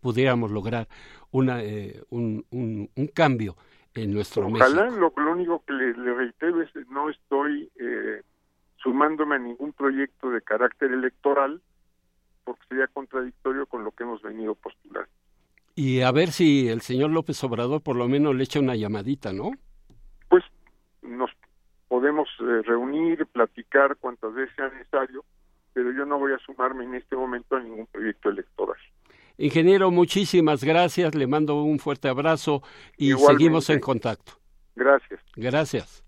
[0.00, 0.88] pudiéramos lograr
[1.30, 3.56] una eh, un, un, un cambio
[4.02, 5.12] en nuestro Ojalá, México.
[5.16, 8.22] lo, lo único que le, le reitero es que no estoy eh,
[8.76, 11.60] sumándome a ningún proyecto de carácter electoral
[12.44, 15.10] porque sería contradictorio con lo que hemos venido postulando.
[15.74, 19.32] Y a ver si el señor López Obrador por lo menos le echa una llamadita,
[19.32, 19.50] ¿no?
[20.28, 20.44] Pues
[21.02, 21.30] nos
[21.88, 25.24] podemos eh, reunir, platicar cuantas veces sea necesario,
[25.72, 28.78] pero yo no voy a sumarme en este momento a ningún proyecto electoral.
[29.38, 32.62] Ingeniero, muchísimas gracias, le mando un fuerte abrazo
[32.96, 34.40] y seguimos en contacto.
[34.74, 35.20] Gracias.
[35.34, 36.04] Gracias.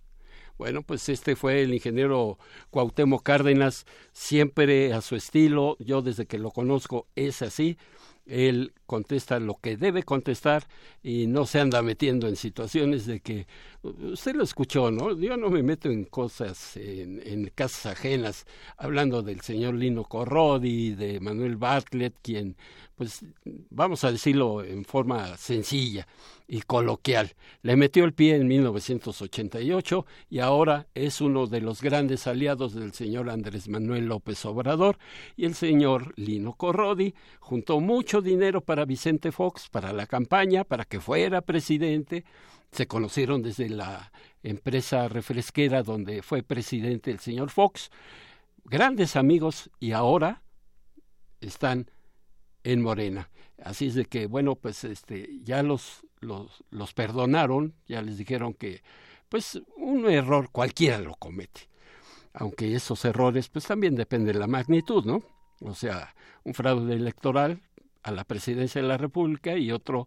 [0.57, 2.39] Bueno, pues este fue el ingeniero
[2.71, 7.79] Cuauhtémoc Cárdenas, siempre a su estilo, yo desde que lo conozco es así,
[8.27, 10.65] él contesta lo que debe contestar
[11.03, 13.47] y no se anda metiendo en situaciones de que
[13.83, 15.15] usted lo escuchó, ¿no?
[15.17, 18.47] Yo no me meto en cosas, en, en casas ajenas,
[18.79, 22.57] hablando del señor Lino Corrodi, de Manuel Bartlett, quien,
[22.97, 23.25] pues,
[23.71, 26.07] vamos a decirlo en forma sencilla
[26.51, 32.27] y coloquial, le metió el pie en 1988 y ahora es uno de los grandes
[32.27, 34.97] aliados del señor Andrés Manuel López Obrador
[35.37, 40.85] y el señor Lino Corrodi juntó mucho dinero para Vicente Fox, para la campaña, para
[40.85, 42.25] que fuera presidente.
[42.71, 47.91] Se conocieron desde la empresa refresquera donde fue presidente el señor Fox.
[48.65, 50.43] Grandes amigos y ahora
[51.41, 51.91] están
[52.65, 53.31] en Morena.
[53.63, 58.55] Así es de que, bueno, pues este, ya los, los, los perdonaron, ya les dijeron
[58.55, 58.83] que,
[59.29, 61.69] pues, un error cualquiera lo comete.
[62.35, 65.23] Aunque esos errores, pues también depende de la magnitud, ¿no?
[65.61, 66.15] O sea,
[66.45, 67.61] un fraude electoral,
[68.03, 70.07] a la presidencia de la República y otro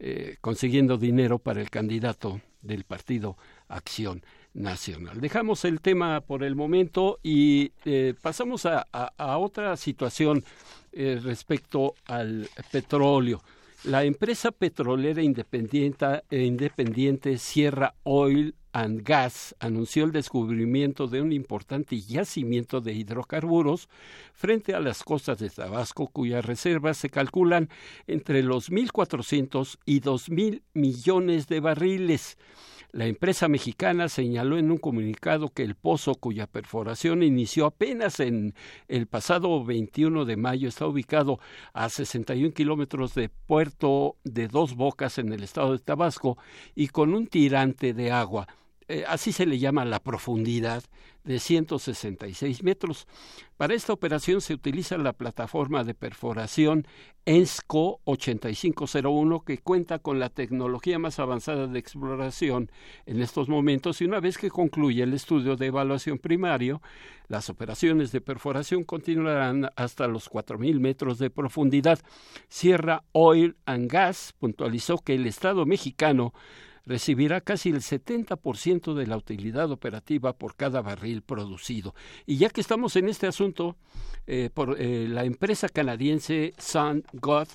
[0.00, 3.36] eh, consiguiendo dinero para el candidato del partido
[3.66, 4.22] Acción
[4.54, 5.20] Nacional.
[5.20, 8.86] Dejamos el tema por el momento y eh, pasamos a,
[9.18, 10.44] otra situación
[10.92, 13.42] eh, respecto al petróleo.
[13.84, 22.00] La empresa petrolera independiente, independiente Sierra Oil and Gas anunció el descubrimiento de un importante
[22.00, 23.88] yacimiento de hidrocarburos
[24.32, 27.70] frente a las costas de Tabasco, cuyas reservas se calculan
[28.06, 32.38] entre los 1.400 y 2.000 millones de barriles.
[32.92, 38.54] La empresa mexicana señaló en un comunicado que el pozo cuya perforación inició apenas en
[38.86, 41.40] el pasado 21 de mayo está ubicado
[41.74, 46.38] a 61 kilómetros de Puerto de Dos Bocas en el estado de Tabasco
[46.76, 48.46] y con un tirante de agua.
[48.88, 50.82] Eh, así se le llama la profundidad
[51.24, 53.06] de 166 metros.
[53.58, 56.86] Para esta operación se utiliza la plataforma de perforación
[57.26, 62.70] ENSCO 8501 que cuenta con la tecnología más avanzada de exploración
[63.04, 66.80] en estos momentos y una vez que concluye el estudio de evaluación primario,
[67.26, 71.98] las operaciones de perforación continuarán hasta los 4.000 metros de profundidad.
[72.48, 76.32] Sierra Oil and Gas puntualizó que el Estado mexicano
[76.88, 81.94] recibirá casi el 70% de la utilidad operativa por cada barril producido.
[82.26, 83.76] Y ya que estamos en este asunto,
[84.26, 87.48] eh, eh, la empresa canadiense Sun God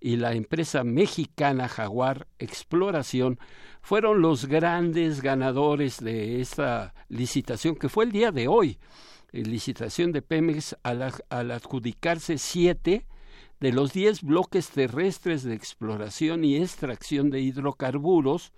[0.00, 3.38] y la empresa mexicana Jaguar Exploración
[3.80, 8.78] fueron los grandes ganadores de esta licitación que fue el día de hoy.
[9.32, 13.06] Eh, licitación de Pemex al, al adjudicarse siete
[13.60, 18.52] de los diez bloques terrestres de exploración y extracción de hidrocarburos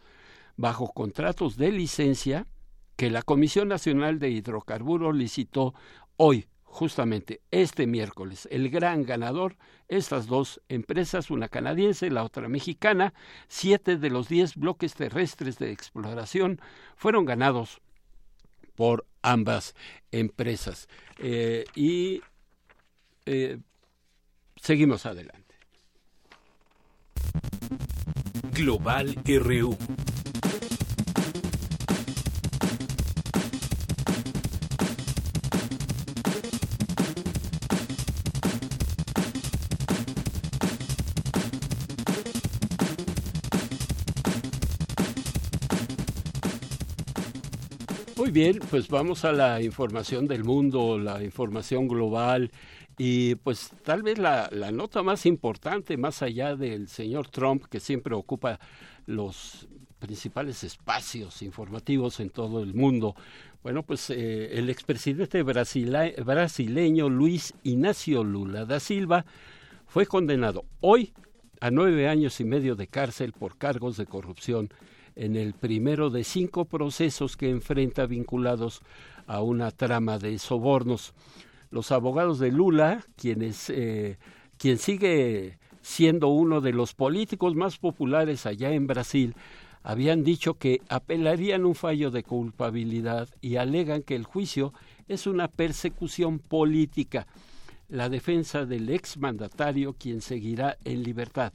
[0.56, 2.46] bajo contratos de licencia
[2.96, 5.74] que la Comisión Nacional de Hidrocarburos licitó
[6.16, 8.48] hoy, justamente este miércoles.
[8.50, 9.56] El gran ganador,
[9.88, 13.14] estas dos empresas, una canadiense, la otra mexicana,
[13.48, 16.60] siete de los diez bloques terrestres de exploración
[16.96, 17.80] fueron ganados
[18.74, 19.74] por ambas
[20.10, 20.88] empresas.
[21.18, 22.20] Eh, y
[23.24, 23.58] eh,
[24.56, 25.54] seguimos adelante.
[28.52, 29.76] Global RU.
[48.36, 52.50] Bien, pues vamos a la información del mundo, la información global
[52.98, 58.14] y pues tal vez la, nota más importante, más allá del señor Trump, que siempre
[58.14, 58.60] ocupa
[59.06, 59.68] los
[59.98, 63.14] principales espacios informativos en todo el mundo.
[63.62, 69.24] Bueno, pues eh, el expresidente brasileño Luis Ignacio Lula da Silva
[69.86, 71.14] fue condenado hoy
[71.62, 74.68] a nueve años y medio de cárcel por cargos de corrupción
[75.16, 78.82] en el primero de cinco procesos que enfrenta vinculados
[79.26, 81.14] a una trama de sobornos.
[81.70, 84.18] Los abogados de Lula, quienes, eh,
[84.58, 89.34] quien sigue siendo uno de los políticos más populares allá en Brasil,
[89.82, 94.72] habían dicho que apelarían un fallo de culpabilidad y alegan que el juicio
[95.08, 97.26] es una persecución política.
[97.88, 101.52] La defensa del exmandatario, quien seguirá en libertad.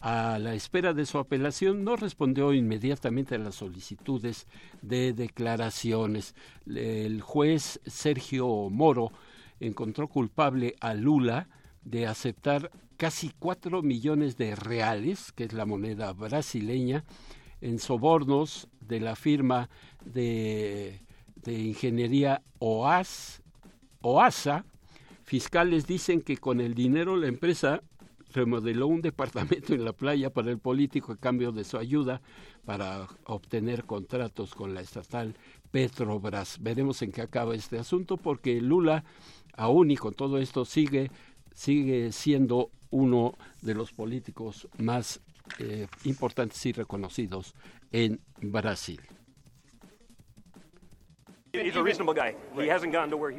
[0.00, 4.46] A la espera de su apelación, no respondió inmediatamente a las solicitudes
[4.80, 6.34] de declaraciones.
[6.66, 9.10] El juez Sergio Moro
[9.58, 11.48] encontró culpable a Lula
[11.82, 17.04] de aceptar casi cuatro millones de reales, que es la moneda brasileña,
[17.60, 19.68] en sobornos de la firma
[20.04, 21.00] de,
[21.36, 23.42] de ingeniería OAS,
[24.00, 24.64] OASA.
[25.24, 27.82] Fiscales dicen que con el dinero la empresa
[28.38, 32.22] remodeló un departamento en la playa para el político a cambio de su ayuda
[32.64, 35.34] para obtener contratos con la estatal
[35.72, 36.58] Petrobras.
[36.60, 39.04] Veremos en qué acaba este asunto porque Lula
[39.56, 41.10] aún y con todo esto sigue
[41.52, 45.20] sigue siendo uno de los políticos más
[45.58, 47.54] eh, importantes y reconocidos
[47.90, 49.00] en Brasil.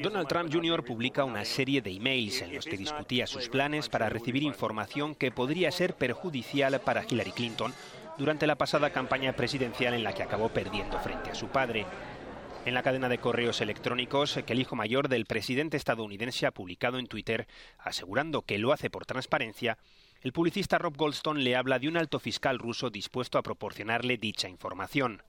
[0.02, 0.84] Donald Trump Jr.
[0.84, 5.32] publica una serie de emails en los que discutía sus planes para recibir información que
[5.32, 7.74] podría ser perjudicial para Hillary Clinton
[8.18, 11.86] durante la pasada campaña presidencial en la que acabó perdiendo frente a su padre.
[12.66, 17.00] En la cadena de correos electrónicos que el hijo mayor del presidente estadounidense ha publicado
[17.00, 17.48] en Twitter,
[17.78, 19.78] asegurando que lo hace por transparencia,
[20.22, 24.50] el publicista Rob Goldstone le habla de un alto fiscal ruso dispuesto a proporcionarle dicha
[24.50, 25.24] información.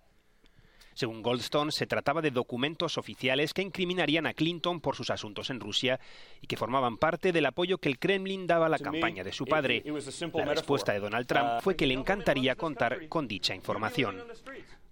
[1.00, 5.58] Según Goldstone, se trataba de documentos oficiales que incriminarían a Clinton por sus asuntos en
[5.58, 5.98] Rusia
[6.42, 9.46] y que formaban parte del apoyo que el Kremlin daba a la campaña de su
[9.46, 9.82] padre.
[10.34, 14.22] La respuesta de Donald Trump fue que le encantaría contar con dicha información.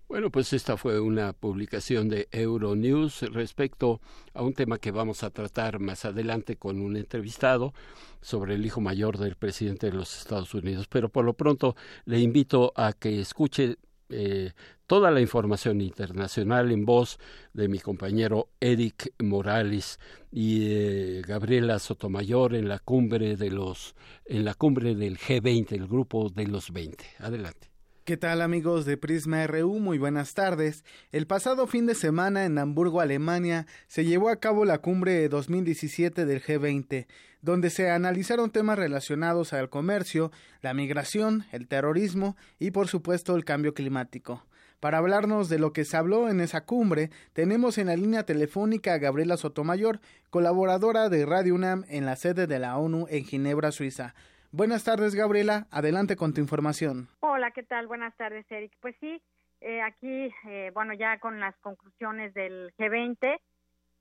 [0.09, 4.01] Bueno, pues esta fue una publicación de Euronews respecto
[4.33, 7.75] a un tema que vamos a tratar más adelante con un entrevistado
[8.23, 10.87] sobre el hijo mayor del presidente de los Estados Unidos.
[10.89, 11.77] Pero por lo pronto
[12.07, 13.77] le invito a que escuche
[14.11, 14.53] eh,
[14.87, 17.19] toda la información internacional en voz
[17.53, 20.01] de mi compañero Eric Morales
[20.33, 23.95] y eh, Gabriela Sotomayor en la cumbre de los
[24.25, 27.05] en la cumbre del G20, el grupo de los 20.
[27.19, 27.69] Adelante.
[28.09, 29.81] ¿Qué tal amigos de Prisma RU?
[29.81, 30.83] Muy buenas tardes.
[31.13, 36.25] El pasado fin de semana en Hamburgo, Alemania, se llevó a cabo la cumbre 2017
[36.25, 37.07] del G20,
[37.43, 40.31] donde se analizaron temas relacionados al comercio,
[40.63, 44.45] la migración, el terrorismo y por supuesto el cambio climático.
[44.81, 48.95] Para hablarnos de lo que se habló en esa cumbre, tenemos en la línea telefónica
[48.95, 49.99] a Gabriela Sotomayor,
[50.31, 54.15] colaboradora de Radio UNAM en la sede de la ONU en Ginebra, Suiza.
[54.53, 55.67] Buenas tardes, Gabriela.
[55.73, 57.09] Adelante con tu información.
[57.21, 57.89] Hola, ¿qué tal?
[57.89, 58.73] Buenas tardes, Eric.
[58.81, 59.21] Pues sí,
[59.61, 63.41] eh, aquí, eh, bueno, ya con las conclusiones del G20.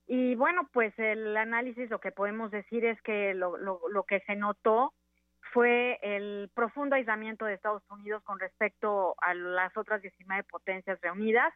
[0.08, 4.38] Y bueno, pues el análisis, lo que podemos decir es que lo, lo, que se
[4.38, 4.94] notó
[5.52, 11.54] fue el profundo aislamiento de Estados Unidos con respecto a las otras 19 potencias reunidas.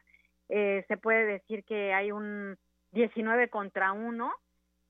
[0.50, 2.58] Eh, se puede decir que hay un
[2.92, 4.32] 19 contra 1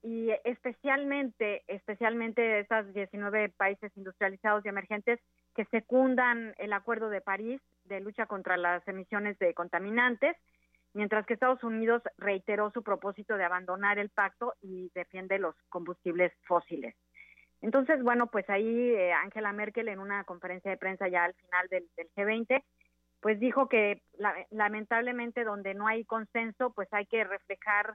[0.03, 5.21] y especialmente, especialmente esas 19 países industrializados y emergentes
[5.55, 10.37] que secundan el Acuerdo de París de lucha contra las emisiones de contaminantes,
[10.95, 16.33] mientras que Estados Unidos reiteró su propósito de abandonar el pacto y defiende los combustibles
[16.45, 16.95] fósiles.
[17.61, 21.69] Entonces, bueno, pues ahí eh, Angela Merkel en una conferencia de prensa ya al final
[21.69, 22.63] del, G20,
[23.21, 24.03] pues dijo que
[24.51, 27.95] lamentablemente donde no hay consenso, pues hay que reflejar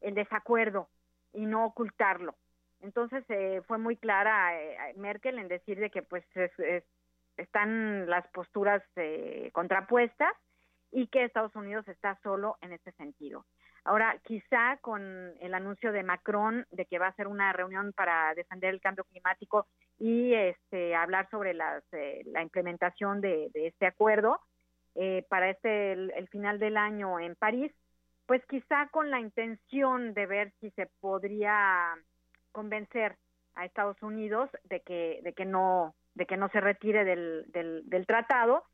[0.00, 0.88] el desacuerdo
[1.34, 2.34] y no ocultarlo.
[2.80, 6.24] Entonces eh, fue muy clara eh, Merkel en decir de que pues
[7.36, 10.32] están las posturas eh, contrapuestas
[10.92, 13.44] y que Estados Unidos está solo en este sentido.
[13.84, 15.02] Ahora, quizá con
[15.40, 19.04] el anuncio de Macron de que va a hacer una reunión para defender el cambio
[19.04, 19.66] climático
[19.98, 21.82] y este, hablar sobre las,
[22.26, 24.40] la implementación de, este acuerdo
[25.28, 27.72] para este el, final del año en París,
[28.26, 31.94] pues quizá con la intención de ver si se podría
[32.52, 33.16] convencer
[33.54, 38.06] a Estados Unidos de que de que no de que no se retire del, del,
[38.06, 38.64] tratado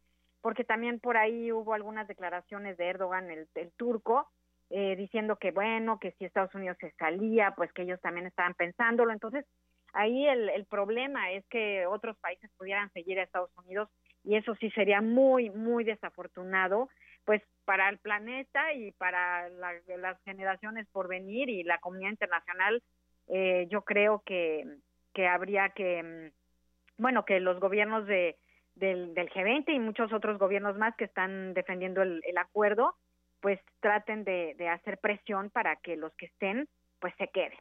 [0.41, 4.29] porque también por ahí hubo algunas declaraciones de Erdogan el, turco
[4.71, 8.55] eh, diciendo que bueno que si Estados Unidos se salía pues que ellos también estaban
[8.55, 9.13] pensándolo.
[9.13, 9.45] Entonces
[9.93, 13.89] ahí el, el problema es que otros países pudieran seguir a Estados Unidos
[14.25, 16.89] y eso sí sería muy muy desafortunado
[17.29, 22.83] pues para el planeta y para las generaciones por venir y la comunidad internacional,
[23.27, 24.65] eh, yo creo que,
[25.13, 28.37] que habría que, mm, bueno, que los gobiernos de,
[28.79, 32.95] del, del G20 y muchos otros gobiernos más que están defendiendo el, acuerdo,
[33.41, 36.69] pues traten de, hacer presión para que los que estén,
[37.01, 37.59] pues se queden.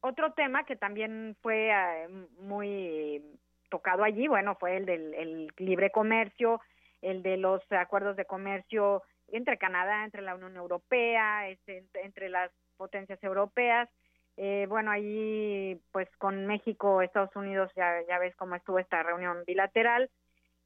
[0.00, 2.08] Otro tema que también fue eh,
[2.38, 3.22] muy
[3.68, 6.60] tocado allí, bueno, fue el del el libre comercio,
[7.02, 12.50] el de los acuerdos de comercio entre Canadá, entre la Unión Europea, este, entre las
[12.76, 13.88] potencias europeas.
[14.36, 19.42] Eh, bueno, ahí pues con México, Estados Unidos, ya, ya ves cómo estuvo esta reunión
[19.46, 20.08] bilateral.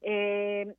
[0.03, 0.73] Eh,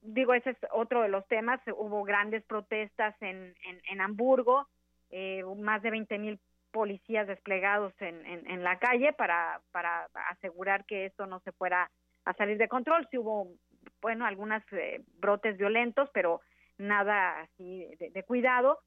[0.00, 1.60] digo, ese es otro de los temas.
[1.66, 3.54] Hubo grandes protestas en,
[3.88, 4.68] en, Hamburgo,
[5.10, 6.40] eh, más de 20 mil
[6.72, 11.90] policías desplegados en, en, la calle para, para asegurar que esto no se fuera
[12.24, 13.06] a salir de control.
[13.10, 13.52] Sí hubo,
[14.00, 16.40] bueno, algunos eh, brotes violentos, pero
[16.78, 18.78] nada así de, cuidado.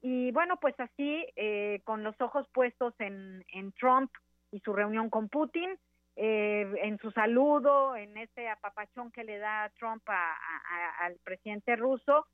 [0.00, 4.10] Y bueno, pues así, eh, con los ojos puestos en, en Trump
[4.50, 5.70] y su reunión con Putin,
[6.16, 12.26] eh, en su saludo, en ese apapachón que le da Trump al presidente ruso.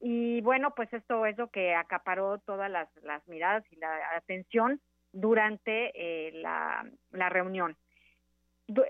[0.00, 2.88] Y bueno, pues esto es lo que acaparó todas las,
[3.28, 4.80] miradas y la atención
[5.12, 6.84] durante eh, la,
[7.28, 7.76] reunión.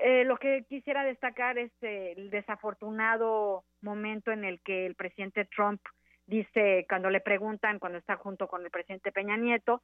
[0.02, 5.80] Eh, lo que quisiera destacar es el desafortunado momento en el que el presidente Trump
[6.26, 9.82] dice, cuando le preguntan, cuando está junto con el presidente Peña Nieto,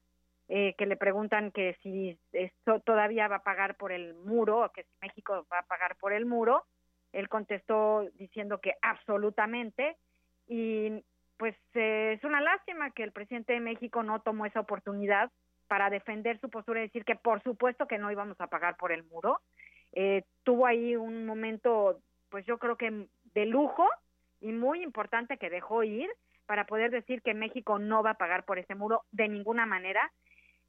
[0.49, 4.71] eh, que le preguntan que si esto todavía va a pagar por el muro, o
[4.71, 6.65] que si México va a pagar por el muro,
[7.13, 9.97] él contestó diciendo que absolutamente
[10.47, 11.05] y
[11.37, 15.31] pues eh, es una lástima que el presidente de México no tomó esa oportunidad
[15.67, 18.93] para defender su postura y decir que por supuesto que no íbamos a pagar por
[18.93, 19.41] el muro.
[19.93, 22.01] Eh, tuvo ahí un momento,
[22.31, 23.89] pues yo creo que de lujo
[24.41, 26.09] y muy importante que dejó ir
[26.47, 30.13] para poder decir que México no va a pagar por ese muro de ninguna manera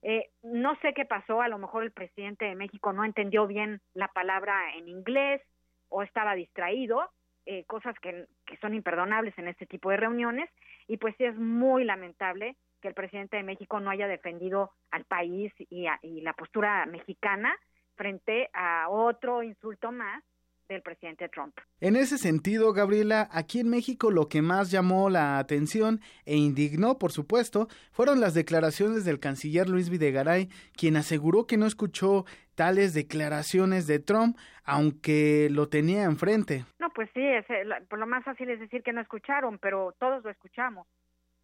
[0.02, 3.82] eh, no sé qué pasó, a lo mejor el presidente de México no entendió bien
[3.94, 5.42] la palabra en inglés
[5.90, 7.10] o estaba distraído,
[7.46, 8.26] eh, cosas que,
[8.62, 10.50] son imperdonables en este tipo de reuniones,
[10.88, 15.06] y pues sí es muy lamentable que el presidente de México no haya defendido al
[15.06, 17.56] país y, y la postura mexicana
[17.96, 20.24] frente a otro insulto más
[20.68, 21.56] del presidente Trump.
[21.80, 26.98] En ese sentido, Gabriela, aquí en México lo que más llamó la atención e indignó,
[26.98, 32.26] por supuesto, fueron las declaraciones del canciller Luis Videgaray, quien aseguró que no escuchó
[32.56, 36.66] tales declaraciones de Trump, aunque lo tenía enfrente.
[36.80, 40.24] No, pues sí, es, eh, lo más fácil es decir que no escucharon, pero todos
[40.24, 40.88] lo escuchamos.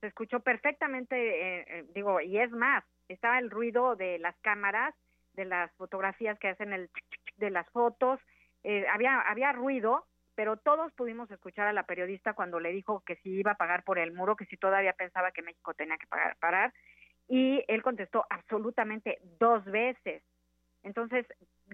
[0.01, 4.93] Se escuchó perfectamente, eh, eh, digo, y es más, estaba el ruido de las cámaras,
[5.33, 6.89] de las fotografías que hacen el
[7.37, 8.19] de las fotos,
[8.63, 13.17] eh, había, había ruido, pero todos pudimos escuchar a la periodista cuando le dijo que
[13.17, 16.07] si iba a pagar por el muro, que si todavía pensaba que México tenía que
[16.07, 16.73] pagar, parar,
[17.27, 20.23] y él contestó absolutamente dos veces.
[20.83, 21.25] Entonces,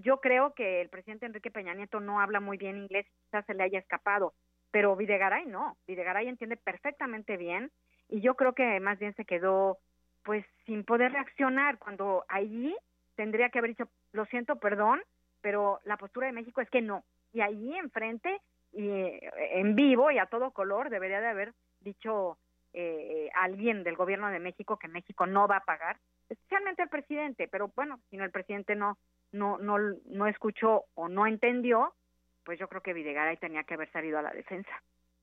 [0.03, 3.53] yo creo que el presidente Enrique Peña Nieto no habla muy bien inglés, quizás se
[3.53, 4.33] le haya escapado,
[4.71, 7.71] pero Videgaray no, Videgaray entiende perfectamente bien
[8.07, 9.79] y yo creo que más bien se quedó
[10.23, 12.75] pues sin poder reaccionar cuando allí
[13.15, 15.01] tendría que haber dicho, lo siento, perdón,
[15.41, 17.03] pero la postura de México es que no.
[17.33, 18.41] Y ahí enfrente,
[18.71, 22.37] y eh, en vivo y a todo color, debería de haber dicho
[22.73, 25.97] eh, alguien del gobierno de México que México no va a pagar,
[26.29, 28.97] especialmente el presidente, pero bueno, si no el presidente no,
[29.31, 31.93] no, no, no escuchó o no entendió,
[32.43, 34.71] pues yo creo que Videgaray tenía que haber salido a la defensa.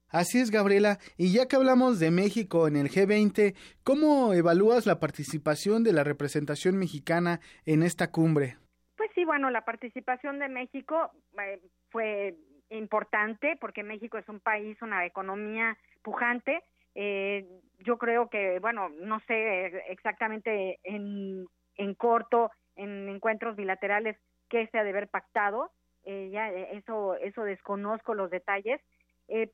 [0.09, 0.99] Así es, Gabriela.
[1.17, 6.05] Y ya que hablamos de México en el G20, ¿cómo evalúas la participación de la
[6.05, 8.57] representación mexicana en esta cumbre?
[9.17, 11.11] Sí, bueno, la participación de México
[11.43, 11.61] eh,
[11.91, 12.37] fue
[12.69, 16.63] importante porque México es un país, una economía pujante.
[16.95, 17.49] Eh,
[17.81, 24.17] yo creo que, bueno, no sé exactamente en, en corto, en encuentros bilaterales,
[24.49, 25.73] qué se ha de haber pactado.
[26.05, 28.81] Eh, ya eso, eso desconozco los detalles.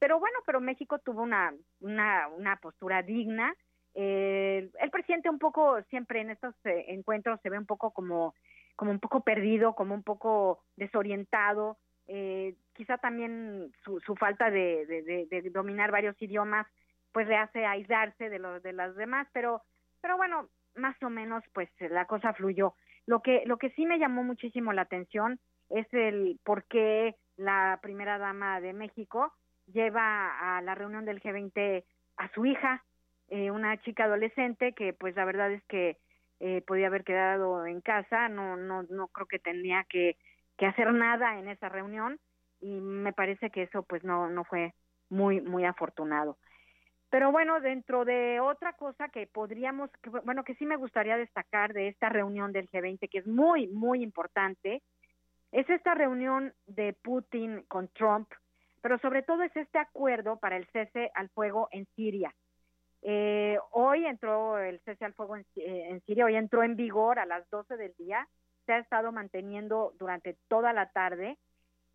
[0.00, 3.54] pero bueno, pero México tuvo una, una, una postura digna.
[3.94, 8.34] el presidente un poco siempre en estos encuentros se ve un poco como
[8.76, 11.76] como un poco perdido, como un poco desorientado,
[12.08, 16.66] eh, quizá también su, su falta de, dominar varios idiomas
[17.12, 19.62] pues le hace aislarse de los de las demás, pero
[20.00, 22.74] pero bueno, más o menos pues la cosa fluyó.
[23.06, 25.38] Lo que lo que sí me llamó muchísimo la atención
[25.68, 29.32] es el por qué la primera dama de México
[29.72, 31.84] lleva a la reunión del G20
[32.16, 32.82] a su hija,
[33.28, 35.98] eh, una chica adolescente que pues la verdad es que
[36.44, 40.16] eh, podía haber quedado en casa, no, no, no creo que tenía que,
[40.58, 42.18] que hacer nada en esa reunión
[42.60, 44.74] y me parece que eso pues no, no fue
[45.08, 46.38] muy, muy afortunado.
[47.10, 49.88] Pero bueno, dentro de otra cosa que podríamos,
[50.24, 54.02] bueno, que sí me gustaría destacar de esta reunión del G20, que es muy, muy
[54.02, 54.82] importante,
[55.52, 58.28] es esta reunión de Putin con Trump,
[58.80, 62.34] pero sobre todo es este acuerdo para el cese al fuego en Siria.
[63.02, 67.18] Eh, hoy entró el cese al fuego en, eh, en, Siria, hoy entró en vigor
[67.18, 68.28] a las 12 del día,
[68.64, 71.36] se ha estado manteniendo durante toda la tarde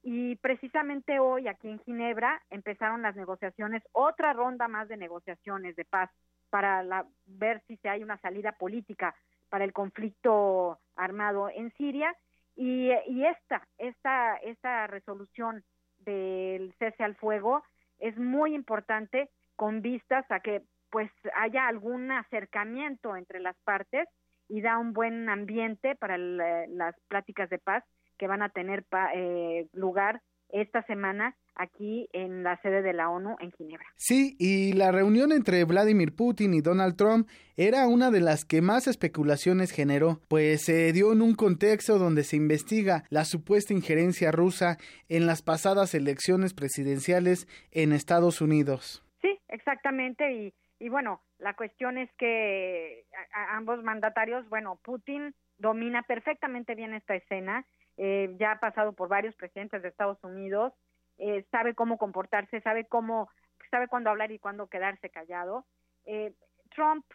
[0.03, 5.85] y precisamente hoy aquí en Ginebra empezaron las negociaciones, otra ronda más de negociaciones de
[5.85, 6.11] paz
[6.49, 9.15] para la, ver si se hay una salida política
[9.49, 12.13] para el conflicto armado en Siria
[12.57, 15.63] y, y esta, esta, esta resolución
[15.99, 17.63] del cese al fuego
[17.99, 24.07] es muy importante con vistas a que pues haya algún acercamiento entre las partes
[24.49, 27.83] y da un buen ambiente para las pláticas de paz
[28.17, 33.35] que van a tener eh, lugar esta semana aquí en la sede de la ONU
[33.39, 33.85] en Ginebra.
[33.95, 38.61] Sí, y la reunión entre Vladimir Putin y Donald Trump era una de las que
[38.61, 44.31] más especulaciones generó, pues se dio en un contexto donde se investiga la supuesta injerencia
[44.31, 44.77] rusa
[45.09, 49.03] en las pasadas elecciones presidenciales en Estados Unidos.
[49.21, 53.05] Sí, exactamente, y, y bueno, la cuestión es que
[53.51, 57.65] ambos mandatarios, bueno, Putin domina perfectamente bien esta escena,
[57.97, 60.73] eh, ya ha pasado por varios presidentes de Estados Unidos,
[61.17, 63.29] eh, sabe cómo comportarse, sabe cómo,
[63.71, 65.65] sabe cuándo hablar y cuándo quedarse callado.
[66.05, 66.33] Eh,
[66.75, 67.05] Trump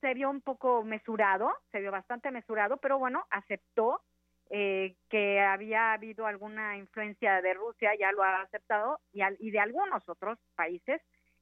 [0.00, 4.00] se vio un poco mesurado, se vio bastante mesurado, pero bueno, aceptó
[4.48, 10.08] que había habido alguna influencia de Rusia, ya lo ha aceptado, y, y de algunos
[10.08, 11.00] otros países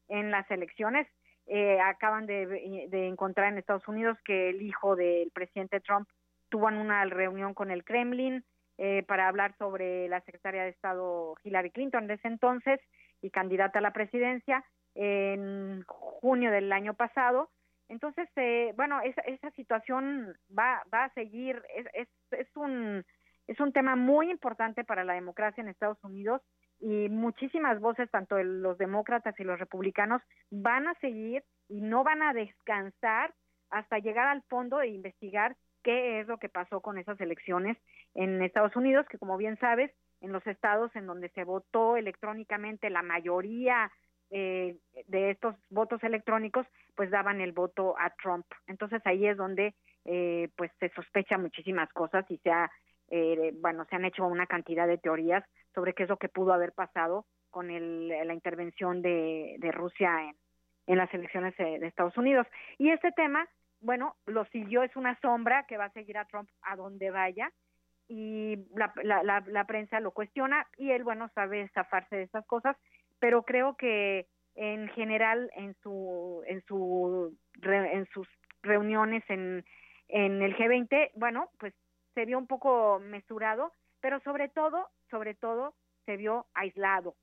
[0.09, 1.07] en las elecciones.
[1.83, 6.09] Acaban de, de encontrar en Estados Unidos que el hijo del presidente Trump
[6.49, 8.45] tuvo una reunión con el Kremlin,
[8.81, 12.79] eh, para hablar sobre la secretaria de Estado Hillary Clinton de ese entonces
[13.21, 14.65] y candidata a la presidencia
[14.95, 17.51] en junio del año pasado.
[17.89, 23.05] Entonces, eh, bueno, esa, esa situación va, va a seguir, es, es, es, un,
[23.49, 26.41] es un tema muy importante para la democracia en Estados Unidos
[26.81, 32.23] y muchísimas voces, tanto los demócratas y los republicanos, van a seguir y no van
[32.23, 33.35] a descansar
[33.71, 37.77] hasta llegar al fondo e investigar qué es lo que pasó con esas elecciones
[38.15, 39.91] en Estados Unidos, que como bien sabes,
[40.21, 43.91] en los estados en donde se votó electrónicamente, la mayoría
[44.31, 44.77] eh,
[45.07, 48.47] de estos votos electrónicos, pues daban el voto a Trump.
[48.67, 49.75] Entonces ahí es donde
[50.05, 52.71] eh, pues se sospecha muchísimas cosas y se ha,
[53.11, 55.45] eh, bueno, se han hecho una cantidad de teorías
[55.75, 60.11] sobre qué es lo que pudo haber pasado con el, la intervención de, de Rusia
[60.87, 62.47] en, las elecciones de Estados Unidos.
[62.79, 63.47] Y este tema
[63.81, 67.53] bueno, lo siguió, es una sombra que va a seguir a Trump a donde vaya
[68.09, 72.77] y la, la, la, prensa lo cuestiona y él, bueno, sabe zafarse de esas cosas,
[73.19, 78.27] pero creo que en general en su en su en sus
[78.63, 79.65] reuniones en
[80.09, 81.75] en el G20, bueno, pues
[82.19, 85.75] se vio un poco mesurado, pero sobre todo, sobre todo
[86.05, 87.15] se vio aislado.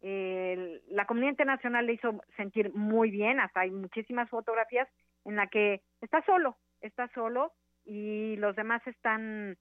[0.00, 4.88] la comunidad internacional le hizo sentir muy bien, hasta hay muchísimas fotografías
[5.26, 7.52] en la que está solo, está solo
[7.84, 9.58] y los demás están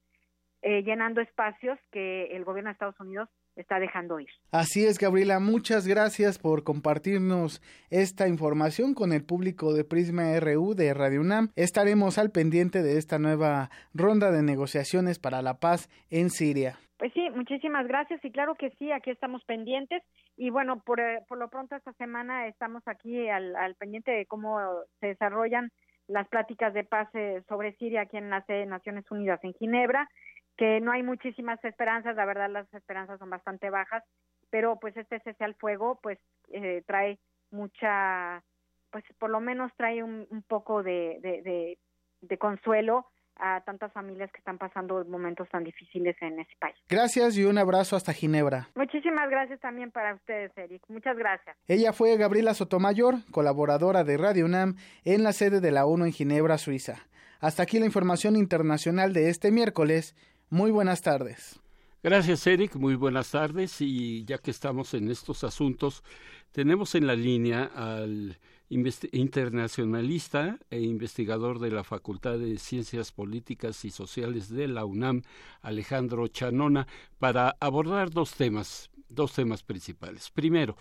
[0.61, 3.27] eh, llenando espacios que el gobierno de Estados Unidos
[3.57, 4.29] está dejando ir.
[4.51, 10.73] Así es, Gabriela, muchas gracias por compartirnos esta información con el público de Prisma RU
[10.75, 11.49] de Radio UNAM.
[11.55, 16.77] Estaremos al pendiente de esta nueva ronda de negociaciones para la paz en Siria.
[16.97, 20.01] Pues sí, muchísimas gracias y claro que sí, aquí estamos pendientes
[20.35, 24.25] y bueno, por, eh, por lo pronto esta semana estamos aquí al, al pendiente de
[24.25, 24.59] cómo
[24.99, 25.71] se desarrollan
[26.07, 29.53] las pláticas de paz eh, sobre Siria aquí en la sede de Naciones Unidas en
[29.53, 30.09] Ginebra,
[30.57, 34.03] que no hay muchísimas esperanzas, la verdad las esperanzas son bastante bajas,
[34.49, 36.19] pero pues este cese al fuego pues
[36.49, 37.19] eh, trae
[37.51, 38.43] mucha,
[38.91, 41.77] pues por lo menos trae un, un poco de, de, de,
[42.21, 43.05] de consuelo
[43.39, 46.75] a tantas familias que están pasando momentos tan difíciles en ese país.
[46.89, 48.69] Gracias y un abrazo hasta Ginebra.
[48.75, 50.81] Muchísimas gracias también para ustedes, Eric.
[50.87, 51.55] Muchas gracias.
[51.67, 54.75] Ella fue Gabriela Sotomayor, colaboradora de Radio UNAM
[55.05, 56.95] en la sede de la ONU en Ginebra, Suiza.
[57.39, 60.15] Hasta aquí la información internacional de este miércoles.
[60.49, 61.59] Muy buenas tardes.
[62.01, 62.75] Gracias, Eric.
[62.75, 63.81] Muy buenas tardes.
[63.81, 66.03] Y ya que estamos en estos asuntos,
[66.53, 68.37] tenemos en la línea al
[68.69, 75.23] internacionalista e investigador de la Facultad de Ciencias Políticas y Sociales de la UNAM,
[75.61, 76.87] Alejandro Chanona,
[77.19, 80.29] para abordar dos temas, dos temas principales.
[80.31, 80.77] Primero,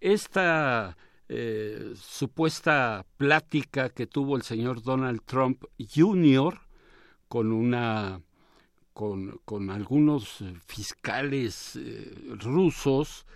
[0.00, 0.96] esta
[1.28, 6.58] eh, supuesta plática que tuvo el señor Donald Trump Jr.
[7.28, 8.20] con una
[8.92, 13.26] con, con algunos fiscales eh, rusos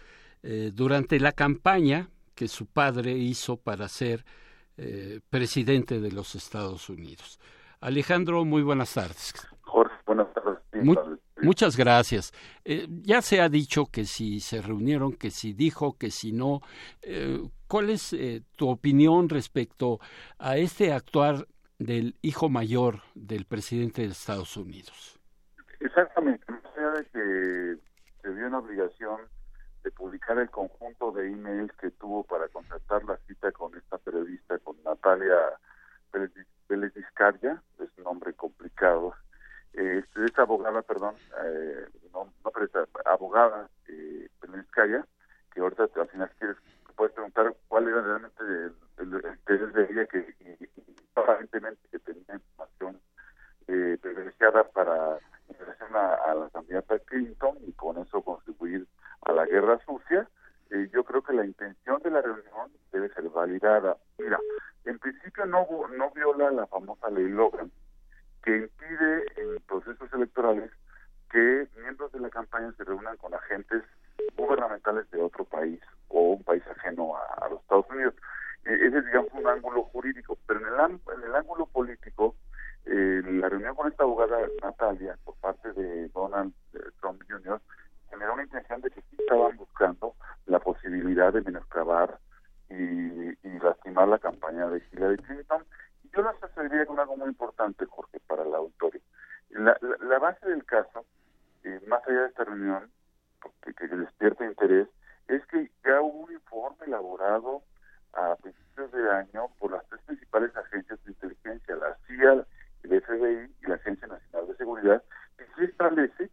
[0.42, 4.24] eh, durante la campaña que su padre hizo para ser
[4.76, 7.38] eh, presidente de los Estados Unidos.
[7.80, 9.32] Alejandro, muy buenas tardes.
[9.60, 10.58] Jorge, buenas tardes.
[11.40, 12.32] muchas gracias.
[12.64, 16.60] Eh, ya se ha dicho que si se reunieron, que si dijo, que si no.
[17.02, 18.14] Eh, ¿Cuál es
[18.56, 19.98] tu opinión respecto
[20.38, 21.48] a este actuar
[21.78, 25.13] del hijo mayor del presidente de Estados Unidos?
[25.80, 26.44] Exactamente.
[26.74, 27.76] sea de que
[28.22, 29.20] se dio una obligación
[29.82, 34.58] de publicar el conjunto de emails que tuvo para concertar la cita con esta periodista,
[34.58, 35.36] con Natalia
[36.68, 39.14] Vélez Vizcarra, es un nombre complicado,
[39.74, 45.04] eh, esta abogada, perdón, eh, no, no, pero esta abogada, eh, Neskaya,
[45.52, 46.56] que ahorita al final quieres
[46.96, 48.44] puedes preguntar cuál era realmente
[48.98, 50.70] el, interés de ella que
[51.14, 53.00] aparentemente que tenía información
[53.66, 55.18] eh, privilegiada para
[55.48, 58.86] relación a, la candidata Clinton y con eso contribuir
[59.22, 60.28] a la guerra sucia.
[60.70, 63.96] Eh, yo creo que la intención de la reunión debe ser validada.
[64.18, 64.38] Mira,
[64.84, 65.66] en principio no,
[65.96, 67.70] no viola la famosa ley Logan,
[68.42, 70.70] que impide en procesos electorales
[71.30, 73.82] que miembros de la campaña se reúnan con agentes
[74.36, 78.14] gubernamentales de otro país o un país ajeno a, los Estados Unidos.
[78.64, 82.36] Eh, ese es, digamos, un ángulo jurídico, pero en el, en el ángulo político,
[82.86, 87.60] eh, la reunión con esta abogada Natalia por parte de Donald eh, Trump Jr.
[88.10, 90.14] generó una intención de que sí estaban buscando
[90.46, 92.18] la posibilidad de menoscabar
[92.68, 95.64] y, y lastimar la campaña de Hillary Clinton.
[96.02, 99.00] Y yo lo asociaría con algo muy importante, Jorge, para el auditorio.
[99.50, 101.06] La, la, base del caso,
[101.86, 102.90] más allá de esta reunión,
[103.62, 104.88] que, que despierta interés,
[105.28, 107.62] es que ya hubo un informe elaborado
[108.12, 112.44] a principios de año por las tres principales agencias de inteligencia, la CIA,
[112.84, 115.02] el FBI y la Agencia Nacional de Seguridad,
[115.36, 116.30] que sí establece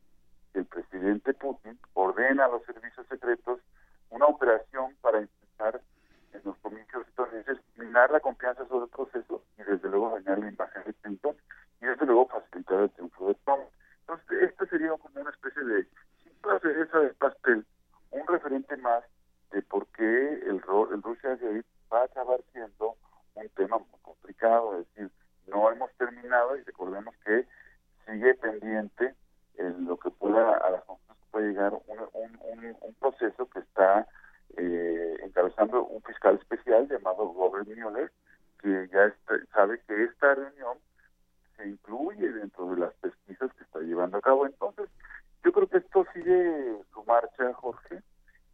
[0.53, 3.59] que el presidente Putin ordena a los servicios secretos
[4.09, 5.81] una operación para intentar
[6.33, 10.49] en los comicios estadounidenses minar la confianza sobre el proceso y desde luego dañar la
[10.49, 11.35] imagen de Clinton
[11.81, 13.63] y desde luego facilitar el triunfo de Trump.
[14.01, 15.87] Entonces, esto sería como una especie de
[16.23, 17.65] simple cereza del pastel
[18.11, 19.03] un referente más
[19.51, 20.61] de por qué el,
[20.91, 21.37] el Rusia
[21.91, 22.95] va a acabar siendo
[23.35, 25.11] un tema muy complicado, es decir,
[25.47, 27.45] no hemos terminado y recordemos que
[28.05, 29.15] sigue pendiente
[29.57, 34.07] en lo que pueda a las conclusiones puede llegar un, un, un, proceso que está
[34.57, 38.11] eh, encabezando un fiscal especial llamado Robert Mueller,
[38.61, 39.13] que ya
[39.53, 40.77] sabe que esta reunión
[41.57, 44.45] se incluye dentro de las pesquisas que está llevando a cabo.
[44.45, 44.89] Entonces,
[45.43, 48.01] yo creo que esto sigue su marcha, Jorge,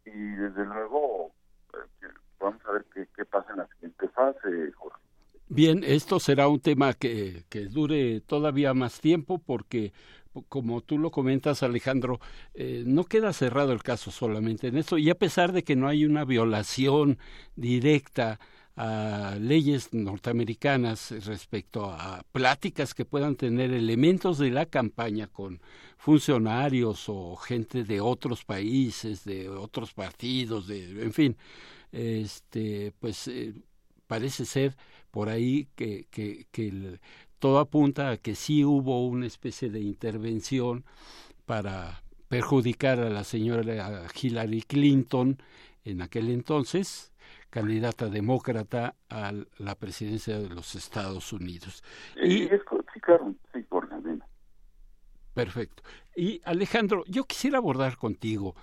[0.04, 1.32] y desde luego
[1.74, 2.08] eh,
[2.38, 5.07] vamos a ver qué, pasa en la siguiente fase, Jorge.
[5.50, 9.92] Bien, esto será un tema que, que dure todavía más tiempo porque
[10.48, 12.20] como tú lo comentas, Alejandro,
[12.54, 15.88] eh, no queda cerrado el caso solamente en esto, y a pesar de que no
[15.88, 17.18] hay una violación
[17.56, 18.38] directa
[18.76, 25.60] a leyes norteamericanas respecto a pláticas que puedan tener elementos de la campaña con
[25.96, 31.36] funcionarios o gente de otros países, de otros partidos, de en fin,
[31.90, 33.54] este pues eh,
[34.06, 34.76] parece ser
[35.18, 37.00] por ahí que, que, que
[37.40, 40.84] todo apunta a que sí hubo una especie de intervención
[41.44, 45.42] para perjudicar a la señora Hillary Clinton
[45.82, 47.12] en aquel entonces
[47.50, 51.82] candidata demócrata a la presidencia de los Estados Unidos.
[52.22, 53.88] Y, sí, claro, sí, por
[55.34, 55.82] Perfecto.
[56.14, 58.54] Y Alejandro, yo quisiera abordar contigo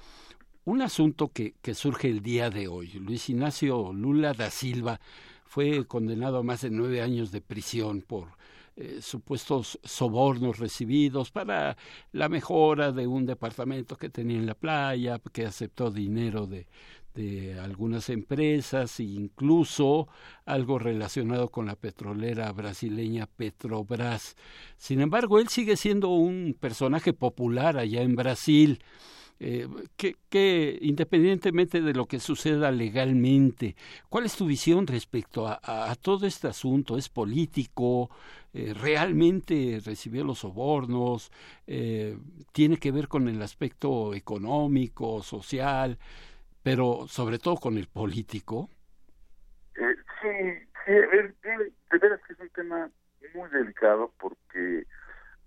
[0.64, 2.94] un asunto que, que surge el día de hoy.
[2.94, 5.02] Luis Ignacio Lula da Silva
[5.45, 8.27] fue condenado a más de nueve años de prisión por
[8.76, 11.77] eh, supuestos sobornos recibidos para
[12.11, 16.67] la mejora de un departamento que tenía en la playa, que aceptó dinero de,
[17.15, 20.09] de algunas empresas e incluso
[20.45, 24.35] algo relacionado con la petrolera brasileña Petrobras.
[24.77, 28.84] Sin embargo, él sigue siendo un personaje popular allá en Brasil.
[29.39, 29.67] Eh,
[29.97, 33.75] que, independientemente de lo que suceda legalmente,
[34.09, 36.97] ¿cuál es tu visión respecto a, todo este asunto?
[36.97, 38.09] ¿Es político?
[38.53, 41.31] Eh, ¿Realmente recibió los sobornos?
[41.67, 42.17] Eh,
[42.53, 45.97] ¿Tiene que ver con el aspecto económico, social?
[46.65, 48.67] pero sobre todo con el político.
[49.75, 52.89] Eh, sí, sí de veras que es un tema
[53.35, 54.83] muy delicado porque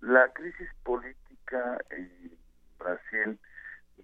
[0.01, 2.31] la crisis política en
[2.79, 3.37] Brasil,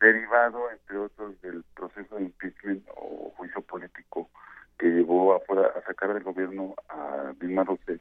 [0.01, 4.31] derivado, entre otros, del proceso de impeachment o juicio político
[4.79, 5.41] que llevó a,
[5.87, 8.01] sacar del gobierno a Dilma Rousseff,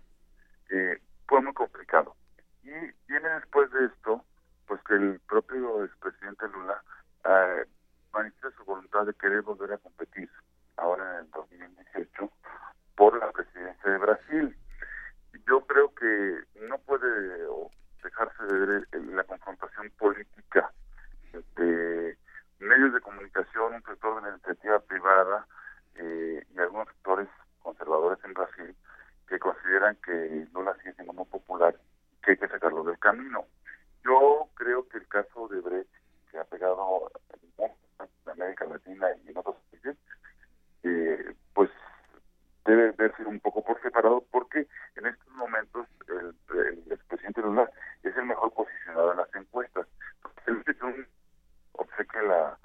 [0.69, 2.15] eh, fue muy complicado.
[2.63, 2.71] Y
[3.07, 4.23] viene después de esto,
[4.67, 6.81] pues que el propio expresidente Lula
[7.25, 7.65] eh,
[8.11, 10.29] manifiesta su voluntad de querer volver a competir
[10.77, 12.31] ahora en el 2018
[12.95, 14.57] por la presidencia de Brasil.
[15.47, 17.07] Yo creo que no puede
[18.03, 20.71] dejarse de ver la confrontación política
[21.55, 22.17] de
[22.59, 25.47] medios de comunicación, un sector de la iniciativa privada
[25.95, 27.27] eh, y algunos sectores
[27.61, 28.75] conservadores en Brasil
[29.27, 31.75] que consideran que Lula sigue siendo muy popular
[32.21, 33.45] que hay que sacarlo del camino.
[34.03, 35.89] Yo creo que el caso de Brecht,
[36.31, 37.11] que ha pegado
[37.57, 39.97] en América Latina y en otros países,
[40.83, 41.69] eh, pues
[42.65, 47.69] debe verse un poco por separado porque en estos momentos el, expresidente Lula
[48.03, 49.87] es el mejor posicionado en las encuestas.
[50.47, 50.63] Un
[51.73, 52.57] obsequia la,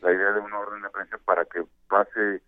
[0.00, 2.42] la idea de una orden de aprehensión para que pase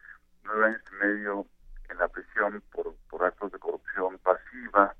[0.45, 1.47] nueve años y medio
[1.89, 4.95] en la prisión por, por actos de corrupción pasiva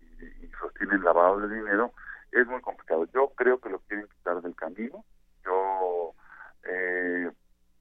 [0.00, 1.92] y, y sostienen lavado de dinero,
[2.32, 3.06] es muy complicado.
[3.12, 5.04] Yo creo que lo quieren quitar del camino.
[5.44, 6.14] Yo
[6.64, 7.30] eh,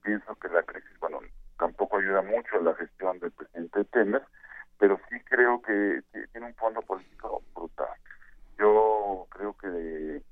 [0.03, 1.19] pienso que la crisis, bueno,
[1.57, 4.23] tampoco ayuda mucho a la gestión del presidente Temer,
[4.77, 6.01] pero sí creo que
[6.31, 7.89] tiene un fondo político brutal.
[8.57, 10.23] Yo creo que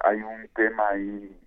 [0.00, 1.40] hay un tema ahí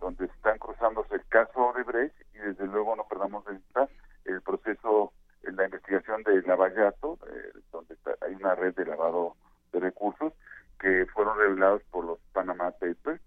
[0.00, 3.88] donde están cruzándose el caso de Brecht y desde luego no perdamos de vista
[4.24, 5.12] el proceso,
[5.42, 9.36] en la investigación de Lavallato, eh, donde hay una red de lavado
[9.72, 10.32] de recursos
[10.78, 13.20] que fueron revelados por los Panama Papers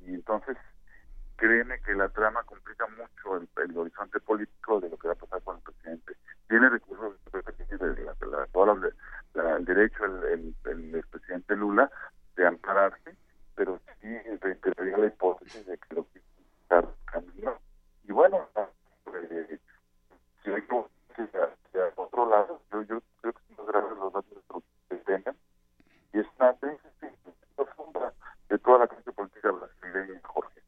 [0.00, 0.56] y entonces
[1.36, 5.42] créeme que la trama complica mucho el, horizonte político de lo que va a pasar
[5.42, 6.14] con el presidente.
[6.48, 7.16] Tiene recursos,
[9.34, 11.90] la, el derecho el, el, el, presidente Lula
[12.36, 13.16] de ampararse,
[13.60, 14.08] pero sí
[14.40, 16.24] reiteraría la hipótesis de que lo quiere
[17.04, 17.58] camino.
[18.08, 18.48] Y bueno,
[19.12, 19.58] eh,
[20.42, 24.96] si hay que hacia otro lado, yo, yo creo que son graves los datos que
[24.96, 25.36] tengan
[26.14, 27.12] y es una crisis
[27.54, 28.14] profunda
[28.48, 30.60] de toda la clase política brasileña, Jorge.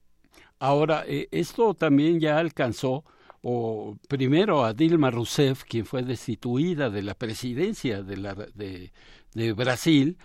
[0.59, 3.05] Ahora, eh, esto también ya alcanzó
[3.41, 8.93] o primero a Dilma Rousseff, quien fue destituida de la presidencia de, la, de,
[9.33, 10.19] de Brasil,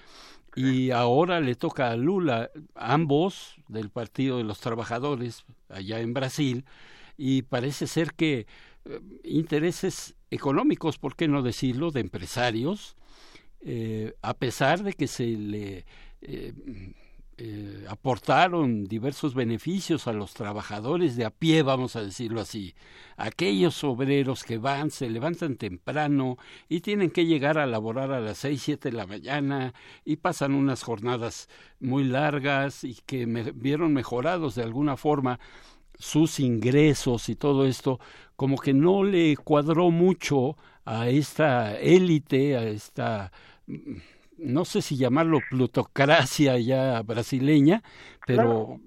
[0.57, 6.65] y ahora le toca a Lula, ambos del Partido de los Trabajadores allá en Brasil,
[7.15, 8.47] y parece ser que
[8.85, 12.95] eh, intereses económicos, ¿por qué no decirlo?, de empresarios,
[13.61, 15.85] eh, a pesar de que se le
[16.21, 16.53] eh,
[17.39, 22.73] eh, aportaron diversos beneficios a los trabajadores de a pie, vamos a decirlo así,
[23.15, 26.37] aquellos obreros que van, se levantan temprano
[26.67, 30.55] y tienen que llegar a laborar a las seis, siete de la mañana y pasan
[30.55, 31.47] unas jornadas
[31.79, 35.39] muy largas y que me, vieron mejorados de alguna forma
[35.99, 37.99] sus ingresos y todo esto,
[38.35, 43.31] como que no le cuadró mucho a esta élite, a esta
[44.37, 47.81] no sé si llamarlo plutocracia ya brasileña,
[48.25, 48.79] pero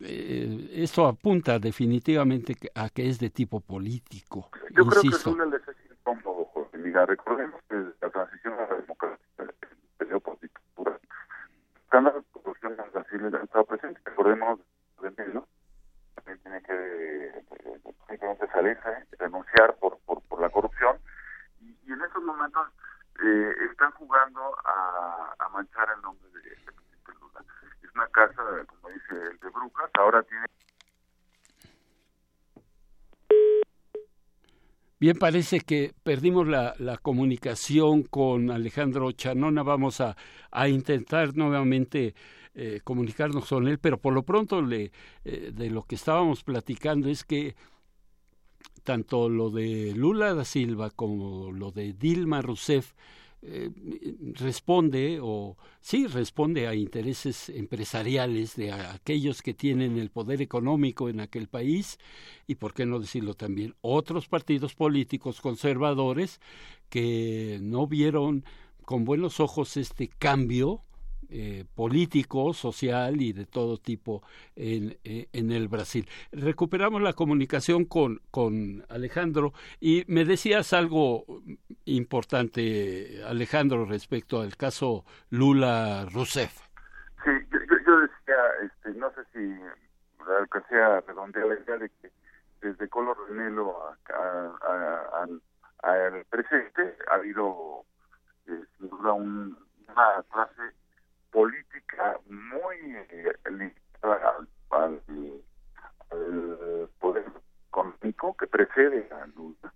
[0.00, 4.50] eh, esto apunta definitivamente a que es de tipo político.
[4.70, 5.32] Yo insisto.
[5.32, 6.78] creo que Lula les es incómodo, Jorge.
[6.78, 9.50] Mira, recordemos que la transición a la democracia, el
[9.98, 10.98] periodo por dictadura,
[11.92, 14.00] la corrupción en Brasil ha estado presente.
[14.04, 14.60] Recordemos
[15.00, 15.46] de Melo,
[16.14, 17.32] también tiene que
[18.08, 20.96] simplemente salirse, renunciar por, por, por la corrupción.
[21.60, 22.68] Y, y en esos momentos
[23.22, 27.44] eh, están jugando a, a, manchar el nombre de, de presidente Lula.
[27.82, 30.46] Es una casa, como dice el de brujas, ahora tiene...
[35.06, 39.62] Bien, parece que perdimos la, comunicación con Alejandro Chanona.
[39.62, 40.16] Vamos a,
[40.50, 42.16] a intentar nuevamente
[42.56, 44.90] eh, comunicarnos con él, pero por lo pronto le,
[45.24, 47.54] eh, de lo que estábamos platicando es que
[48.82, 52.92] tanto lo de Lula da Silva como lo de Dilma Rousseff
[53.42, 53.70] eh,
[54.34, 61.20] responde o sí responde a intereses empresariales de aquellos que tienen el poder económico en
[61.20, 61.98] aquel país
[62.46, 66.40] y por qué no decirlo también otros partidos políticos conservadores
[66.88, 68.44] que no vieron
[68.84, 70.85] con buenos ojos este cambio
[71.28, 74.22] eh, político, social y de todo tipo
[74.54, 76.08] en, eh, en, el Brasil.
[76.30, 81.24] Recuperamos la comunicación con, con Alejandro y me decías algo
[81.84, 86.60] importante, Alejandro, respecto al caso Lula Rousseff.
[87.24, 92.10] Sí, yo, yo decía, este, no sé si alcancé a redondear la idea de que
[92.60, 93.76] desde Color Renelo
[95.82, 97.84] al presente ha habido
[98.46, 99.56] eh, sin duda un,
[99.88, 100.74] una clase
[101.36, 102.76] política muy
[103.10, 104.38] eh, limitada
[104.70, 105.02] al,
[106.98, 107.26] poder
[107.68, 109.70] económico que precede a Lula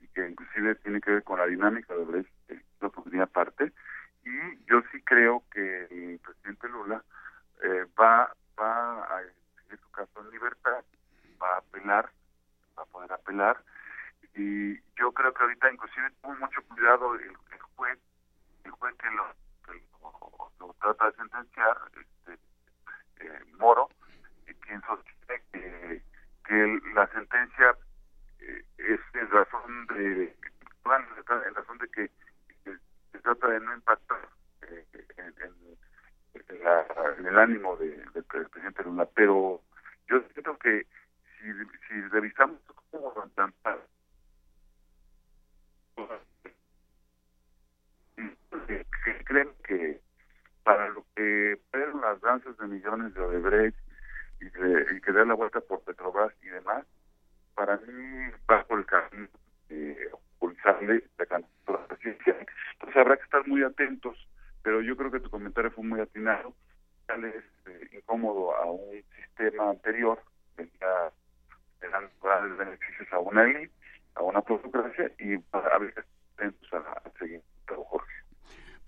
[0.00, 3.72] y que inclusive tiene que ver con la dinámica de Brecht, eso podría parte.
[4.24, 7.04] Y yo sí creo que el presidente Lula
[7.62, 9.22] eh, va, va a
[9.62, 10.82] seguir su caso en libertad,
[11.40, 12.10] va a apelar,
[12.76, 13.62] va a poder apelar.
[14.34, 17.98] Y yo creo que ahorita inclusive tuvo mucho cuidado el, el juez,
[18.64, 19.45] el juez que lo
[20.60, 22.38] lo trata de sentenciar, este,
[23.20, 23.88] eh, Moro,
[24.66, 26.02] quien sostiene que,
[26.46, 27.76] que la sentencia
[28.40, 30.36] eh, es en razón de
[31.46, 32.10] en razón de que,
[33.12, 34.28] se trata de no impactar
[34.62, 34.86] eh,
[35.16, 35.34] en,
[36.48, 36.86] en, la,
[37.18, 39.60] en, el ánimo de, del presidente Lula, pero
[40.08, 40.86] yo siento que
[41.40, 41.52] si,
[41.88, 42.60] si revisamos
[42.90, 43.12] cómo
[48.66, 50.00] que creen que
[50.66, 53.78] para lo que fueron las danzas de millones de Odebrecht
[54.40, 56.84] y, de, y que da la vuelta por Petrobras y demás,
[57.54, 59.28] para mí va por el camino
[59.68, 61.86] de ocultarle la candidatura.
[62.02, 64.18] Entonces habrá que estar muy atentos,
[64.64, 66.52] pero yo creo que tu comentario fue muy atinado
[67.14, 70.20] es eh, incómodo a un sistema anterior,
[71.80, 73.72] eran grandes beneficios a una élite,
[74.16, 78.12] a una plutocracia y a veces atentos a, seguir, Jorge.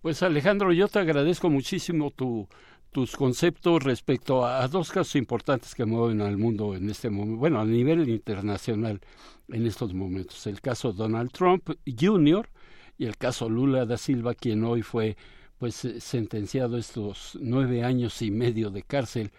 [0.00, 2.46] Pues Alejandro, yo te agradezco muchísimo tu,
[2.92, 7.60] tus conceptos respecto a, dos casos importantes que mueven al mundo en este momento, bueno,
[7.60, 9.00] a nivel internacional
[9.48, 10.46] en estos momentos.
[10.46, 12.48] El caso Donald Trump Jr.
[12.96, 15.16] y el caso Lula da Silva, quien hoy fue
[15.58, 19.32] pues eh, sentenciado estos nueve años y medio de cárcel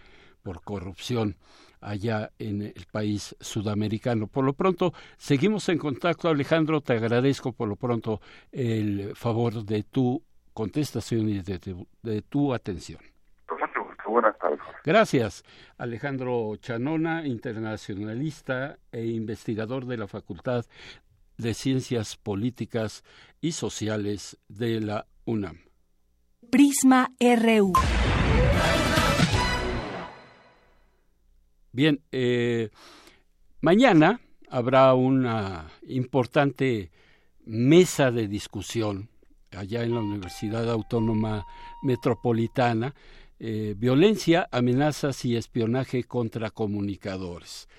[0.43, 1.37] por corrupción
[1.79, 4.27] allá en el país sudamericano.
[4.27, 6.81] Por lo pronto, seguimos en contacto, Alejandro.
[6.81, 8.19] Te agradezco por lo pronto
[8.51, 10.21] el favor de tu
[10.59, 12.99] contestación y de, tu atención.
[14.05, 14.59] Buenas tardes.
[14.83, 15.45] Gracias,
[15.77, 20.65] Alejandro Chanona, internacionalista e investigador de la Facultad
[21.37, 23.05] de Ciencias Políticas
[23.39, 25.59] y Sociales de la UNAM.
[26.49, 27.71] Prisma RU.
[31.71, 32.69] Bien, eh,
[33.61, 34.19] mañana
[34.49, 36.91] habrá una importante
[37.45, 39.08] mesa de discusión
[39.55, 41.45] allá en la Universidad Autónoma
[41.81, 42.93] Metropolitana,
[43.39, 47.69] eh, violencia, amenazas y espionaje contra comunicadores,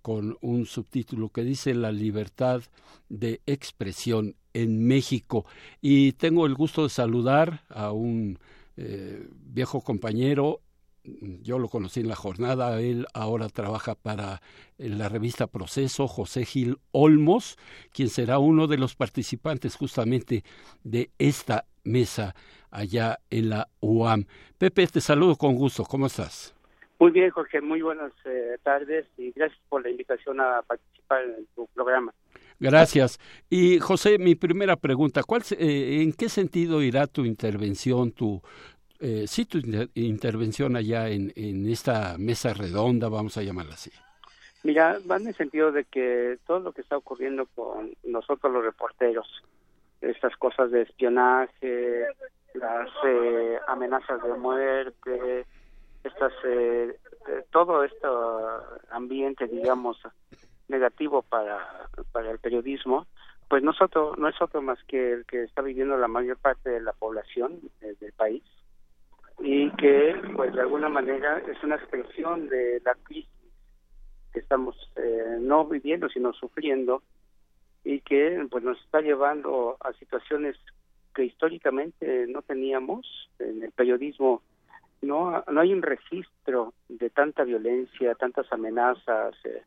[0.00, 2.62] con un subtítulo que dice la libertad
[3.08, 5.44] de expresión en México.
[5.80, 8.38] Y tengo el gusto de saludar a un
[8.76, 10.60] eh, viejo compañero,
[11.04, 14.40] yo lo conocí en la jornada, él ahora trabaja para
[14.78, 17.56] la revista Proceso, José Gil Olmos,
[17.92, 20.44] quien será uno de los participantes justamente
[20.84, 22.34] de esta mesa
[22.70, 24.26] allá en la UAM.
[24.58, 26.54] Pepe, te saludo con gusto, ¿cómo estás?
[26.98, 31.46] Muy bien, Jorge, muy buenas eh, tardes y gracias por la invitación a participar en
[31.56, 32.14] tu programa.
[32.60, 33.18] Gracias.
[33.50, 38.40] Y José, mi primera pregunta, ¿cuál, eh, ¿en qué sentido irá tu intervención, tu,
[39.02, 39.58] eh, sí, tu
[39.94, 43.90] intervención allá en, en esta mesa redonda, vamos a llamarla así?
[44.62, 48.62] Mira, va en el sentido de que todo lo que está ocurriendo con nosotros los
[48.62, 49.26] reporteros,
[50.00, 52.06] estas cosas de espionaje,
[52.54, 55.46] las eh, amenazas de muerte,
[56.04, 56.96] estas, eh,
[57.50, 58.06] todo este
[58.90, 59.98] ambiente, digamos,
[60.68, 63.08] negativo para, para el periodismo,
[63.48, 63.72] pues no
[64.16, 67.60] no es otro más que el que está viviendo la mayor parte de la población
[67.80, 68.42] del país
[69.40, 73.30] y que pues de alguna manera es una expresión de la crisis
[74.32, 77.02] que estamos eh, no viviendo sino sufriendo
[77.84, 80.56] y que pues nos está llevando a situaciones
[81.14, 84.42] que históricamente no teníamos en el periodismo
[85.00, 89.62] no no hay un registro de tanta violencia tantas amenazas eh,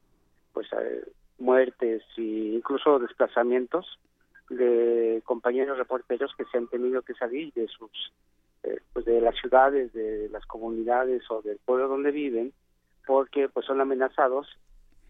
[0.54, 1.04] pues eh,
[1.38, 2.22] muertes e
[2.56, 4.00] incluso desplazamientos
[4.50, 8.12] de compañeros reporteros que se han tenido que salir de sus
[8.66, 12.54] eh, pues de las ciudades, de las comunidades o del pueblo donde viven,
[13.06, 14.48] porque pues son amenazados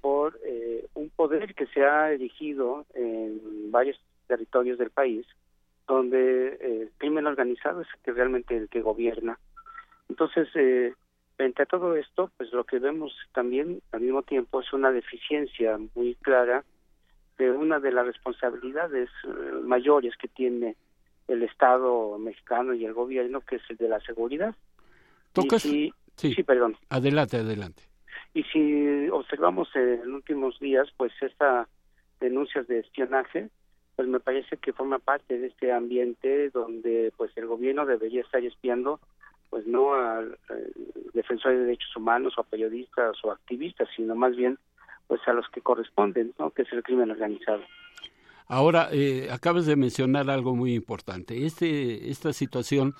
[0.05, 5.25] por eh, un poder que se ha erigido en varios territorios del país,
[5.87, 9.39] donde eh, el crimen organizado es que realmente el que gobierna.
[10.07, 10.93] Entonces, eh,
[11.37, 15.79] frente a todo esto, pues lo que vemos también al mismo tiempo es una deficiencia
[15.95, 16.63] muy clara
[17.39, 19.09] de una de las responsabilidades
[19.63, 20.75] mayores que tiene
[21.27, 24.55] el Estado mexicano y el gobierno, que es el de la seguridad.
[25.59, 25.93] sí.
[26.15, 26.77] sí, perdón.
[26.89, 27.83] Adelante, adelante.
[28.33, 31.67] Y si observamos en últimos días, pues estas
[32.19, 33.49] denuncias de espionaje,
[33.95, 38.43] pues me parece que forma parte de este ambiente donde pues el gobierno debería estar
[38.43, 38.99] espiando
[39.49, 40.21] pues no a,
[41.13, 44.57] defensores de derechos humanos o a periodistas o activistas, sino más bien
[45.07, 46.49] pues a los que corresponden, ¿no?
[46.49, 47.61] que es el crimen organizado.
[48.47, 51.45] Ahora, eh, acabas de mencionar algo muy importante.
[51.45, 52.93] Este, esta situación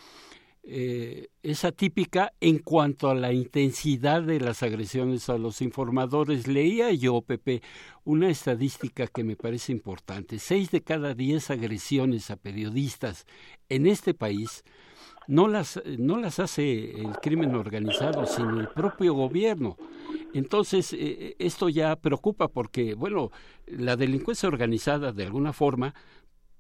[0.64, 6.48] eh, es atípica en cuanto a la intensidad de las agresiones a los informadores.
[6.48, 7.62] Leía yo, Pepe,
[8.04, 10.40] una estadística que me parece importante.
[10.40, 13.28] Seis de cada diez agresiones a periodistas
[13.70, 14.64] en este país
[15.28, 19.78] no las, no las hace el crimen organizado, sino el propio gobierno.
[20.36, 23.32] Entonces, eh, eh, esto ya preocupa porque, bueno,
[23.68, 25.95] la delincuencia organizada, de alguna forma,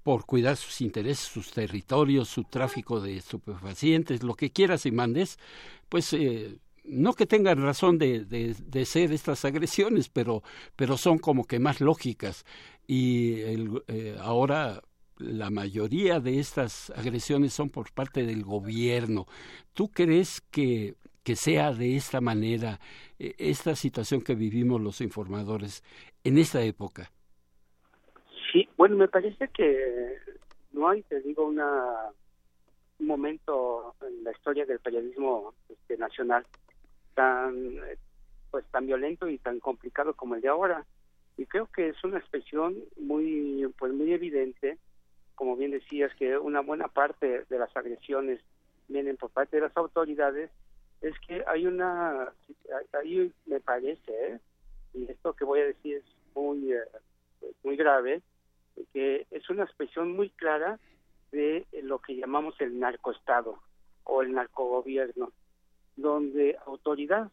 [0.01, 5.37] por cuidar sus intereses, sus territorios, su tráfico de estupefacientes, lo que quieras y mandes,
[5.89, 10.41] pues eh, no que tengan razón de, de, ser estas agresiones, pero,
[10.77, 12.45] pero son como que más lógicas.
[12.87, 13.83] Y el,
[14.21, 14.81] ahora
[15.17, 19.25] la mayoría de estas agresiones son por parte del gobierno.
[19.73, 20.95] ¿Tú crees que,
[21.25, 22.79] que sea de esta manera
[23.19, 25.83] eh, esta situación que vivimos los informadores
[26.23, 27.11] en esta época?
[28.53, 30.17] Sí, bueno, me parece que
[30.71, 31.83] no hay, te digo, una,
[32.99, 36.45] un momento en la historia del periodismo este, nacional
[37.15, 37.79] tan
[38.51, 40.85] pues tan violento y tan complicado como el de ahora
[41.37, 44.77] y creo que es una expresión muy pues muy evidente
[45.33, 48.39] como bien decías que una buena parte de las agresiones
[48.87, 50.51] vienen por parte de las autoridades
[51.07, 52.31] es que hay una
[52.93, 54.39] ahí me parece ¿eh?
[54.93, 56.03] y esto que voy a decir es
[56.33, 56.81] muy eh,
[57.63, 58.21] muy grave
[58.93, 60.79] que es una expresión muy clara
[61.31, 63.59] de lo que llamamos el narcoestado
[64.03, 65.31] o el narcogobierno
[65.95, 67.31] donde autoridad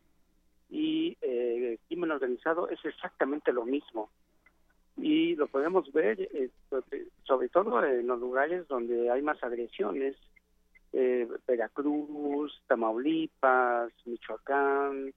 [0.71, 4.09] y eh, crimen organizado es exactamente lo mismo.
[4.97, 6.29] Y lo podemos ver
[7.25, 10.17] sobre todo en los lugares donde hay más agresiones,
[10.93, 15.13] eh, Veracruz, Tamaulipas, Michoacán,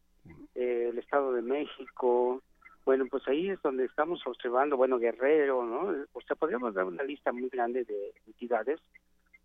[0.56, 2.42] eh, el Estado de México.
[2.86, 6.06] Bueno, pues ahí es donde estamos observando, bueno, Guerrero, ¿no?
[6.14, 8.80] O sea, podríamos dar una lista muy grande de entidades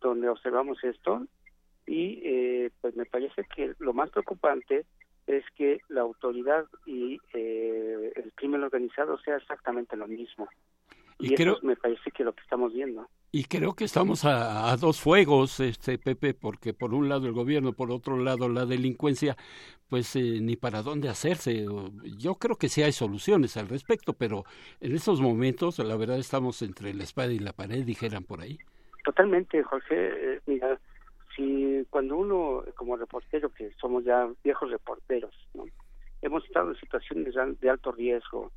[0.01, 1.27] donde observamos esto
[1.87, 4.87] y eh, pues me parece que lo más preocupante
[5.27, 10.49] es que la autoridad y eh, el crimen organizado sea exactamente lo mismo.
[11.19, 13.09] Y, eso me parece que lo que estamos viendo.
[13.33, 17.73] Y creo que estamos a, dos fuegos, este Pepe, porque por un lado el gobierno,
[17.73, 19.37] por otro lado la delincuencia,
[19.89, 21.65] pues eh, ni para dónde hacerse.
[22.19, 24.45] Yo creo que sí hay soluciones al respecto, pero
[24.81, 28.59] en estos momentos, la verdad, estamos entre la espada y la pared, dijeran por ahí.
[29.05, 30.35] Totalmente, Jorge.
[30.35, 30.81] Eh, mira,
[31.37, 35.67] si cuando uno, como reportero, que somos ya viejos reporteros, ¿no?
[36.23, 38.51] hemos estado en situaciones de alto riesgo,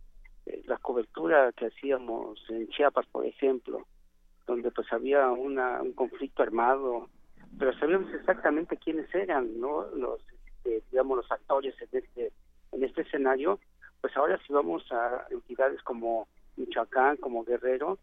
[0.45, 3.85] eh, la cobertura que hacíamos en Chiapas, por ejemplo,
[4.45, 7.09] donde pues había una, un conflicto armado,
[7.57, 9.87] pero sabíamos exactamente quiénes eran, ¿no?
[9.95, 12.31] Los, este, digamos, los actores en este,
[12.71, 13.59] en este escenario,
[14.01, 17.99] pues ahora si vamos a entidades como Michoacán, como Guerrero,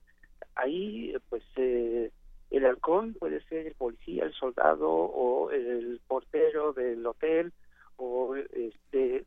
[0.54, 2.10] ahí pues eh,
[2.50, 7.52] el halcón puede ser el policía, el soldado o el portero del hotel
[7.96, 9.24] o este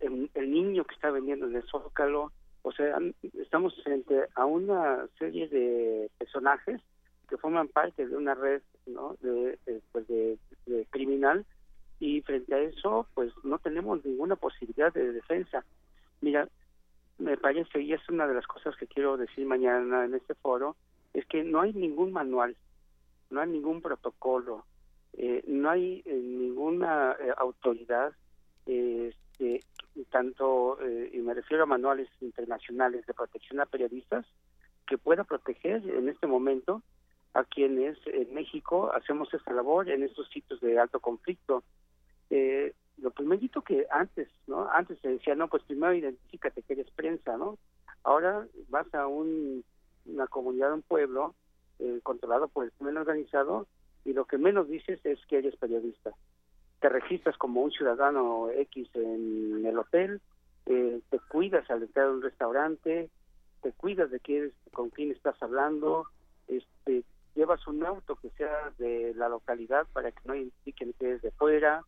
[0.00, 2.32] el, niño que está vendiendo en el zócalo.
[2.66, 2.98] O sea,
[3.34, 6.80] estamos frente a una serie de personajes
[7.28, 9.16] que forman parte de una red ¿no?
[9.20, 9.58] de,
[9.92, 10.38] pues de,
[10.88, 11.44] criminal
[12.00, 15.62] y frente a eso pues no tenemos ninguna posibilidad de defensa.
[16.22, 16.48] Mira,
[17.18, 20.74] me parece, y es una de las cosas que quiero decir mañana en este foro,
[21.12, 22.56] es que no hay ningún manual,
[23.28, 24.64] no hay ningún protocolo,
[25.12, 28.14] eh, no hay eh, ninguna eh, autoridad,
[29.38, 29.60] este,
[30.10, 30.78] tanto,
[31.12, 34.26] y me refiero a manuales internacionales de protección a periodistas,
[34.86, 36.82] que pueda proteger en este momento
[37.32, 41.62] a quienes en México hacemos esta labor en estos sitios de alto conflicto.
[42.30, 44.68] lo primerito que antes, ¿no?
[44.70, 47.58] Antes se decía, no, pues primero identifícate que eres prensa, ¿no?
[48.02, 49.64] Ahora vas a un
[50.06, 51.34] una comunidad, un pueblo
[51.78, 53.66] eh, controlado por el crimen organizado
[54.04, 56.12] y lo que menos dices es que eres periodista.
[56.84, 60.20] Te registras como un ciudadano X en el hotel,
[60.66, 63.08] eh, te cuidas al entrar a un restaurante,
[63.62, 66.06] te cuidas de quién, con quién estás hablando,
[66.46, 67.04] este,
[67.34, 71.30] llevas un auto que sea de la localidad para que no indiquen que es de
[71.30, 71.82] fuera,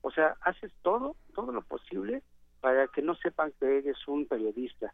[0.00, 2.24] o sea, haces todo, todo lo posible
[2.60, 4.92] para que no sepan que eres un periodista.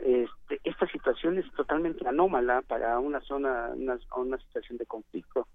[0.00, 5.48] Este, esta situación es totalmente anómala para una zona, una, una situación de conflicto.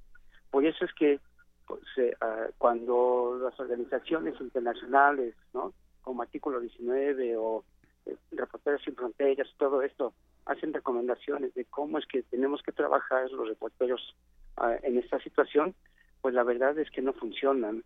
[0.50, 1.20] Por eso es que
[1.68, 2.16] pues, eh,
[2.58, 5.74] cuando las organizaciones internacionales, ¿no?
[6.02, 7.64] como Artículo 19 o
[8.06, 10.14] eh, Reporteros sin Fronteras, todo esto,
[10.46, 14.16] hacen recomendaciones de cómo es que tenemos que trabajar los reporteros
[14.58, 15.74] ah, en esta situación,
[16.22, 17.84] pues la verdad es que no funcionan.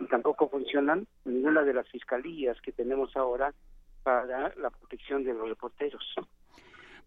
[0.00, 3.52] Y tampoco funcionan ninguna de las fiscalías que tenemos ahora
[4.02, 6.02] para la protección de los reporteros.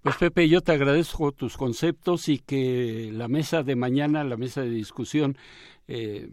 [0.04, 4.60] Pues Pepe, yo te agradezco tus conceptos y que la mesa de mañana, la mesa
[4.60, 5.38] de discusión,
[5.88, 6.30] eh,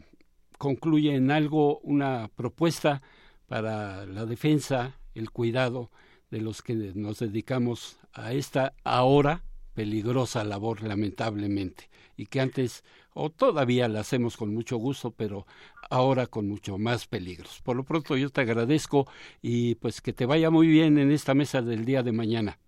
[0.58, 3.00] concluye en algo, una propuesta
[3.46, 5.92] para la defensa, el cuidado
[6.32, 9.44] de los que nos dedicamos a esta ahora
[9.74, 12.82] peligrosa labor, lamentablemente, y que antes
[13.14, 15.46] o todavía la hacemos con mucho gusto, pero
[15.90, 17.60] ahora con mucho más peligros.
[17.62, 19.06] Por lo pronto yo te agradezco
[19.40, 22.58] y pues que te vaya muy bien en esta mesa del día de mañana.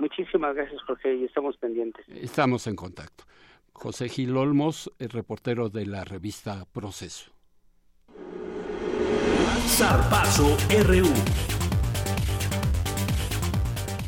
[0.00, 2.06] Muchísimas gracias, Jorge, y estamos pendientes.
[2.08, 3.24] Estamos en contacto.
[3.74, 7.30] José Gil Olmos, el reportero de la revista Proceso.
[9.66, 11.06] Zarpazo RU.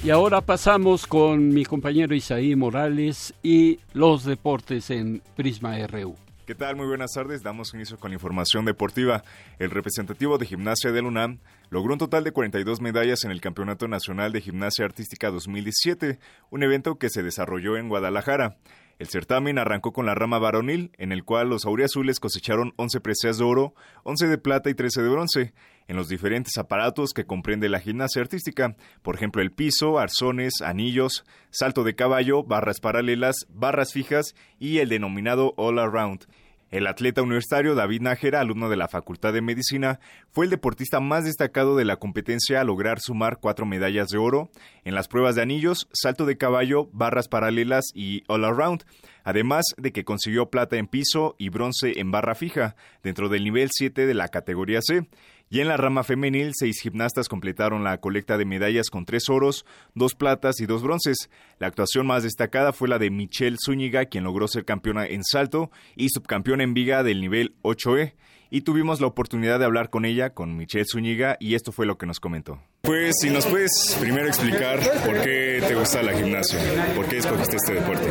[0.02, 6.16] Y ahora pasamos con mi compañero Isaí Morales y los deportes en Prisma RU.
[6.44, 6.74] ¿Qué tal?
[6.74, 7.44] Muy buenas tardes.
[7.44, 9.22] Damos inicio con la información deportiva.
[9.60, 11.38] El representativo de gimnasia del UNAM
[11.70, 16.18] logró un total de 42 medallas en el Campeonato Nacional de Gimnasia Artística 2017,
[16.50, 18.56] un evento que se desarrolló en Guadalajara.
[18.98, 23.38] El certamen arrancó con la rama varonil, en el cual los auriazules cosecharon 11 preseas
[23.38, 25.54] de oro, 11 de plata y 13 de bronce,
[25.88, 31.24] en los diferentes aparatos que comprende la gimnasia artística, por ejemplo el piso, arzones, anillos,
[31.50, 36.26] salto de caballo, barras paralelas, barras fijas y el denominado all around.
[36.72, 40.00] El atleta universitario David Nájera, alumno de la Facultad de Medicina,
[40.30, 44.48] fue el deportista más destacado de la competencia a lograr sumar cuatro medallas de oro
[44.84, 48.84] en las pruebas de anillos, salto de caballo, barras paralelas y all around,
[49.22, 53.68] además de que consiguió plata en piso y bronce en barra fija, dentro del nivel
[53.70, 55.06] 7 de la categoría C.
[55.52, 59.66] Y en la rama femenil, seis gimnastas completaron la colecta de medallas con tres oros,
[59.94, 61.28] dos platas y dos bronces.
[61.58, 65.70] La actuación más destacada fue la de Michelle Zúñiga, quien logró ser campeona en salto
[65.94, 68.14] y subcampeona en viga del nivel 8E
[68.48, 71.98] y tuvimos la oportunidad de hablar con ella, con Michelle Zúñiga, y esto fue lo
[71.98, 72.58] que nos comentó.
[72.80, 76.60] Pues si nos puedes primero explicar por qué te gusta la gimnasia,
[76.96, 78.08] por qué escogiste este deporte.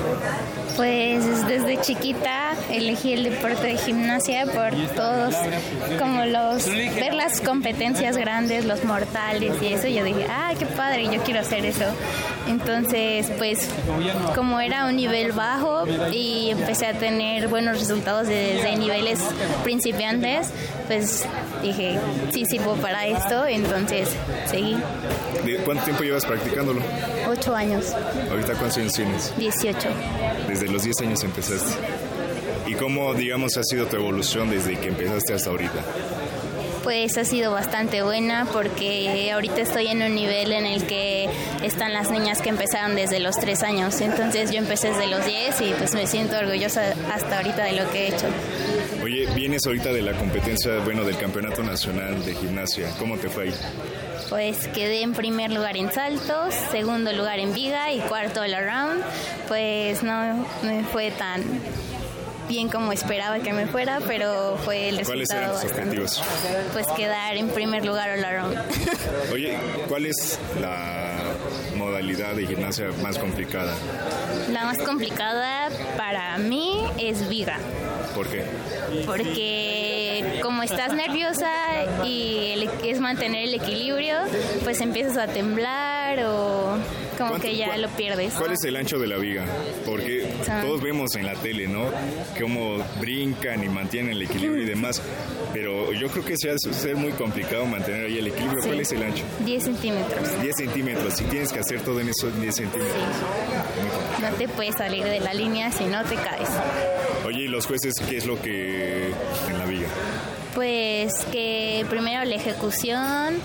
[0.82, 5.36] Pues desde chiquita elegí el deporte de gimnasia por todos,
[6.00, 11.06] como los, ver las competencias grandes, los mortales y eso, yo dije, ah, qué padre,
[11.06, 11.86] yo quiero hacer eso.
[12.48, 13.70] Entonces, pues
[14.34, 19.20] como era un nivel bajo y empecé a tener buenos resultados desde niveles
[19.64, 20.50] principiantes,
[20.88, 21.28] pues
[21.62, 22.00] dije,
[22.32, 24.10] sí sirvo para esto, entonces
[24.48, 24.76] seguí.
[25.64, 26.82] ¿Cuánto tiempo llevas practicándolo?
[27.30, 27.94] Ocho años.
[28.30, 29.34] ¿Ahorita cuántos años tienes?
[29.38, 29.90] Dieciocho.
[30.48, 31.74] Desde los diez años empezaste.
[32.68, 35.84] ¿Y cómo, digamos, ha sido tu evolución desde que empezaste hasta ahorita?
[36.84, 41.30] Pues ha sido bastante buena porque ahorita estoy en un nivel en el que
[41.64, 44.02] están las niñas que empezaron desde los 3 años.
[44.02, 47.90] Entonces yo empecé desde los 10 y pues me siento orgullosa hasta ahorita de lo
[47.92, 48.28] que he hecho.
[49.04, 52.90] Oye, vienes ahorita de la competencia, bueno, del Campeonato Nacional de Gimnasia.
[53.00, 53.54] ¿Cómo te fue ahí?
[54.30, 59.04] Pues quedé en primer lugar en saltos, segundo lugar en viga y cuarto all around.
[59.48, 61.44] Pues no me fue tan
[62.52, 65.08] bien como esperaba que me fuera, pero fue el resultado.
[65.08, 66.24] ¿Cuáles eran tus objetivos?
[66.74, 68.58] Pues quedar en primer lugar all around.
[69.32, 69.58] Oye,
[69.88, 71.18] ¿cuál es la
[71.78, 73.74] modalidad de gimnasia más complicada?
[74.50, 77.58] La más complicada para mí es viga.
[78.14, 78.44] ¿Por qué?
[79.06, 81.52] Porque como estás nerviosa
[82.04, 84.18] y es mantener el equilibrio,
[84.64, 86.76] pues empiezas a temblar o
[87.28, 88.34] como que ya lo pierdes.
[88.34, 89.46] ¿Cuál es el ancho de la viga?
[89.86, 90.28] Porque
[90.62, 91.86] todos vemos en la tele, ¿no?
[92.40, 95.02] Cómo brincan y mantienen el equilibrio y demás.
[95.54, 98.62] Pero yo creo que sea ser muy complicado mantener ahí el equilibrio.
[98.64, 99.24] ¿Cuál es el ancho?
[99.46, 100.42] 10 centímetros.
[100.42, 101.14] 10 centímetros.
[101.14, 103.04] Si tienes que hacer todo en esos 10 centímetros.
[104.22, 106.50] No te puedes salir de la línea si no te caes.
[107.26, 109.12] Oye, ¿y los jueces qué es lo que
[109.50, 109.88] en la viga?
[110.56, 113.36] Pues que primero la ejecución,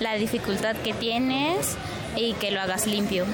[0.00, 1.76] la dificultad que tienes
[2.16, 3.26] y que lo hagas limpio.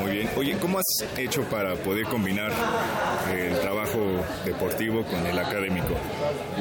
[0.00, 0.30] Muy bien.
[0.36, 2.52] Oye, ¿cómo has hecho para poder combinar
[3.32, 5.94] el trabajo deportivo con el académico?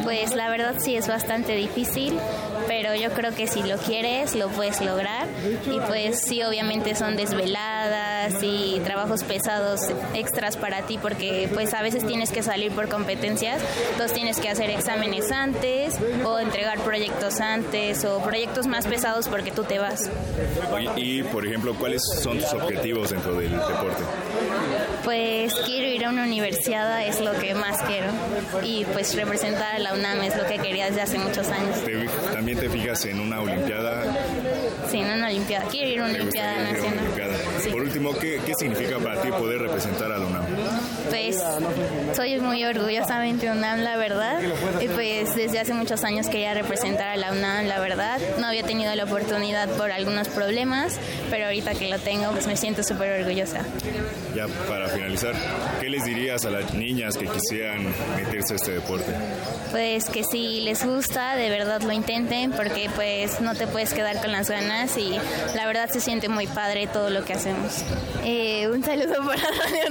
[0.03, 2.19] Pues la verdad sí es bastante difícil,
[2.68, 5.27] pero yo creo que si lo quieres lo puedes lograr
[5.65, 9.81] y pues sí obviamente son desveladas y trabajos pesados
[10.14, 13.61] extras para ti porque pues a veces tienes que salir por competencias,
[13.91, 15.95] entonces tienes que hacer exámenes antes
[16.26, 20.10] o entregar proyectos antes o proyectos más pesados porque tú te vas.
[20.95, 24.03] y por ejemplo, ¿cuáles son tus objetivos dentro del deporte?
[25.03, 28.07] Pues quiero ir a una universidad, es lo que más quiero.
[28.64, 31.77] Y pues representar a la UNAM es lo que quería desde hace muchos años.
[32.31, 34.03] ¿También te fijas en una olimpiada?
[34.89, 35.65] Sí, en una olimpiada.
[35.69, 37.05] Quiero ir a una olimpiada nacional.
[37.71, 40.45] Por último, ¿qué, ¿qué, significa para ti poder representar a la UNAM?
[41.09, 41.41] Pues
[42.15, 44.41] soy muy orgullosamente UNAM, la verdad.
[44.81, 48.19] Y pues desde hace muchos años quería representar a la UNAM, la verdad.
[48.39, 50.97] No había tenido la oportunidad por algunos problemas,
[51.30, 53.61] pero ahorita que lo tengo, pues me siento súper orgullosa.
[54.35, 55.34] Ya para finalizar,
[55.80, 57.85] ¿qué les dirías a las niñas que quisieran
[58.15, 59.13] meterse a este deporte?
[59.71, 64.19] Pues que si les gusta, de verdad lo intenten, porque pues no te puedes quedar
[64.21, 65.19] con las ganas y
[65.55, 67.84] la verdad se siente muy padre todo lo que hacemos.
[68.23, 69.89] Eh, un saludo para Radio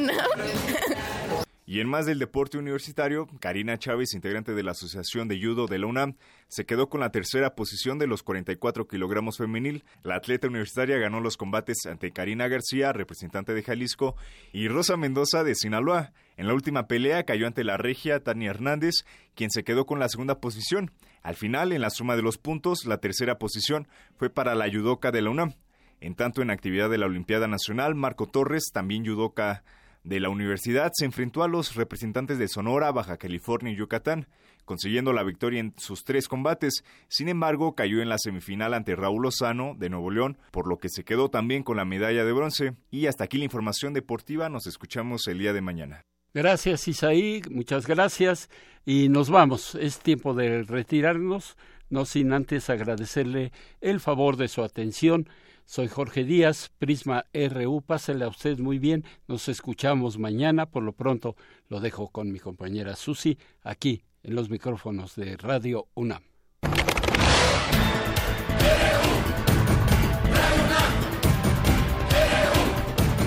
[1.72, 5.78] y en más del deporte universitario, Karina Chávez, integrante de la Asociación de Judo de
[5.78, 6.16] la UNAM,
[6.46, 9.82] se quedó con la tercera posición de los 44 kilogramos femenil.
[10.02, 14.16] La atleta universitaria ganó los combates ante Karina García, representante de Jalisco,
[14.52, 16.12] y Rosa Mendoza de Sinaloa.
[16.36, 20.10] En la última pelea cayó ante la regia Tania Hernández, quien se quedó con la
[20.10, 20.90] segunda posición.
[21.22, 23.88] Al final, en la suma de los puntos, la tercera posición
[24.18, 25.54] fue para la judoka de la UNAM.
[26.02, 29.64] En tanto, en actividad de la Olimpiada Nacional, Marco Torres, también judoka
[30.04, 34.26] de la universidad se enfrentó a los representantes de Sonora, Baja California y Yucatán,
[34.64, 36.84] consiguiendo la victoria en sus tres combates.
[37.08, 40.88] Sin embargo, cayó en la semifinal ante Raúl Lozano de Nuevo León, por lo que
[40.88, 42.74] se quedó también con la medalla de bronce.
[42.90, 46.02] Y hasta aquí la información deportiva, nos escuchamos el día de mañana.
[46.34, 48.48] Gracias, Isaí, muchas gracias.
[48.86, 49.74] Y nos vamos.
[49.74, 51.56] Es tiempo de retirarnos,
[51.90, 55.28] no sin antes agradecerle el favor de su atención.
[55.64, 57.82] Soy Jorge Díaz, Prisma RU.
[57.82, 59.04] Pásele a usted muy bien.
[59.26, 60.66] Nos escuchamos mañana.
[60.66, 61.36] Por lo pronto
[61.68, 66.22] lo dejo con mi compañera Susi aquí en los micrófonos de Radio UNAM.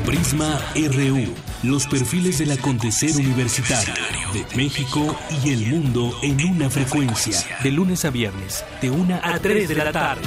[0.05, 1.33] Prisma RU.
[1.63, 3.93] Los perfiles del acontecer universitario
[4.33, 7.37] de México y el mundo en una frecuencia.
[7.63, 10.21] De lunes a viernes, de una a 3 de la tarde.